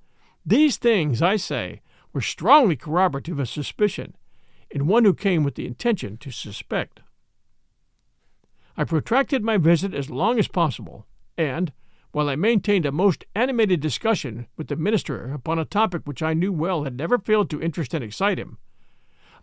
these 0.45 0.77
things, 0.77 1.23
I 1.23 1.37
say, 1.37 1.81
were 2.13 2.21
strongly 2.21 2.77
corroborative 2.77 3.39
of 3.39 3.49
suspicion 3.49 4.15
in 4.71 4.87
one 4.87 5.07
who 5.07 5.15
came 5.15 5.45
with 5.45 5.55
the 5.55 5.67
intention 5.67 6.19
to 6.19 6.31
suspect. 6.31 7.01
I 8.77 8.85
protracted 8.85 9.43
my 9.43 9.57
visit 9.57 9.95
as 9.95 10.11
long 10.11 10.39
as 10.39 10.47
possible, 10.47 11.07
and, 11.39 11.73
while 12.17 12.31
I 12.31 12.37
maintained 12.37 12.87
a 12.87 12.93
most 12.93 13.27
animated 13.35 13.81
discussion 13.81 14.47
with 14.57 14.69
the 14.69 14.77
minister 14.77 15.35
upon 15.35 15.59
a 15.59 15.67
topic 15.67 16.01
which 16.07 16.23
I 16.23 16.33
knew 16.33 16.51
well 16.51 16.85
had 16.85 16.97
never 16.97 17.19
failed 17.19 17.51
to 17.51 17.61
interest 17.61 17.93
and 17.93 18.03
excite 18.03 18.39
him, 18.39 18.57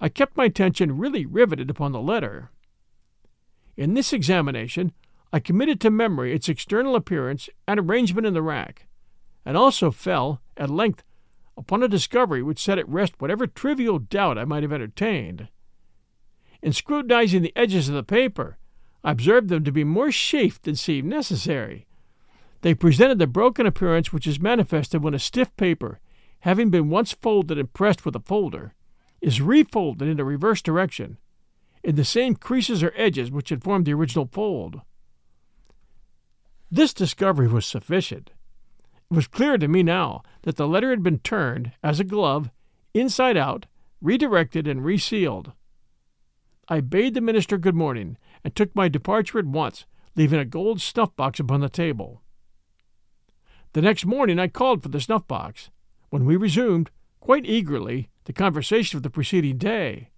I 0.01 0.09
kept 0.09 0.35
my 0.35 0.45
attention 0.45 0.97
really 0.97 1.23
riveted 1.23 1.69
upon 1.69 1.91
the 1.91 2.01
letter. 2.01 2.49
In 3.77 3.93
this 3.93 4.11
examination, 4.11 4.91
I 5.31 5.39
committed 5.39 5.79
to 5.81 5.91
memory 5.91 6.33
its 6.33 6.49
external 6.49 6.95
appearance 6.95 7.47
and 7.67 7.79
arrangement 7.79 8.25
in 8.25 8.33
the 8.33 8.41
rack, 8.41 8.87
and 9.45 9.55
also 9.55 9.91
fell, 9.91 10.41
at 10.57 10.71
length, 10.71 11.03
upon 11.55 11.83
a 11.83 11.87
discovery 11.87 12.41
which 12.41 12.63
set 12.63 12.79
at 12.79 12.89
rest 12.89 13.13
whatever 13.19 13.45
trivial 13.45 13.99
doubt 13.99 14.39
I 14.39 14.45
might 14.45 14.63
have 14.63 14.73
entertained. 14.73 15.47
In 16.63 16.73
scrutinizing 16.73 17.43
the 17.43 17.55
edges 17.55 17.87
of 17.87 17.93
the 17.93 18.01
paper, 18.01 18.57
I 19.03 19.11
observed 19.11 19.49
them 19.49 19.63
to 19.63 19.71
be 19.71 19.83
more 19.83 20.09
chafed 20.09 20.63
than 20.63 20.75
seemed 20.75 21.07
necessary. 21.07 21.85
They 22.63 22.73
presented 22.73 23.19
the 23.19 23.27
broken 23.27 23.65
appearance 23.65 24.13
which 24.13 24.25
is 24.25 24.39
manifested 24.39 25.03
when 25.03 25.13
a 25.13 25.19
stiff 25.19 25.53
paper, 25.57 25.99
having 26.39 26.69
been 26.69 26.89
once 26.89 27.11
folded 27.11 27.57
and 27.57 27.71
pressed 27.73 28.05
with 28.05 28.15
a 28.15 28.21
folder, 28.21 28.73
is 29.21 29.41
refolded 29.41 30.07
in 30.07 30.17
a 30.17 30.23
reverse 30.23 30.61
direction, 30.61 31.17
in 31.83 31.95
the 31.95 32.05
same 32.05 32.35
creases 32.35 32.81
or 32.81 32.93
edges 32.95 33.29
which 33.29 33.49
had 33.49 33.61
formed 33.61 33.85
the 33.85 33.93
original 33.93 34.29
fold. 34.31 34.79
This 36.71 36.93
discovery 36.93 37.49
was 37.49 37.65
sufficient. 37.65 38.31
It 39.11 39.15
was 39.15 39.27
clear 39.27 39.57
to 39.57 39.67
me 39.67 39.83
now 39.83 40.23
that 40.43 40.55
the 40.55 40.67
letter 40.67 40.89
had 40.89 41.03
been 41.03 41.19
turned, 41.19 41.73
as 41.83 41.99
a 41.99 42.05
glove, 42.05 42.49
inside 42.93 43.35
out, 43.35 43.65
redirected, 44.01 44.69
and 44.69 44.85
resealed. 44.85 45.51
I 46.69 46.79
bade 46.79 47.13
the 47.13 47.19
minister 47.19 47.57
good 47.57 47.75
morning, 47.75 48.17
and 48.41 48.55
took 48.55 48.73
my 48.73 48.87
departure 48.87 49.39
at 49.39 49.45
once, 49.45 49.85
leaving 50.15 50.39
a 50.39 50.45
gold 50.45 50.79
snuff 50.79 51.13
box 51.17 51.41
upon 51.41 51.59
the 51.59 51.67
table. 51.67 52.22
The 53.73 53.81
next 53.81 54.05
morning 54.05 54.37
I 54.39 54.47
called 54.47 54.83
for 54.83 54.89
the 54.89 55.01
snuff 55.01 55.27
box, 55.27 55.71
when 56.09 56.25
we 56.25 56.35
resumed, 56.35 56.91
quite 57.19 57.45
eagerly, 57.45 58.09
the 58.25 58.33
conversation 58.33 58.97
of 58.97 59.03
the 59.03 59.09
preceding 59.09 59.57
day. 59.57 60.11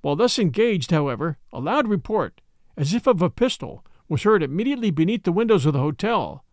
While 0.00 0.16
thus 0.16 0.40
engaged, 0.40 0.90
however, 0.90 1.38
a 1.52 1.60
loud 1.60 1.86
report, 1.86 2.40
as 2.76 2.94
if 2.94 3.06
of 3.06 3.22
a 3.22 3.30
pistol, 3.30 3.84
was 4.08 4.24
heard 4.24 4.42
immediately 4.42 4.90
beneath 4.90 5.22
the 5.22 5.30
windows 5.30 5.66
of 5.66 5.72
the 5.72 5.78
hotel, 5.78 6.44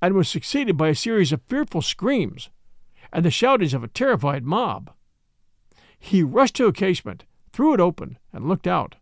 and 0.00 0.14
was 0.14 0.28
succeeded 0.28 0.76
by 0.76 0.88
a 0.88 0.94
series 0.94 1.32
of 1.32 1.42
fearful 1.48 1.82
screams 1.82 2.50
and 3.12 3.24
the 3.24 3.30
shoutings 3.30 3.74
of 3.74 3.82
a 3.82 3.88
terrified 3.88 4.44
mob. 4.44 4.92
He 5.98 6.22
rushed 6.22 6.54
to 6.56 6.66
a 6.66 6.72
casement, 6.72 7.24
threw 7.52 7.74
it 7.74 7.80
open, 7.80 8.18
and 8.32 8.46
looked 8.46 8.68
out. 8.68 8.94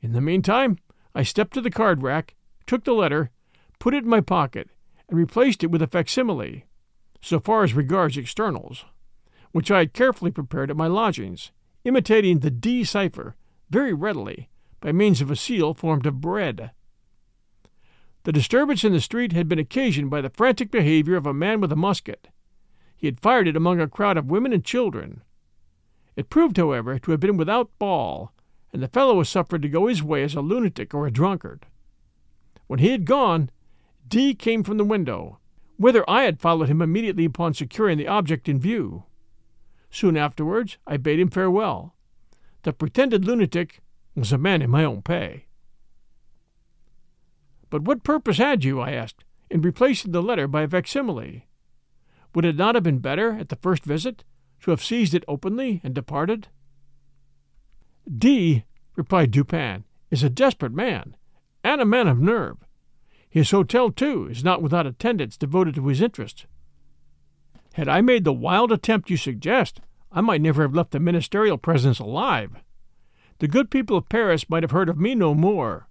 In 0.00 0.12
the 0.12 0.20
meantime, 0.22 0.78
I 1.14 1.24
stepped 1.24 1.52
to 1.54 1.60
the 1.60 1.70
card 1.70 2.02
rack, 2.02 2.36
took 2.66 2.84
the 2.84 2.94
letter, 2.94 3.30
put 3.78 3.92
it 3.92 4.04
in 4.04 4.08
my 4.08 4.22
pocket, 4.22 4.70
and 5.10 5.18
replaced 5.18 5.62
it 5.64 5.70
with 5.70 5.82
a 5.82 5.88
facsimile, 5.88 6.64
so 7.20 7.40
far 7.40 7.64
as 7.64 7.74
regards 7.74 8.16
externals, 8.16 8.84
which 9.50 9.70
I 9.70 9.80
had 9.80 9.92
carefully 9.92 10.30
prepared 10.30 10.70
at 10.70 10.76
my 10.76 10.86
lodgings, 10.86 11.50
imitating 11.84 12.38
the 12.38 12.50
D 12.50 12.84
cipher 12.84 13.34
very 13.68 13.92
readily 13.92 14.48
by 14.80 14.92
means 14.92 15.20
of 15.20 15.30
a 15.30 15.36
seal 15.36 15.74
formed 15.74 16.06
of 16.06 16.20
bread. 16.20 16.70
The 18.22 18.32
disturbance 18.32 18.84
in 18.84 18.92
the 18.92 19.00
street 19.00 19.32
had 19.32 19.48
been 19.48 19.58
occasioned 19.58 20.10
by 20.10 20.20
the 20.20 20.30
frantic 20.30 20.70
behavior 20.70 21.16
of 21.16 21.26
a 21.26 21.34
man 21.34 21.60
with 21.60 21.72
a 21.72 21.76
musket. 21.76 22.28
He 22.96 23.06
had 23.06 23.20
fired 23.20 23.48
it 23.48 23.56
among 23.56 23.80
a 23.80 23.88
crowd 23.88 24.16
of 24.16 24.30
women 24.30 24.52
and 24.52 24.64
children. 24.64 25.22
It 26.16 26.30
proved, 26.30 26.56
however, 26.56 26.98
to 26.98 27.10
have 27.10 27.20
been 27.20 27.36
without 27.36 27.76
ball, 27.78 28.32
and 28.72 28.82
the 28.82 28.88
fellow 28.88 29.14
was 29.16 29.28
suffered 29.28 29.62
to 29.62 29.68
go 29.68 29.86
his 29.86 30.02
way 30.02 30.22
as 30.22 30.34
a 30.34 30.40
lunatic 30.40 30.94
or 30.94 31.06
a 31.06 31.10
drunkard. 31.10 31.66
When 32.66 32.78
he 32.78 32.90
had 32.90 33.06
gone, 33.06 33.50
D 34.10 34.34
came 34.34 34.64
from 34.64 34.76
the 34.76 34.84
window, 34.84 35.38
whither 35.76 36.04
I 36.10 36.24
had 36.24 36.40
followed 36.40 36.68
him 36.68 36.82
immediately 36.82 37.24
upon 37.24 37.54
securing 37.54 37.96
the 37.96 38.08
object 38.08 38.48
in 38.48 38.58
view. 38.58 39.04
Soon 39.88 40.16
afterwards 40.16 40.78
I 40.84 40.96
bade 40.96 41.20
him 41.20 41.30
farewell. 41.30 41.94
The 42.62 42.72
pretended 42.72 43.24
lunatic 43.24 43.80
was 44.16 44.32
a 44.32 44.38
man 44.38 44.62
in 44.62 44.70
my 44.70 44.84
own 44.84 45.00
pay. 45.02 45.46
But 47.70 47.82
what 47.82 48.02
purpose 48.02 48.38
had 48.38 48.64
you, 48.64 48.80
I 48.80 48.90
asked, 48.90 49.24
in 49.48 49.62
replacing 49.62 50.10
the 50.10 50.22
letter 50.22 50.48
by 50.48 50.62
a 50.62 50.68
facsimile? 50.68 51.46
Would 52.34 52.44
it 52.44 52.56
not 52.56 52.74
have 52.74 52.82
been 52.82 52.98
better, 52.98 53.34
at 53.34 53.48
the 53.48 53.56
first 53.56 53.84
visit, 53.84 54.24
to 54.62 54.72
have 54.72 54.82
seized 54.82 55.14
it 55.14 55.24
openly 55.28 55.80
and 55.84 55.94
departed? 55.94 56.48
D, 58.12 58.64
replied 58.96 59.30
Dupin, 59.30 59.84
is 60.10 60.24
a 60.24 60.28
desperate 60.28 60.72
man, 60.72 61.16
and 61.62 61.80
a 61.80 61.84
man 61.84 62.08
of 62.08 62.18
nerve. 62.18 62.58
His 63.30 63.52
hotel, 63.52 63.90
too, 63.90 64.26
is 64.26 64.42
not 64.42 64.60
without 64.60 64.86
attendants 64.86 65.36
devoted 65.36 65.76
to 65.76 65.86
his 65.86 66.02
interests. 66.02 66.46
Had 67.74 67.88
I 67.88 68.00
made 68.00 68.24
the 68.24 68.32
wild 68.32 68.72
attempt 68.72 69.08
you 69.08 69.16
suggest, 69.16 69.80
I 70.10 70.20
might 70.20 70.40
never 70.40 70.62
have 70.62 70.74
left 70.74 70.90
the 70.90 70.98
ministerial 70.98 71.56
presence 71.56 72.00
alive. 72.00 72.56
The 73.38 73.46
good 73.46 73.70
people 73.70 73.96
of 73.96 74.08
Paris 74.08 74.50
might 74.50 74.64
have 74.64 74.72
heard 74.72 74.88
of 74.88 74.98
me 74.98 75.14
no 75.14 75.34
more. 75.34 75.88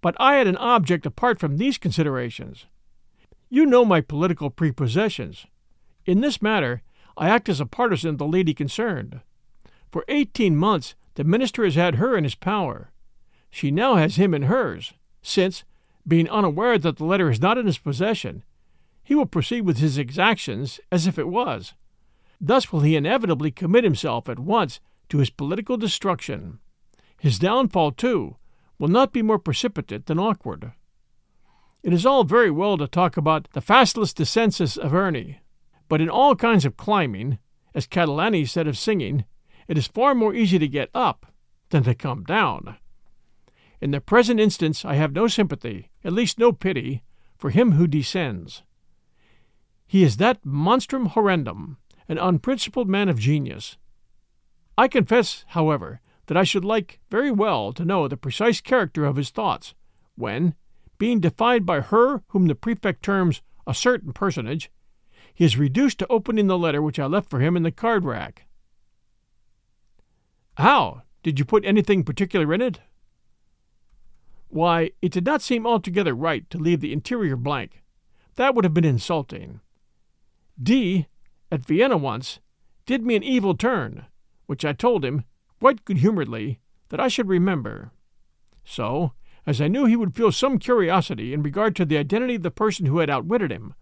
But 0.00 0.14
I 0.20 0.36
had 0.36 0.46
an 0.46 0.56
object 0.56 1.04
apart 1.04 1.40
from 1.40 1.56
these 1.56 1.78
considerations. 1.78 2.66
You 3.50 3.66
know 3.66 3.84
my 3.84 4.00
political 4.00 4.48
prepossessions. 4.48 5.46
In 6.06 6.20
this 6.20 6.40
matter, 6.40 6.82
I 7.16 7.28
act 7.28 7.48
as 7.48 7.60
a 7.60 7.66
partisan 7.66 8.10
of 8.10 8.18
the 8.18 8.26
lady 8.26 8.54
concerned. 8.54 9.20
For 9.90 10.04
eighteen 10.08 10.56
months, 10.56 10.94
the 11.14 11.24
minister 11.24 11.64
has 11.64 11.74
had 11.74 11.96
her 11.96 12.16
in 12.16 12.24
his 12.24 12.36
power. 12.36 12.92
She 13.50 13.70
now 13.70 13.96
has 13.96 14.16
him 14.16 14.32
in 14.32 14.42
hers, 14.42 14.94
since, 15.20 15.64
being 16.06 16.28
unaware 16.28 16.78
that 16.78 16.96
the 16.96 17.04
letter 17.04 17.30
is 17.30 17.40
not 17.40 17.58
in 17.58 17.66
his 17.66 17.78
possession, 17.78 18.44
he 19.02 19.14
will 19.14 19.26
proceed 19.26 19.62
with 19.62 19.78
his 19.78 19.98
exactions 19.98 20.80
as 20.90 21.06
if 21.06 21.18
it 21.18 21.28
was. 21.28 21.74
Thus 22.40 22.72
will 22.72 22.80
he 22.80 22.96
inevitably 22.96 23.50
commit 23.50 23.84
himself 23.84 24.28
at 24.28 24.38
once 24.38 24.80
to 25.08 25.18
his 25.18 25.30
political 25.30 25.76
destruction. 25.76 26.58
His 27.18 27.38
downfall, 27.38 27.92
too, 27.92 28.36
will 28.78 28.88
not 28.88 29.12
be 29.12 29.22
more 29.22 29.38
precipitate 29.38 30.06
than 30.06 30.18
awkward. 30.18 30.72
It 31.82 31.92
is 31.92 32.06
all 32.06 32.24
very 32.24 32.50
well 32.50 32.78
to 32.78 32.86
talk 32.86 33.16
about 33.16 33.48
the 33.52 33.60
facilis 33.60 34.12
descensus 34.12 34.76
Averni, 34.76 35.38
but 35.88 36.00
in 36.00 36.08
all 36.08 36.34
kinds 36.34 36.64
of 36.64 36.76
climbing, 36.76 37.38
as 37.74 37.86
Catalani 37.86 38.48
said 38.48 38.66
of 38.66 38.78
singing, 38.78 39.24
it 39.68 39.78
is 39.78 39.86
far 39.86 40.14
more 40.14 40.34
easy 40.34 40.58
to 40.58 40.68
get 40.68 40.90
up 40.94 41.26
than 41.70 41.82
to 41.84 41.94
come 41.94 42.24
down. 42.24 42.76
In 43.82 43.90
the 43.90 44.00
present 44.00 44.38
instance, 44.38 44.84
I 44.84 44.94
have 44.94 45.12
no 45.12 45.26
sympathy, 45.26 45.90
at 46.04 46.12
least 46.12 46.38
no 46.38 46.52
pity, 46.52 47.02
for 47.36 47.50
him 47.50 47.72
who 47.72 47.88
descends. 47.88 48.62
He 49.88 50.04
is 50.04 50.18
that 50.18 50.46
monstrum 50.46 51.08
horrendum, 51.08 51.78
an 52.08 52.16
unprincipled 52.16 52.88
man 52.88 53.08
of 53.08 53.18
genius. 53.18 53.76
I 54.78 54.86
confess, 54.86 55.44
however, 55.48 56.00
that 56.26 56.36
I 56.36 56.44
should 56.44 56.64
like 56.64 57.00
very 57.10 57.32
well 57.32 57.72
to 57.72 57.84
know 57.84 58.06
the 58.06 58.16
precise 58.16 58.60
character 58.60 59.04
of 59.04 59.16
his 59.16 59.30
thoughts, 59.30 59.74
when, 60.14 60.54
being 60.98 61.18
defied 61.18 61.66
by 61.66 61.80
her 61.80 62.22
whom 62.28 62.46
the 62.46 62.54
prefect 62.54 63.02
terms 63.02 63.42
a 63.66 63.74
certain 63.74 64.12
personage, 64.12 64.70
he 65.34 65.44
is 65.44 65.58
reduced 65.58 65.98
to 65.98 66.06
opening 66.06 66.46
the 66.46 66.56
letter 66.56 66.80
which 66.80 67.00
I 67.00 67.06
left 67.06 67.28
for 67.28 67.40
him 67.40 67.56
in 67.56 67.64
the 67.64 67.72
card 67.72 68.04
rack. 68.04 68.46
How? 70.56 71.02
Did 71.24 71.40
you 71.40 71.44
put 71.44 71.64
anything 71.64 72.04
particular 72.04 72.54
in 72.54 72.62
it? 72.62 72.78
Why, 74.52 74.90
it 75.00 75.12
did 75.12 75.24
not 75.24 75.40
seem 75.40 75.66
altogether 75.66 76.12
right 76.12 76.48
to 76.50 76.58
leave 76.58 76.80
the 76.80 76.92
interior 76.92 77.36
blank. 77.36 77.82
That 78.34 78.54
would 78.54 78.66
have 78.66 78.74
been 78.74 78.84
insulting. 78.84 79.60
D, 80.62 81.06
at 81.50 81.64
Vienna 81.64 81.96
once, 81.96 82.38
did 82.84 83.02
me 83.02 83.16
an 83.16 83.22
evil 83.22 83.56
turn, 83.56 84.04
which 84.44 84.62
I 84.62 84.74
told 84.74 85.06
him, 85.06 85.24
quite 85.58 85.86
good 85.86 85.96
humoredly, 85.96 86.60
that 86.90 87.00
I 87.00 87.08
should 87.08 87.30
remember. 87.30 87.92
So, 88.62 89.14
as 89.46 89.58
I 89.58 89.68
knew 89.68 89.86
he 89.86 89.96
would 89.96 90.14
feel 90.14 90.30
some 90.30 90.58
curiosity 90.58 91.32
in 91.32 91.42
regard 91.42 91.74
to 91.76 91.86
the 91.86 91.96
identity 91.96 92.34
of 92.34 92.42
the 92.42 92.50
person 92.50 92.84
who 92.84 92.98
had 92.98 93.08
outwitted 93.08 93.50
him, 93.50 93.72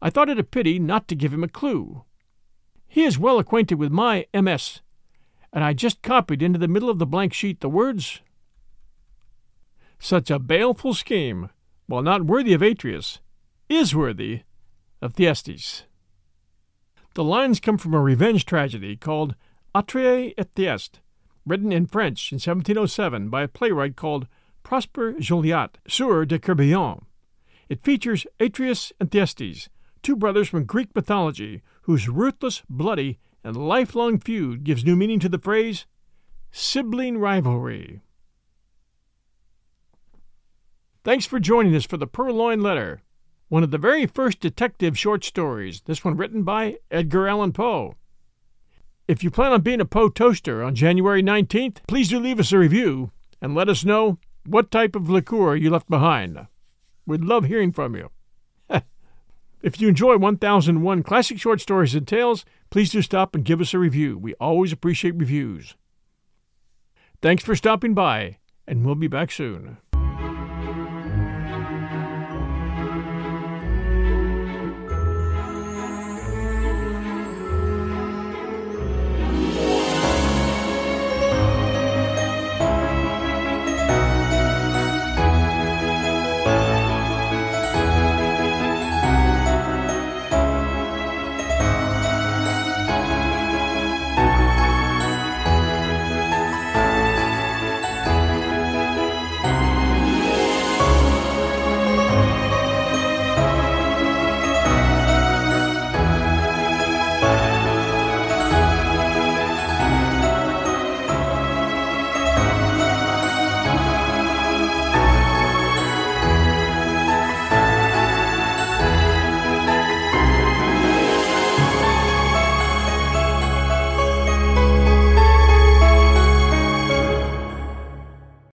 I 0.00 0.10
thought 0.10 0.28
it 0.28 0.38
a 0.38 0.44
pity 0.44 0.78
not 0.78 1.08
to 1.08 1.16
give 1.16 1.32
him 1.32 1.42
a 1.42 1.48
clue. 1.48 2.04
He 2.86 3.02
is 3.02 3.18
well 3.18 3.40
acquainted 3.40 3.74
with 3.74 3.90
my 3.90 4.26
MS, 4.32 4.82
and 5.52 5.64
I 5.64 5.72
just 5.72 6.00
copied 6.00 6.42
into 6.42 6.60
the 6.60 6.68
middle 6.68 6.90
of 6.90 7.00
the 7.00 7.06
blank 7.06 7.34
sheet 7.34 7.58
the 7.58 7.68
words 7.68 8.20
Such 9.98 10.30
a 10.30 10.38
baleful 10.38 10.94
scheme, 10.94 11.50
while 11.86 12.02
not 12.02 12.26
worthy 12.26 12.52
of 12.52 12.62
Atreus, 12.62 13.20
is 13.68 13.94
worthy 13.94 14.42
of 15.00 15.14
Thyestes. 15.14 15.84
The 17.14 17.24
lines 17.24 17.60
come 17.60 17.78
from 17.78 17.94
a 17.94 18.00
revenge 18.00 18.44
tragedy 18.44 18.96
called 18.96 19.34
Atreus 19.74 20.34
et 20.36 20.54
Thyeste, 20.54 21.00
written 21.46 21.72
in 21.72 21.86
French 21.86 22.30
in 22.30 22.36
1707 22.36 23.28
by 23.30 23.42
a 23.42 23.48
playwright 23.48 23.96
called 23.96 24.26
Prosper 24.62 25.14
Jolyot, 25.14 25.78
Sieur 25.88 26.24
de 26.24 26.38
Crébillon. 26.38 27.04
It 27.68 27.82
features 27.82 28.26
Atreus 28.38 28.92
and 29.00 29.10
Thyestes, 29.10 29.68
two 30.02 30.16
brothers 30.16 30.48
from 30.48 30.64
Greek 30.64 30.94
mythology 30.94 31.62
whose 31.82 32.08
ruthless, 32.08 32.62
bloody, 32.68 33.18
and 33.42 33.56
lifelong 33.56 34.18
feud 34.18 34.64
gives 34.64 34.84
new 34.84 34.96
meaning 34.96 35.20
to 35.20 35.28
the 35.28 35.38
phrase 35.38 35.86
sibling 36.50 37.18
rivalry. 37.18 38.00
Thanks 41.06 41.24
for 41.24 41.38
joining 41.38 41.76
us 41.76 41.86
for 41.86 41.96
the 41.96 42.08
Purloined 42.08 42.64
Letter, 42.64 43.00
one 43.48 43.62
of 43.62 43.70
the 43.70 43.78
very 43.78 44.06
first 44.06 44.40
detective 44.40 44.98
short 44.98 45.22
stories, 45.22 45.82
this 45.82 46.04
one 46.04 46.16
written 46.16 46.42
by 46.42 46.78
Edgar 46.90 47.28
Allan 47.28 47.52
Poe. 47.52 47.94
If 49.06 49.22
you 49.22 49.30
plan 49.30 49.52
on 49.52 49.60
being 49.60 49.80
a 49.80 49.84
Poe 49.84 50.08
toaster 50.08 50.64
on 50.64 50.74
January 50.74 51.22
19th, 51.22 51.76
please 51.86 52.08
do 52.08 52.18
leave 52.18 52.40
us 52.40 52.50
a 52.50 52.58
review 52.58 53.12
and 53.40 53.54
let 53.54 53.68
us 53.68 53.84
know 53.84 54.18
what 54.46 54.72
type 54.72 54.96
of 54.96 55.08
liqueur 55.08 55.54
you 55.54 55.70
left 55.70 55.88
behind. 55.88 56.44
We'd 57.06 57.22
love 57.22 57.44
hearing 57.44 57.70
from 57.70 57.94
you. 57.94 58.10
If 59.62 59.80
you 59.80 59.86
enjoy 59.86 60.16
1001 60.16 61.04
Classic 61.04 61.38
Short 61.38 61.60
Stories 61.60 61.94
and 61.94 62.08
Tales, 62.08 62.44
please 62.68 62.90
do 62.90 63.00
stop 63.00 63.36
and 63.36 63.44
give 63.44 63.60
us 63.60 63.72
a 63.72 63.78
review. 63.78 64.18
We 64.18 64.34
always 64.40 64.72
appreciate 64.72 65.14
reviews. 65.14 65.76
Thanks 67.22 67.44
for 67.44 67.54
stopping 67.54 67.94
by, 67.94 68.38
and 68.66 68.84
we'll 68.84 68.96
be 68.96 69.06
back 69.06 69.30
soon. 69.30 69.78